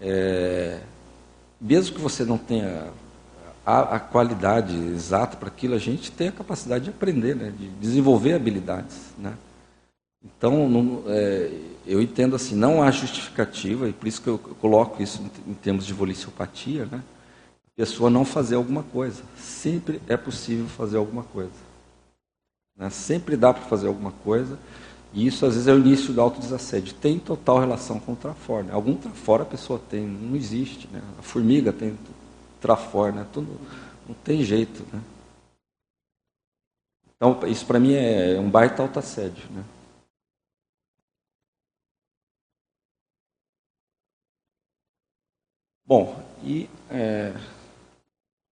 [0.00, 0.80] É,
[1.60, 2.90] mesmo que você não tenha
[3.64, 7.52] a, a qualidade exata para aquilo, a gente tem a capacidade de aprender, né?
[7.56, 9.12] de desenvolver habilidades.
[9.16, 9.34] Né?
[10.24, 11.50] Então, não, é,
[11.86, 15.54] eu entendo assim, não há justificativa, e por isso que eu coloco isso em, em
[15.54, 17.02] termos de voliciopatia, né?
[17.80, 19.22] Pessoa não fazer alguma coisa.
[19.38, 21.50] Sempre é possível fazer alguma coisa.
[22.76, 22.90] Né?
[22.90, 24.58] Sempre dá para fazer alguma coisa.
[25.14, 26.92] E isso, às vezes, é o início do autodesassédio.
[26.92, 28.64] Tem total relação com o trafor.
[28.64, 28.74] Né?
[28.74, 30.88] Algum trafor a pessoa tem, não existe.
[30.88, 31.00] Né?
[31.18, 31.98] A formiga tem
[32.60, 33.26] trafor, né?
[33.32, 33.58] Tudo,
[34.06, 34.84] não tem jeito.
[34.92, 35.00] Né?
[37.16, 39.50] Então, isso para mim é um baita autoassédio.
[39.52, 39.64] Né?
[45.86, 47.34] Bom, e é,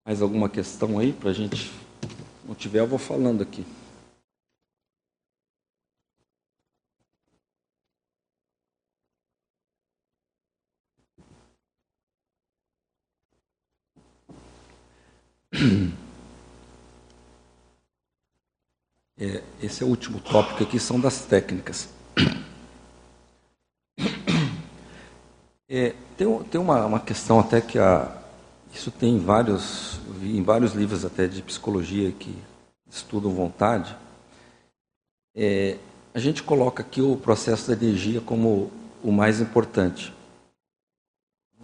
[0.09, 1.71] mais alguma questão aí para a gente?
[2.47, 3.63] Não tiver, eu vou falando aqui.
[19.21, 21.89] É, esse é o último tópico aqui, são das técnicas.
[25.71, 28.19] É, tem tem uma, uma questão até que a,
[28.73, 32.37] isso tem vários, em vários livros até de psicologia que
[32.91, 33.97] estudam vontade.
[35.35, 35.79] É,
[36.15, 38.71] a gente coloca aqui o processo da energia como
[39.03, 40.13] o mais importante.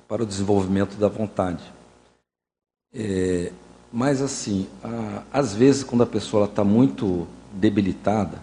[0.06, 1.64] para o desenvolvimento da vontade.
[2.92, 3.50] É,
[3.92, 8.38] mas assim, a, às vezes quando a pessoa está muito debilitada,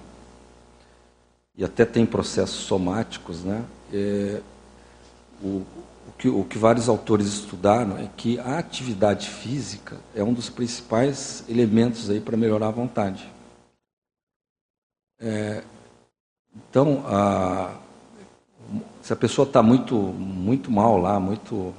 [1.56, 3.64] e até tem processos somáticos, né?
[3.94, 4.42] É,
[5.44, 5.64] o,
[6.22, 11.44] que, o que vários autores estudaram é que a atividade física é um dos principais
[11.50, 13.28] elementos aí para melhorar a vontade.
[15.20, 15.64] É,
[16.56, 17.74] então, a,
[19.02, 21.74] se a pessoa está muito, muito mal lá, muito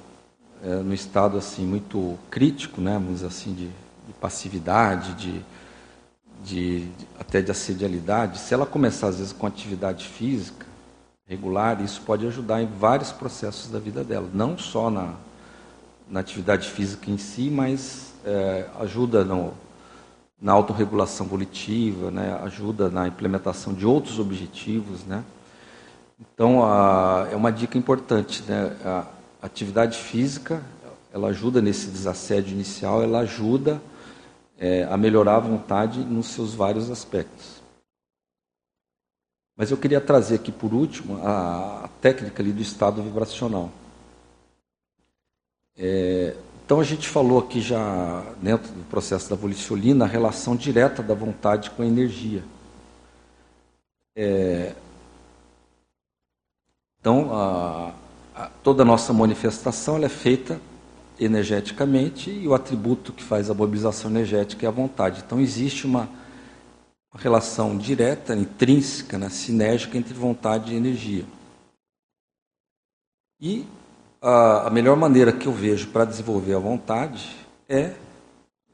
[0.61, 5.41] é, no estado assim muito crítico, né, vamos assim, de, de passividade, de,
[6.43, 10.72] de, até de assedialidade, se ela começar às vezes com atividade física
[11.27, 15.15] regular, isso pode ajudar em vários processos da vida dela, não só na,
[16.09, 19.55] na atividade física em si, mas é, ajuda no,
[20.41, 25.25] na autorregulação volitiva, né, ajuda na implementação de outros objetivos, né.
[26.21, 29.07] Então, a, é uma dica importante, né, a
[29.41, 30.63] atividade física,
[31.13, 33.81] ela ajuda nesse desassédio inicial, ela ajuda
[34.59, 37.62] é, a melhorar a vontade nos seus vários aspectos.
[39.57, 43.71] Mas eu queria trazer aqui, por último, a, a técnica ali do estado vibracional.
[45.77, 46.35] É,
[46.65, 51.15] então, a gente falou aqui já, dentro do processo da voliciolina, a relação direta da
[51.15, 52.43] vontade com a energia.
[54.17, 54.75] É,
[57.01, 57.95] então, a,
[58.35, 60.61] a, toda a nossa manifestação é feita
[61.19, 65.23] energeticamente e o atributo que faz a mobilização energética é a vontade.
[65.25, 66.09] Então existe uma,
[67.13, 71.25] uma relação direta, intrínseca, né, sinérgica entre vontade e energia.
[73.39, 73.67] E
[74.21, 77.37] a, a melhor maneira que eu vejo para desenvolver a vontade
[77.69, 77.95] é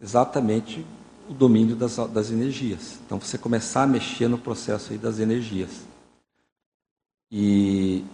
[0.01, 0.87] exatamente
[1.29, 2.99] o domínio das, das energias.
[3.05, 5.87] Então você começar a mexer no processo aí das energias.
[7.31, 8.05] E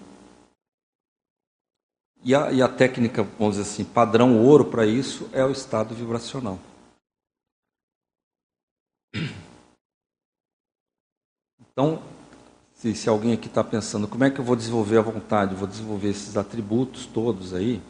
[2.24, 5.94] e a, e a técnica, vamos dizer assim, padrão ouro para isso é o estado
[5.94, 6.58] vibracional.
[11.74, 12.00] Então,
[12.72, 15.66] se, se alguém aqui está pensando como é que eu vou desenvolver a vontade, vou
[15.66, 17.82] desenvolver esses atributos todos aí,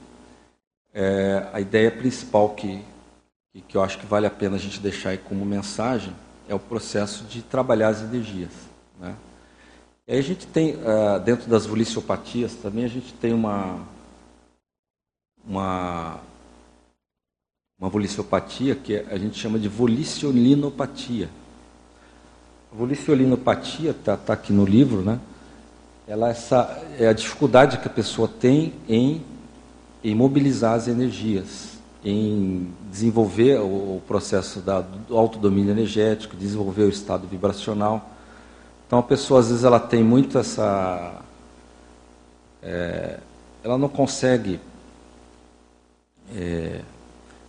[0.95, 2.83] é, a ideia principal que,
[3.69, 6.15] que, eu acho que vale a pena a gente deixar aí como mensagem
[6.49, 8.53] é o processo de trabalhar as energias.
[8.99, 9.15] Né?
[10.07, 13.87] E aí a gente tem, uh, dentro das voliciopatias também, a gente tem uma,
[15.47, 16.21] uma,
[17.79, 21.29] uma voliciopatia que a gente chama de volicioninopatia.
[22.75, 25.21] A volicioninopatia, está tá aqui no livro, né?
[26.09, 29.23] Ela essa, é a dificuldade que a pessoa tem em,
[30.03, 36.89] em mobilizar as energias, em desenvolver o, o processo da, do autodomínio energético, desenvolver o
[36.89, 38.11] estado vibracional.
[38.89, 41.23] Então a pessoa às vezes ela tem muito essa.
[42.61, 43.21] É,
[43.63, 44.59] ela não consegue
[46.35, 46.81] é,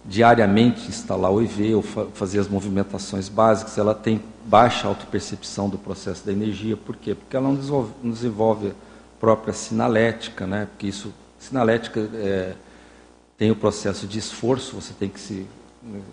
[0.08, 5.78] diariamente instalar o IV ou fa fazer as movimentações básicas, ela tem baixa autopercepção do
[5.78, 6.78] processo da energia.
[6.78, 7.16] Por quê?
[7.16, 8.74] Porque ela não desenvolve, não desenvolve
[9.20, 10.68] própria sinalética, né?
[10.70, 12.54] porque isso, sinalética é,
[13.38, 15.46] tem o processo de esforço, você tem que se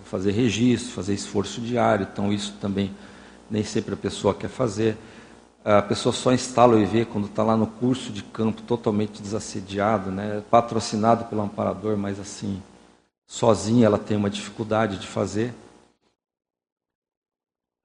[0.05, 2.91] fazer registro, fazer esforço diário, então isso também
[3.49, 4.97] nem sempre a pessoa quer fazer.
[5.63, 10.11] A pessoa só instala o IV quando está lá no curso de campo totalmente desassediado,
[10.11, 10.41] né?
[10.49, 12.61] patrocinado pelo amparador, mas assim,
[13.27, 15.53] sozinha ela tem uma dificuldade de fazer.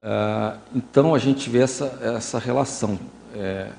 [0.03, 2.99] Uh, então a gente vê essa, essa relação.
[3.35, 3.73] É,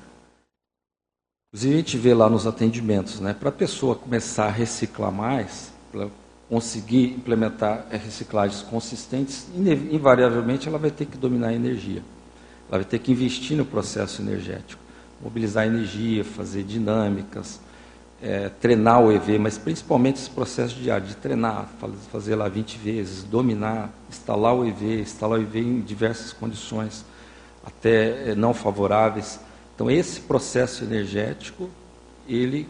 [1.48, 3.34] inclusive a gente vê lá nos atendimentos, né?
[3.34, 6.08] para a pessoa começar a reciclar mais, para
[6.48, 12.02] conseguir implementar reciclagens consistentes, invariavelmente ela vai ter que dominar a energia.
[12.68, 14.82] Ela vai ter que investir no processo energético,
[15.20, 17.60] mobilizar energia, fazer dinâmicas,
[18.22, 21.68] é, treinar o EV, mas principalmente esse processo diário de treinar,
[22.12, 27.04] fazer lá 20 vezes, dominar, instalar o EV, instalar o EV em diversas condições,
[27.64, 29.40] até é, não favoráveis.
[29.74, 31.70] Então esse processo energético,
[32.28, 32.68] ele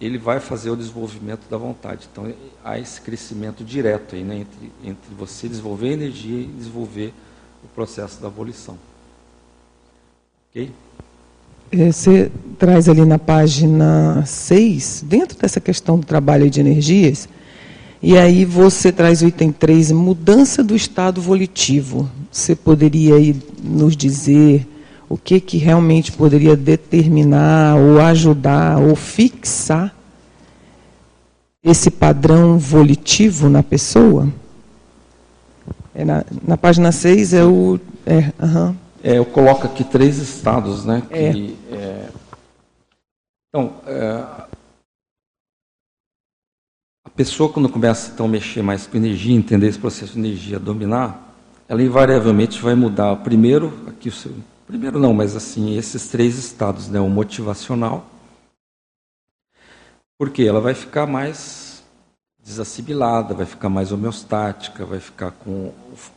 [0.00, 2.08] ele vai fazer o desenvolvimento da vontade.
[2.10, 2.32] Então
[2.64, 7.14] há esse crescimento direto aí, né, entre, entre você desenvolver energia e desenvolver
[7.62, 8.76] o processo da abolição.
[10.50, 10.72] Ok?
[11.72, 17.28] É, você traz ali na página 6, dentro dessa questão do trabalho de energias,
[18.02, 22.10] e aí você traz o item 3, mudança do estado volitivo.
[22.30, 23.14] Você poderia
[23.62, 24.66] nos dizer
[25.08, 29.94] o que, que realmente poderia determinar, ou ajudar, ou fixar
[31.64, 34.28] esse padrão volitivo na pessoa?
[35.94, 37.78] É na, na página 6 é o.
[38.04, 38.74] É, uhum.
[39.02, 41.02] É, eu coloco aqui três estados, né?
[41.08, 41.74] Que, é.
[41.74, 42.12] é
[43.48, 44.46] então, é,
[47.14, 51.34] pessoa, quando começa então, a mexer mais com energia, entender esse processo de energia, dominar,
[51.68, 53.16] ela invariavelmente vai mudar.
[53.16, 54.32] Primeiro, aqui o seu,
[54.66, 57.00] primeiro não, mas assim, esses três estados, né?
[57.00, 58.06] O motivacional,
[60.18, 61.84] porque ela vai ficar mais
[62.42, 65.72] desassimilada, vai ficar mais homeostática, vai ficar com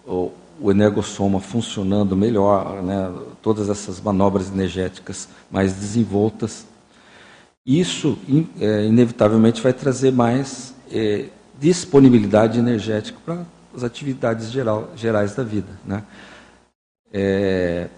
[0.06, 3.12] o, o energossoma funcionando melhor, né?
[3.42, 6.66] todas essas manobras energéticas mais desenvoltas.
[7.66, 8.18] Isso,
[8.60, 11.26] é, inevitavelmente, vai trazer mais é,
[11.60, 13.46] disponibilidade energética para
[13.76, 15.70] as atividades geral, gerais da vida.
[15.86, 16.04] Né?
[17.12, 17.90] É,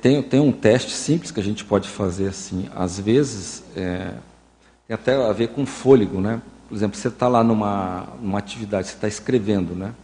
[0.00, 2.68] tem, tem um teste simples que a gente pode fazer assim.
[2.74, 4.12] Às vezes, é,
[4.86, 6.20] tem até a ver com fôlego.
[6.20, 6.40] Né?
[6.68, 9.74] Por exemplo, você está lá numa, numa atividade, você está escrevendo.
[9.74, 9.94] Né?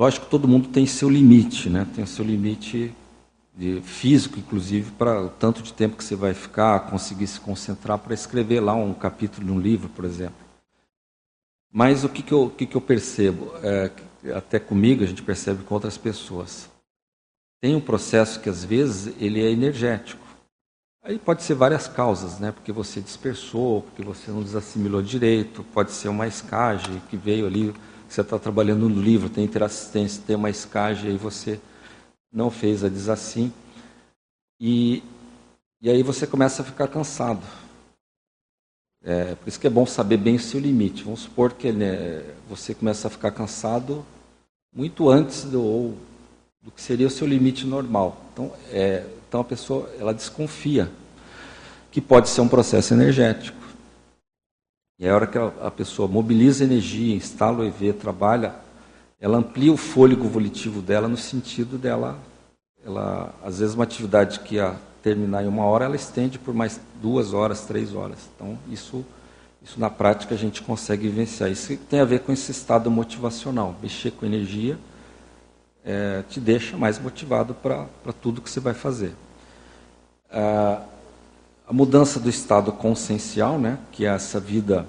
[0.00, 1.86] Lógico que todo mundo tem seu limite, né?
[1.94, 2.90] tem seu limite
[3.82, 8.14] físico, inclusive, para o tanto de tempo que você vai ficar, conseguir se concentrar para
[8.14, 10.38] escrever lá um capítulo de um livro, por exemplo.
[11.70, 13.52] Mas o que, que, eu, o que, que eu percebo?
[13.62, 13.90] É,
[14.34, 16.70] até comigo, a gente percebe com outras pessoas.
[17.60, 20.26] Tem um processo que, às vezes, ele é energético.
[21.04, 22.52] Aí pode ser várias causas, né?
[22.52, 27.74] Porque você dispersou, porque você não desassimilou direito, pode ser uma escagem que veio ali,
[28.10, 31.60] você está trabalhando no livro, tem interassistência, tem uma escagem, aí você
[32.32, 33.52] não fez a desassim.
[34.60, 35.02] E,
[35.80, 37.46] e aí você começa a ficar cansado.
[39.02, 41.04] É, por isso que é bom saber bem o seu limite.
[41.04, 44.04] Vamos supor que né, você começa a ficar cansado
[44.74, 45.94] muito antes do,
[46.60, 48.20] do que seria o seu limite normal.
[48.32, 50.90] Então, é, então a pessoa ela desconfia
[51.92, 53.59] que pode ser um processo energético.
[55.00, 58.54] E a hora que a, pessoa mobiliza energia, instala o EV, trabalha,
[59.18, 62.18] ela amplia o fôlego volitivo dela no sentido dela,
[62.84, 66.78] ela, às vezes uma atividade que ia terminar em uma hora, ela estende por mais
[67.00, 68.28] duas horas, três horas.
[68.36, 69.02] Então, isso,
[69.62, 71.50] isso na prática a gente consegue vivenciar.
[71.50, 73.74] Isso tem a ver com esse estado motivacional.
[73.82, 74.78] Mexer com energia
[75.82, 77.86] é, te deixa mais motivado para
[78.20, 79.14] tudo que você vai fazer.
[81.70, 84.88] A mudança do estado consciencial, né, que é essa vida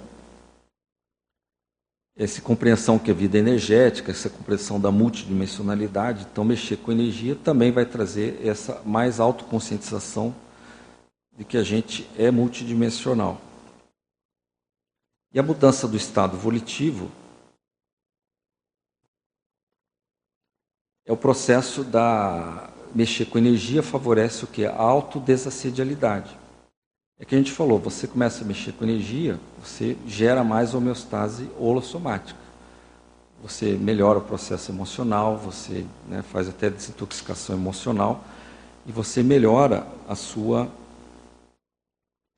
[2.15, 7.35] essa compreensão que a vida é energética, essa compreensão da multidimensionalidade, então mexer com energia
[7.35, 10.33] também vai trazer essa mais autoconscientização
[11.37, 13.39] de que a gente é multidimensional.
[15.31, 17.11] E a mudança do estado volitivo
[21.05, 24.65] é o processo da mexer com energia favorece o que?
[24.65, 26.40] A autodesassedialidade.
[27.21, 31.47] É que a gente falou, você começa a mexer com energia, você gera mais homeostase
[31.59, 32.39] holossomática.
[33.43, 38.23] Você melhora o processo emocional, você né, faz até desintoxicação emocional
[38.87, 40.67] e você melhora a sua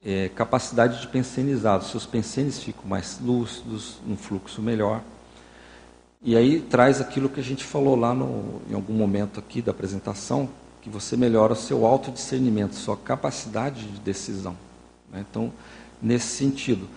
[0.04, 1.80] é, capacidade de pensenizar.
[1.80, 5.02] Os seus pensenes ficam mais lúcidos, um fluxo melhor.
[6.22, 9.72] E aí traz aquilo que a gente falou lá no, em algum momento aqui da
[9.72, 10.50] apresentação,
[10.82, 14.58] que você melhora o seu autodiscernimento, sua capacidade de decisão.
[15.14, 15.24] Né?
[15.30, 15.54] Então,
[16.02, 16.88] nesse sentido,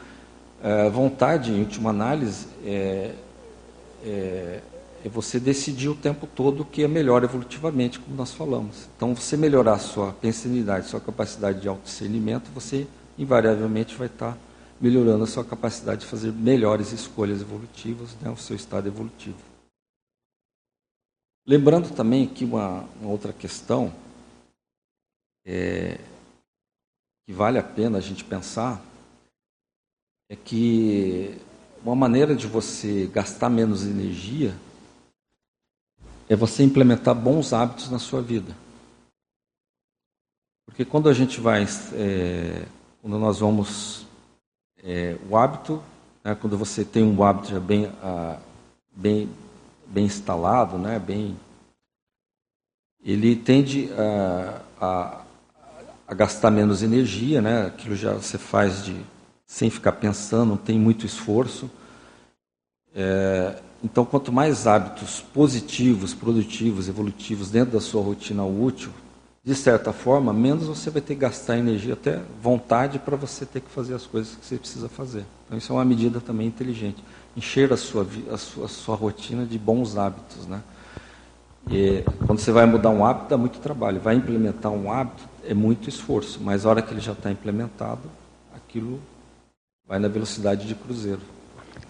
[0.62, 3.14] a vontade, em última análise, é,
[4.04, 4.60] é,
[5.04, 8.88] é, você decidir o tempo todo o que é melhor evolutivamente, como nós falamos.
[8.96, 12.86] Então, você melhorar a sua pensanidade, sua capacidade de autodiscernimento, você
[13.18, 14.36] invariavelmente vai estar
[14.80, 19.38] melhorando a sua capacidade de fazer melhores escolhas evolutivas, né, o seu estado evolutivo.
[21.46, 23.92] Lembrando também que uma, uma outra questão
[25.46, 25.98] é,
[27.26, 28.80] que vale a pena a gente pensar
[30.30, 31.36] é que
[31.82, 34.56] uma maneira de você gastar menos energia
[36.28, 38.54] é você implementar bons hábitos na sua vida.
[40.66, 42.66] Porque quando a gente vai, é,
[43.02, 44.06] quando nós vamos,
[44.82, 45.82] é, o hábito,
[46.22, 48.40] né, quando você tem um hábito já bem, ah,
[48.92, 49.28] bem,
[49.86, 51.36] bem instalado, né, bem,
[53.00, 55.25] ele tende a, a
[56.06, 57.66] a gastar menos energia, né?
[57.66, 58.96] Aquilo já você faz de
[59.46, 61.70] sem ficar pensando, não tem muito esforço.
[62.94, 68.90] É, então, quanto mais hábitos positivos, produtivos, evolutivos dentro da sua rotina útil,
[69.44, 73.60] de certa forma, menos você vai ter que gastar energia, até vontade para você ter
[73.60, 75.24] que fazer as coisas que você precisa fazer.
[75.46, 77.04] Então, isso é uma medida também inteligente.
[77.36, 80.62] Encher a sua, a sua, a sua rotina de bons hábitos, né?
[81.68, 84.00] E quando você vai mudar um hábito, dá muito trabalho.
[84.00, 88.10] Vai implementar um hábito, é muito esforço, mas a hora que ele já está implementado,
[88.54, 89.00] aquilo
[89.86, 91.20] vai na velocidade de cruzeiro.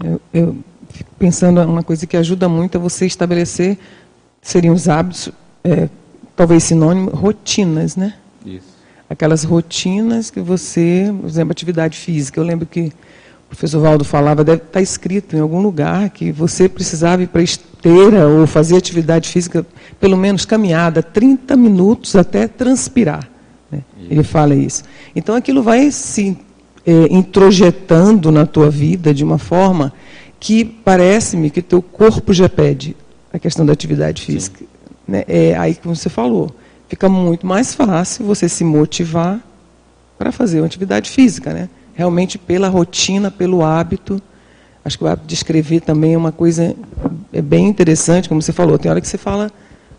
[0.04, 0.56] Eu, eu
[0.90, 3.78] fico pensando uma coisa que ajuda muito é você estabelecer,
[4.42, 5.30] seriam os hábitos,
[5.64, 5.88] é,
[6.34, 8.14] talvez sinônimo, rotinas, né?
[8.44, 8.76] Isso.
[9.08, 12.40] Aquelas rotinas que você, por exemplo, atividade física.
[12.40, 12.92] Eu lembro que
[13.46, 17.42] o professor Valdo falava, deve estar escrito em algum lugar que você precisava ir para
[17.42, 19.64] esteira ou fazer atividade física,
[20.00, 23.35] pelo menos caminhada, 30 minutos até transpirar.
[23.76, 24.06] Né?
[24.10, 24.82] Ele fala isso.
[25.14, 26.36] Então aquilo vai se
[26.86, 29.92] é, introjetando na tua vida de uma forma
[30.38, 32.96] que parece-me que teu corpo já pede
[33.32, 34.64] a questão da atividade física.
[35.06, 35.24] Né?
[35.26, 36.54] É aí que você falou.
[36.88, 39.40] Fica muito mais fácil você se motivar
[40.18, 41.68] para fazer uma atividade física, né?
[41.94, 44.22] Realmente pela rotina, pelo hábito.
[44.84, 46.76] Acho que o hábito de escrever também é uma coisa
[47.32, 48.78] é bem interessante, como você falou.
[48.78, 49.50] Tem hora que você fala,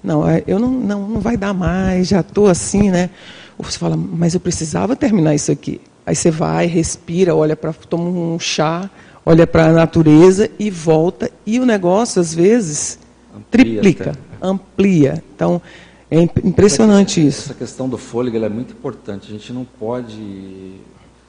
[0.03, 3.09] não, é, eu não, não, não vai dar mais, já estou assim, né?
[3.57, 5.81] Ou você fala, mas eu precisava terminar isso aqui.
[6.05, 8.89] Aí você vai, respira, olha para, toma um chá,
[9.25, 11.29] olha para a natureza e volta.
[11.45, 12.99] E o negócio, às vezes,
[13.35, 14.19] amplia triplica, até.
[14.41, 15.23] amplia.
[15.35, 15.61] Então,
[16.09, 17.41] é impressionante essa, isso.
[17.51, 19.27] Essa questão do fôlego é muito importante.
[19.27, 20.79] A gente não pode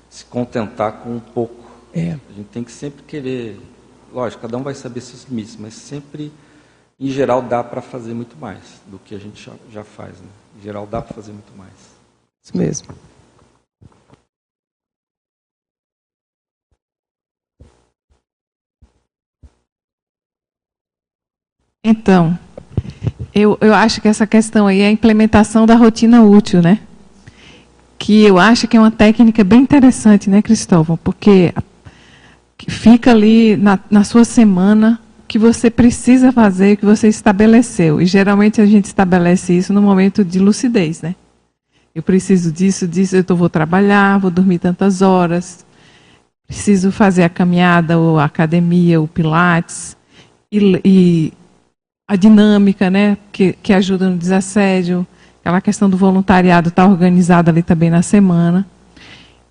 [0.08, 1.68] se contentar com um pouco.
[1.92, 2.12] É.
[2.12, 3.58] A gente tem que sempre querer.
[4.12, 6.32] Lógico, cada um vai saber seus limites, mas sempre,
[7.00, 10.12] em geral, dá para fazer muito mais do que a gente já, já faz.
[10.12, 10.28] Né?
[10.58, 11.72] Em geral, dá para fazer muito mais.
[12.48, 12.88] Isso mesmo.
[21.84, 22.38] Então,
[23.34, 26.80] eu, eu acho que essa questão aí é a implementação da rotina útil, né?
[27.98, 30.96] Que eu acho que é uma técnica bem interessante, né, Cristóvão?
[30.96, 31.52] Porque
[32.66, 38.00] fica ali na, na sua semana que você precisa fazer, que você estabeleceu.
[38.00, 41.14] E geralmente a gente estabelece isso no momento de lucidez, né?
[41.98, 45.66] Eu preciso disso, disso, eu vou trabalhar, vou dormir tantas horas,
[46.46, 49.96] preciso fazer a caminhada, ou a academia, o pilates,
[50.52, 51.32] e, e
[52.08, 55.04] a dinâmica, né, que, que ajuda no desassédio,
[55.40, 58.64] aquela questão do voluntariado está organizada ali também na semana.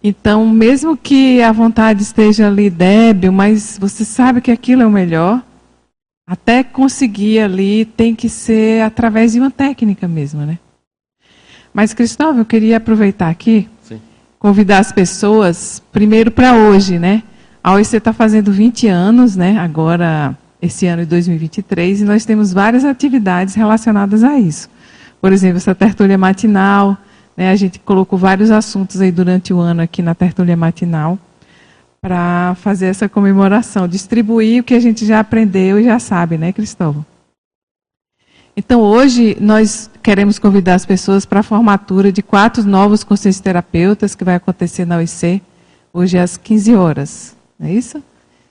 [0.02, 4.90] Então, mesmo que a vontade esteja ali débil, mas você sabe que aquilo é o
[4.90, 5.44] melhor,
[6.26, 10.58] até conseguir ali tem que ser através de uma técnica mesmo, né?
[11.78, 14.02] Mas, Cristóvão, eu queria aproveitar aqui, Sim.
[14.40, 17.22] convidar as pessoas, primeiro para hoje, né?
[17.64, 19.60] A OEC está fazendo 20 anos, né?
[19.60, 24.68] Agora esse ano de 2023 e nós temos várias atividades relacionadas a isso.
[25.22, 26.98] Por exemplo, essa tertúlia matinal,
[27.38, 31.20] né, a gente colocou vários assuntos aí durante o ano aqui na tertúlia matinal
[32.02, 36.52] para fazer essa comemoração, distribuir o que a gente já aprendeu e já sabe, né,
[36.52, 37.06] Cristóvão?
[38.60, 44.16] Então, hoje, nós queremos convidar as pessoas para a formatura de quatro novos consciências terapeutas
[44.16, 45.44] que vai acontecer na UIC,
[45.94, 47.36] hoje às 15 horas.
[47.60, 48.02] Não é isso?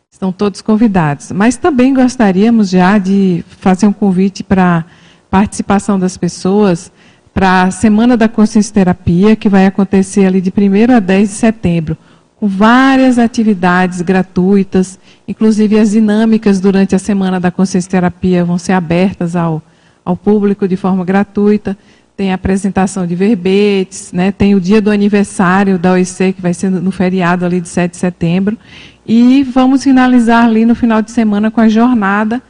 [0.09, 1.33] Estão todos convidados.
[1.33, 4.85] Mas também gostaríamos já de fazer um convite para
[5.29, 6.93] participação das pessoas
[7.35, 11.35] para a Semana da Consciência Terapia, que vai acontecer ali de 1 a 10 de
[11.35, 11.97] setembro,
[12.39, 18.73] com várias atividades gratuitas, inclusive as dinâmicas durante a Semana da Consciência Terapia vão ser
[18.73, 19.61] abertas ao,
[20.07, 21.77] ao público de forma gratuita.
[22.17, 24.33] Tem apresentação de verbetes, né?
[24.33, 27.91] tem o dia do aniversário da OIC, que vai ser no feriado ali de 7
[27.91, 28.57] de setembro.
[29.05, 32.41] E vamos finalizar ali no final de semana com a jornada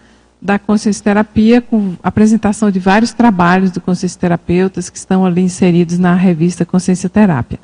[0.41, 5.99] da consciência terapia, com apresentação de vários trabalhos do consciência terapeutas que estão ali inseridos
[5.99, 7.59] na revista Consciência Terapia.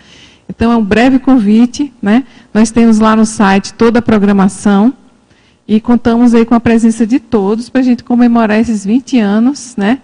[0.48, 2.24] Então é um breve convite, né?
[2.52, 4.92] Nós temos lá no site toda a programação
[5.66, 9.76] e contamos aí com a presença de todos para a gente comemorar esses 20 anos,
[9.76, 10.02] né?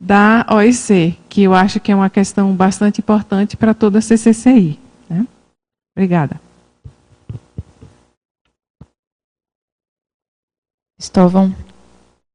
[0.00, 4.78] Da OIC, que eu acho que é uma questão bastante importante para toda a CCCI.
[5.08, 5.26] Né?
[5.96, 6.40] Obrigada.
[10.96, 11.54] Cristóvão,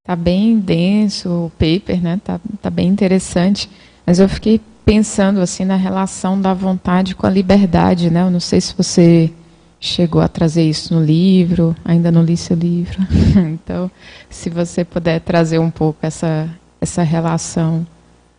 [0.04, 2.20] tá bem denso o paper, né?
[2.24, 3.70] Tá, tá bem interessante.
[4.06, 8.22] Mas eu fiquei pensando assim na relação da vontade com a liberdade, né?
[8.24, 9.32] Eu não sei se você
[9.84, 12.98] chegou a trazer isso no livro, ainda não li seu livro.
[13.52, 13.92] então,
[14.30, 16.50] se você puder trazer um pouco essa
[16.80, 17.86] essa relação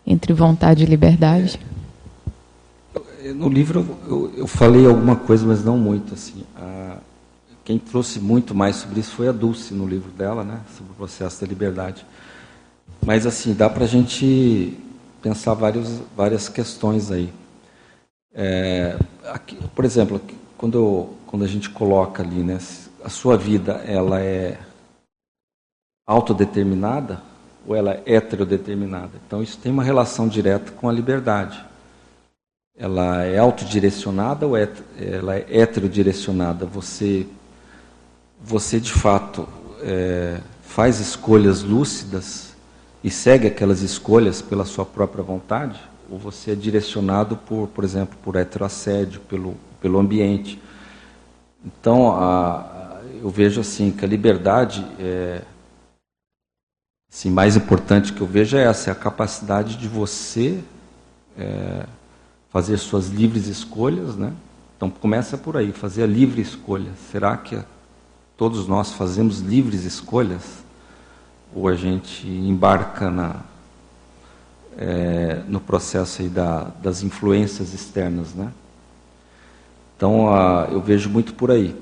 [0.05, 1.59] entre vontade e liberdade.
[3.35, 6.43] No livro eu, eu falei alguma coisa, mas não muito assim.
[6.55, 6.97] A,
[7.63, 10.95] quem trouxe muito mais sobre isso foi a Dulce no livro dela, né, sobre o
[10.95, 12.05] processo da liberdade.
[13.03, 14.77] Mas assim, dá para a gente
[15.21, 17.31] pensar vários, várias questões aí.
[18.33, 18.97] É,
[19.27, 20.21] aqui, por exemplo,
[20.57, 22.57] quando, eu, quando a gente coloca ali, né,
[23.03, 24.57] a sua vida ela é
[26.07, 27.21] autodeterminada
[27.67, 29.11] ou ela é heterodeterminada?
[29.27, 31.61] Então isso tem uma relação direta com a liberdade.
[32.77, 36.65] Ela é autodirecionada ou é, ela é heterodirecionada?
[36.65, 37.27] Você
[38.41, 39.45] você de fato
[39.81, 42.55] é, faz escolhas lúcidas
[43.03, 45.81] e segue aquelas escolhas pela sua própria vontade?
[46.09, 50.61] Ou você é direcionado por, por exemplo, por heteroassédio, pelo, pelo ambiente?
[51.65, 55.41] Então, a, eu vejo assim que a liberdade é
[57.11, 60.61] assim, mais importante que eu vejo é essa, é a capacidade de você
[61.37, 61.85] é,
[62.51, 64.33] fazer suas livres escolhas, né?
[64.77, 66.91] Então começa por aí, fazer a livre escolha.
[67.09, 67.57] Será que
[68.37, 70.63] todos nós fazemos livres escolhas?
[71.55, 73.41] Ou a gente embarca na,
[74.77, 78.51] é, no processo da, das influências externas, né?
[79.95, 81.75] Então a, eu vejo muito por aí.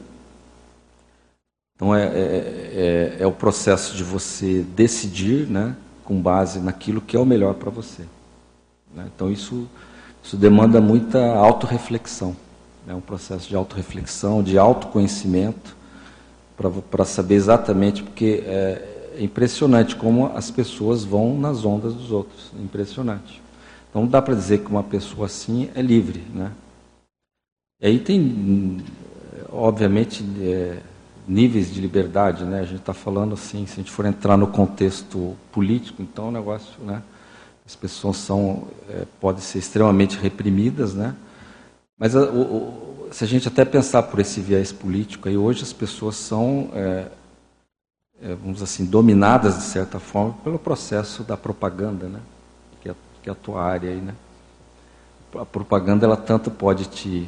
[1.76, 5.76] Então é, é, é, é, o processo de você decidir, né,
[6.06, 8.04] com base naquilo que é o melhor para você.
[8.94, 9.10] Né?
[9.14, 9.68] Então isso,
[10.24, 12.36] isso demanda muita autorreflexão.
[12.86, 12.96] É né?
[12.96, 15.76] um processo de autorreflexão, de autoconhecimento,
[16.92, 22.52] para saber exatamente, porque é, é impressionante como as pessoas vão nas ondas dos outros.
[22.58, 23.42] É impressionante.
[23.90, 26.24] Então dá para dizer que uma pessoa assim é livre.
[26.34, 26.52] Né?
[27.84, 28.82] Aí tem,
[29.52, 30.78] obviamente, é,
[31.28, 32.62] níveis de liberdade, né?
[32.62, 36.32] A gente está falando assim, se a gente for entrar no contexto político, então o
[36.32, 37.04] negócio, né?
[37.66, 41.14] As pessoas são, é, podem ser extremamente reprimidas, né?
[42.00, 45.74] Mas a, o, se a gente até pensar por esse viés político, aí hoje as
[45.74, 47.08] pessoas são, é,
[48.22, 52.22] é, vamos assim, dominadas de certa forma pelo processo da propaganda, né?
[52.82, 54.16] Que é, que é a tua área aí, né?
[55.38, 57.28] A propaganda ela tanto pode te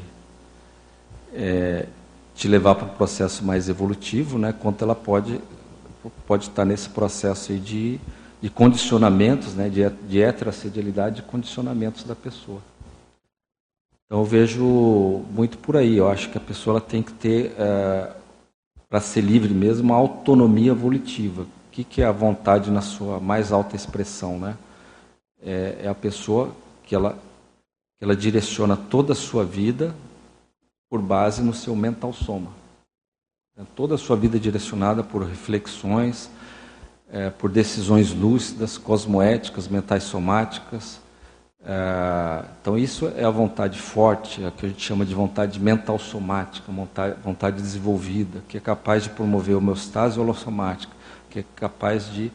[1.36, 1.86] é,
[2.34, 5.40] te levar para um processo mais evolutivo, né, quanto ela pode,
[6.28, 8.00] pode estar nesse processo de,
[8.42, 12.62] de condicionamentos, né, de, de de condicionamentos da pessoa.
[14.06, 15.98] Então eu vejo muito por aí.
[15.98, 18.12] Eu acho que a pessoa tem que ter, é,
[18.88, 21.44] para ser livre mesmo, uma autonomia volitiva.
[21.44, 24.38] O que, que é a vontade na sua mais alta expressão?
[24.40, 24.56] Né?
[25.44, 26.52] É, é a pessoa
[26.84, 27.18] que ela,
[27.98, 29.96] que ela direciona toda a sua vida
[30.96, 32.52] por base no seu mental soma.
[33.60, 36.30] É toda a sua vida direcionada por reflexões,
[37.12, 41.02] é, por decisões lúcidas, cosmoéticas, mentais somáticas.
[41.66, 46.00] É, então, isso é a vontade forte, a que a gente chama de vontade mental
[46.00, 50.94] somática, vontade, vontade desenvolvida, que é capaz de promover homeostase holossomática,
[51.30, 52.32] que é capaz de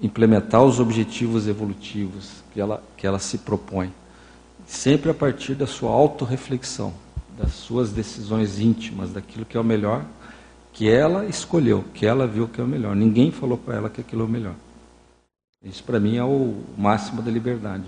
[0.00, 3.92] implementar os objetivos evolutivos que ela, que ela se propõe.
[4.66, 6.94] Sempre a partir da sua autorreflexão
[7.40, 10.04] das suas decisões íntimas, daquilo que é o melhor,
[10.72, 12.94] que ela escolheu, que ela viu que é o melhor.
[12.94, 14.54] Ninguém falou para ela que aquilo é o melhor.
[15.64, 17.86] Isso para mim é o máximo da liberdade.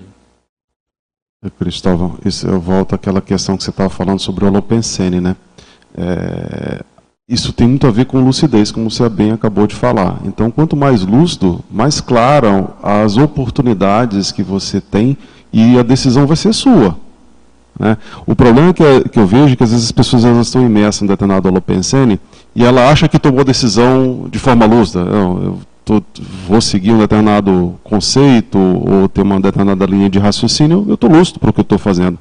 [1.59, 5.37] Cristóvão, isso, eu volto àquela questão que você estava falando sobre o Holopensene, né?
[5.95, 6.85] É,
[7.29, 10.21] isso tem muito a ver com lucidez, como você bem acabou de falar.
[10.25, 15.17] Então, quanto mais lúcido, mais claras as oportunidades que você tem
[15.53, 16.97] e a decisão vai ser sua.
[17.83, 17.99] Né?
[18.25, 20.65] O problema que, é, que, eu vejo é que às vezes as pessoas elas estão
[20.65, 22.21] imersas em determinado holopensene
[22.55, 25.01] e ela acha que tomou decisão de forma lúcida.
[25.01, 26.01] Eu tô,
[26.47, 31.41] vou seguir um determinado conceito ou ter uma determinada linha de raciocínio, eu estou lúcido
[31.41, 32.17] para o que eu estou fazendo.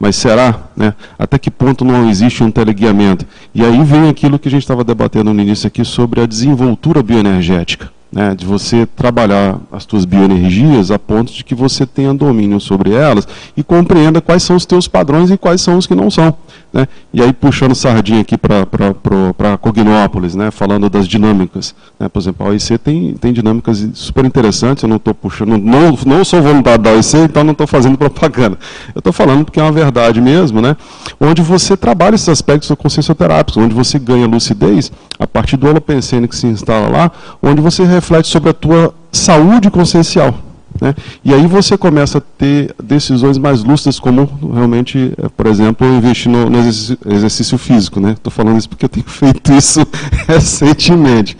[0.00, 0.58] Mas será?
[0.74, 0.94] Né?
[1.18, 3.26] Até que ponto não existe um teleguiamento?
[3.54, 7.02] E aí vem aquilo que a gente estava debatendo no início aqui sobre a desenvoltura
[7.02, 12.60] bioenergética né, de você trabalhar as suas bioenergias a ponto de que você tenha domínio
[12.60, 13.26] sobre elas
[13.56, 16.32] e compreenda quais são os teus padrões e quais são os que não são.
[16.72, 16.86] Né?
[17.12, 20.52] E aí, puxando sardinha aqui para Cognópolis, né?
[20.52, 21.74] falando das dinâmicas.
[21.98, 22.08] Né?
[22.08, 26.24] Por exemplo, a OIC tem, tem dinâmicas super interessantes, eu não estou puxando, não, não
[26.24, 28.56] sou voluntário da OIC, então não estou fazendo propaganda.
[28.94, 30.76] Eu estou falando porque é uma verdade mesmo, né?
[31.20, 35.66] onde você trabalha esses aspectos da consciência terápica, onde você ganha lucidez a partir do
[35.66, 37.12] holopensene que se instala lá,
[37.42, 40.34] onde você reflete sobre a tua saúde consciencial.
[40.78, 40.94] Né?
[41.24, 46.30] E aí você começa a ter decisões mais lúcidas, como realmente, eh, por exemplo, investir
[46.30, 47.98] no, no exercício, físico.
[48.00, 48.36] Estou né?
[48.36, 49.80] falando isso porque eu tenho feito isso
[50.28, 51.36] recentemente.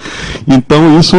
[0.48, 1.16] Então, isso,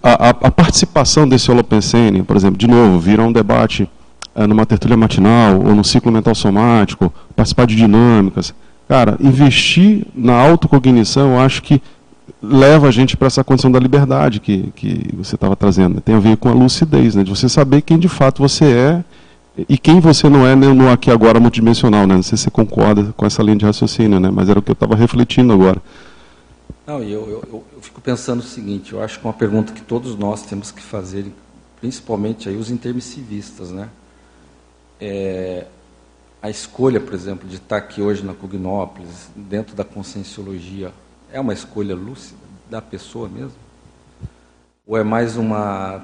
[0.00, 3.88] a, a, participação desse Holopensene, por exemplo, de novo, vira um debate
[4.34, 8.54] é, numa tertúlia matinal ou no ciclo mental somático, participar de dinâmicas.
[8.86, 11.80] Cara, investir na autocognição, eu acho que
[12.50, 16.00] leva a gente para essa condição da liberdade que, que você estava trazendo.
[16.00, 17.24] Tem a ver com a lucidez, né?
[17.24, 19.04] de você saber quem de fato você é
[19.68, 22.06] e quem você não é né, no aqui agora multidimensional.
[22.06, 22.14] Né?
[22.14, 24.30] Não sei se você concorda com essa linha de raciocínio, né?
[24.30, 25.80] mas era o que eu estava refletindo agora.
[26.86, 29.80] Não, eu, eu, eu, fico pensando o seguinte, eu acho que é uma pergunta que
[29.80, 31.26] todos nós temos que fazer,
[31.80, 33.88] principalmente aí os intermissivistas, né?
[35.00, 35.64] É,
[36.42, 40.92] a escolha, por exemplo, de estar aqui hoje na Cognópolis, dentro da conscienciologia,
[41.34, 42.38] é uma escolha lúcida
[42.70, 43.58] da pessoa mesmo?
[44.86, 46.02] Ou é mais uma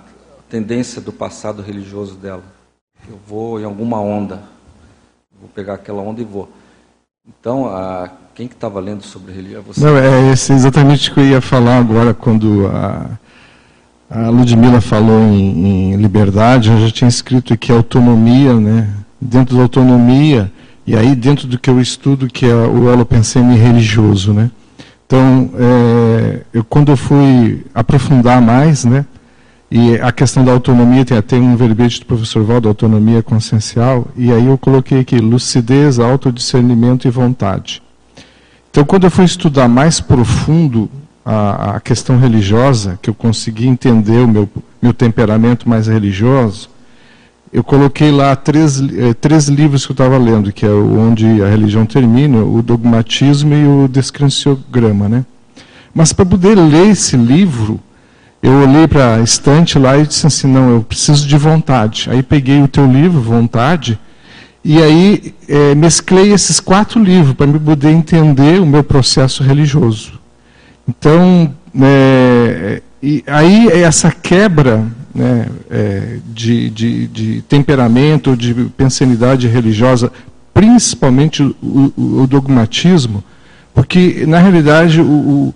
[0.48, 2.42] tendência do passado religioso dela?
[3.08, 4.42] Eu vou em alguma onda,
[5.40, 6.50] vou pegar aquela onda e vou.
[7.28, 9.62] Então, a, quem que estava lendo sobre religião?
[9.62, 9.80] Você?
[9.80, 13.10] Não, é esse exatamente o que eu ia falar agora quando a,
[14.10, 16.70] a Ludmilla falou em, em liberdade.
[16.70, 18.92] Eu já tinha escrito aqui autonomia, né?
[19.20, 20.50] Dentro da autonomia
[20.84, 24.50] e aí dentro do que eu estudo que é o holopensene religioso, né?
[25.10, 29.04] Então, é, eu, quando eu fui aprofundar mais, né?
[29.68, 34.30] E a questão da autonomia, tem até um verbete do professor Valdo, autonomia consciencial, e
[34.30, 37.82] aí eu coloquei aqui lucidez, autodiscernimento e vontade.
[38.70, 40.88] Então, quando eu fui estudar mais profundo
[41.24, 44.48] a, a questão religiosa, que eu consegui entender o meu,
[44.80, 46.70] meu temperamento mais religioso,
[47.52, 51.48] eu coloquei lá três, eh, três livros que eu estava lendo, que é onde a
[51.48, 55.24] religião termina, o dogmatismo e o descrenciograma, né?
[55.92, 57.80] Mas para poder ler esse livro,
[58.40, 62.08] eu olhei para a estante lá e disse assim, não, eu preciso de vontade.
[62.10, 63.98] Aí peguei o teu livro, Vontade,
[64.64, 70.20] e aí é, mesclei esses quatro livros para me poder entender o meu processo religioso.
[70.88, 71.52] Então,
[71.82, 80.12] é, e aí essa quebra né, é, de, de, de, temperamento, de pensanidade religiosa,
[80.54, 83.22] principalmente o, o, o dogmatismo,
[83.74, 85.54] porque na realidade o,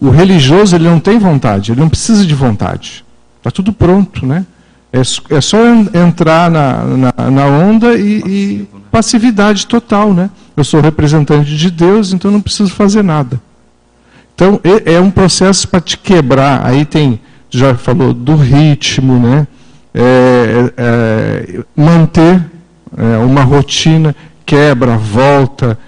[0.00, 3.04] o religioso ele não tem vontade, ele não precisa de vontade.
[3.38, 4.44] Está tudo pronto, né?
[4.92, 5.00] É,
[5.36, 5.58] é só
[5.94, 8.80] entrar na, na, na onda e, e, né?
[8.90, 10.30] passividade total, né?
[10.56, 13.40] Eu sou representante de Deus, então não preciso fazer nada.
[14.34, 16.64] Então é um processo para te quebrar.
[16.64, 17.20] Aí tem,
[17.56, 19.46] já falou do ritmo, né?
[19.94, 22.44] É, é, manter
[22.96, 24.14] é, uma rotina,
[24.44, 25.78] quebra, volta,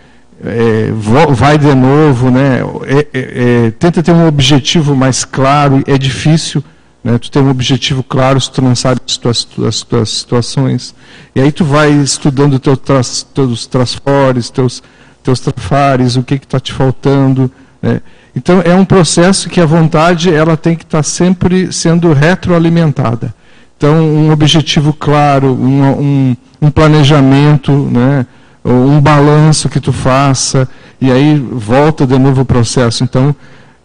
[0.42, 0.90] é,
[1.30, 2.60] vai de novo, né?
[2.86, 6.64] É, é, tenta ter um objetivo mais claro, é difícil,
[7.04, 7.18] né?
[7.18, 10.94] Tu ter um objetivo claro se tu não sabe as tuas, as tuas situações.
[11.34, 14.82] E aí tu vai estudando teu tras, teus trasfores, teus,
[15.22, 17.50] teus trafares, o que está te faltando,
[17.82, 18.00] né?
[18.38, 23.34] Então é um processo que a vontade ela tem que estar tá sempre sendo retroalimentada.
[23.76, 28.24] Então um objetivo claro, um, um, um planejamento, né?
[28.64, 30.68] um balanço que tu faça,
[31.00, 33.02] e aí volta de novo o processo.
[33.02, 33.34] Então,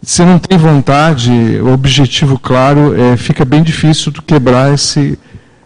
[0.01, 5.17] se não tem vontade, objetivo claro, é, fica bem difícil tu quebrar esse,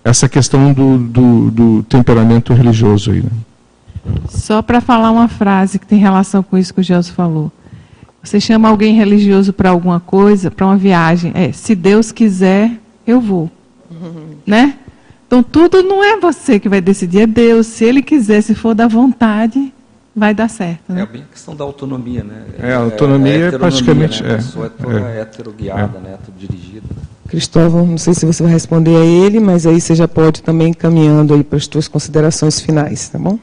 [0.04, 3.22] essa questão do, do, do temperamento religioso aí.
[3.22, 3.32] Né?
[4.30, 7.52] Só para falar uma frase que tem relação com isso que o Gelson falou.
[8.24, 12.72] Você chama alguém religioso para alguma coisa, para uma viagem, é, se Deus quiser,
[13.06, 13.50] eu vou.
[13.90, 14.36] Uhum.
[14.46, 14.76] Né?
[15.26, 17.68] Então tudo não é você que vai decidir, é Deus.
[17.68, 19.74] Se Ele quiser, se for da vontade,
[20.16, 20.92] vai dar certo.
[20.92, 21.02] Né?
[21.02, 22.44] É bem a questão da autonomia, né?
[22.60, 24.24] É, a autonomia é, é praticamente.
[24.24, 24.34] Né?
[24.34, 25.22] A pessoa é toda é.
[25.22, 26.02] heteroguiada, é.
[26.02, 26.18] né?
[26.26, 26.88] Tudo dirigida.
[27.28, 30.74] Cristóvão, não sei se você vai responder a ele, mas aí você já pode também
[30.74, 33.38] caminhando aí para as suas considerações finais, tá bom?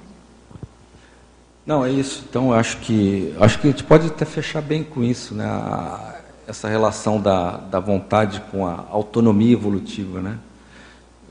[1.67, 2.25] Não, é isso.
[2.29, 5.47] Então, acho que acho que a gente pode até fechar bem com isso, né?
[5.47, 10.39] A, essa relação da, da vontade com a autonomia evolutiva, né?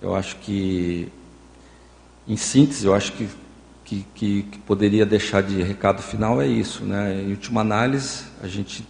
[0.01, 1.07] Eu acho que,
[2.27, 3.29] em síntese, eu acho que,
[3.85, 6.83] que, que, que poderia deixar de recado final é isso.
[6.83, 7.21] Né?
[7.21, 8.85] Em última análise, a gente,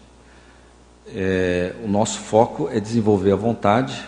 [1.08, 4.04] é, o nosso foco é desenvolver a vontade,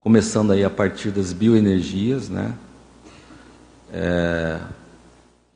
[0.00, 2.54] começando aí a partir das bioenergias, né?
[3.92, 4.58] É,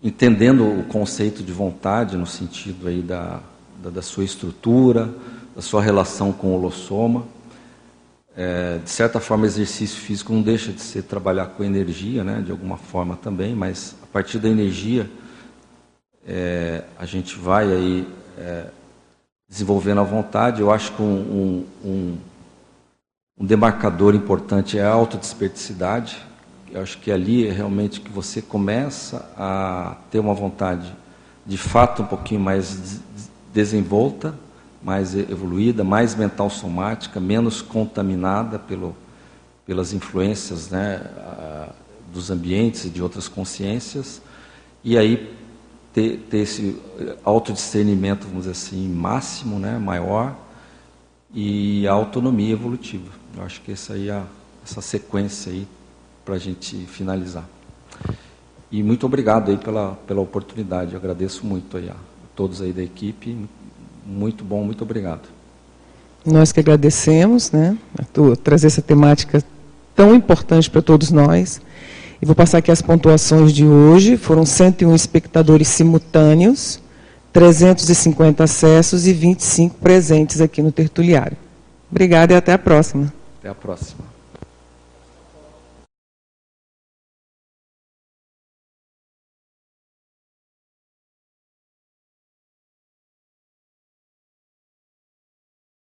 [0.04, 3.40] entendendo o conceito de vontade no sentido aí da,
[3.82, 5.08] da, da sua estrutura,
[5.56, 7.24] da sua relação com o holossoma.
[8.36, 12.50] É, de certa forma, exercício físico não deixa de ser trabalhar com energia, né, de
[12.50, 15.08] alguma forma também, mas a partir da energia
[16.26, 18.66] é, a gente vai aí é,
[19.48, 20.60] desenvolvendo a vontade.
[20.60, 22.18] Eu acho que um, um,
[23.38, 26.18] um demarcador importante é a autodesperticidade.
[26.74, 30.92] Eu acho que ali é realmente que você começa a ter uma vontade
[31.46, 33.00] de fato um pouquinho mais
[33.52, 34.34] desenvolta,
[34.82, 38.96] mais evoluída, mais mental somática, menos contaminada pelo,
[39.64, 41.00] pelas influências né,
[42.12, 44.20] dos ambientes e de outras consciências,
[44.82, 45.32] e aí
[45.92, 46.76] ter, ter esse
[47.24, 50.36] autodiscernimento, vamos dizer assim, máximo, né, maior,
[51.32, 53.12] e a autonomia evolutiva.
[53.36, 54.24] Eu acho que essa aí é a,
[54.64, 55.68] essa sequência aí
[56.24, 57.48] para a gente finalizar.
[58.70, 60.94] E muito obrigado aí pela, pela oportunidade.
[60.94, 61.96] Eu agradeço muito aí a
[62.34, 63.36] todos aí da equipe.
[64.04, 65.28] Muito bom, muito obrigado.
[66.24, 69.44] Nós que agradecemos, né, a trazer essa temática
[69.94, 71.60] tão importante para todos nós.
[72.20, 74.16] E vou passar aqui as pontuações de hoje.
[74.16, 76.80] Foram 101 espectadores simultâneos,
[77.32, 81.36] 350 acessos e 25 presentes aqui no tertuliário.
[81.90, 83.12] Obrigada e até a próxima.
[83.38, 84.04] Até a próxima.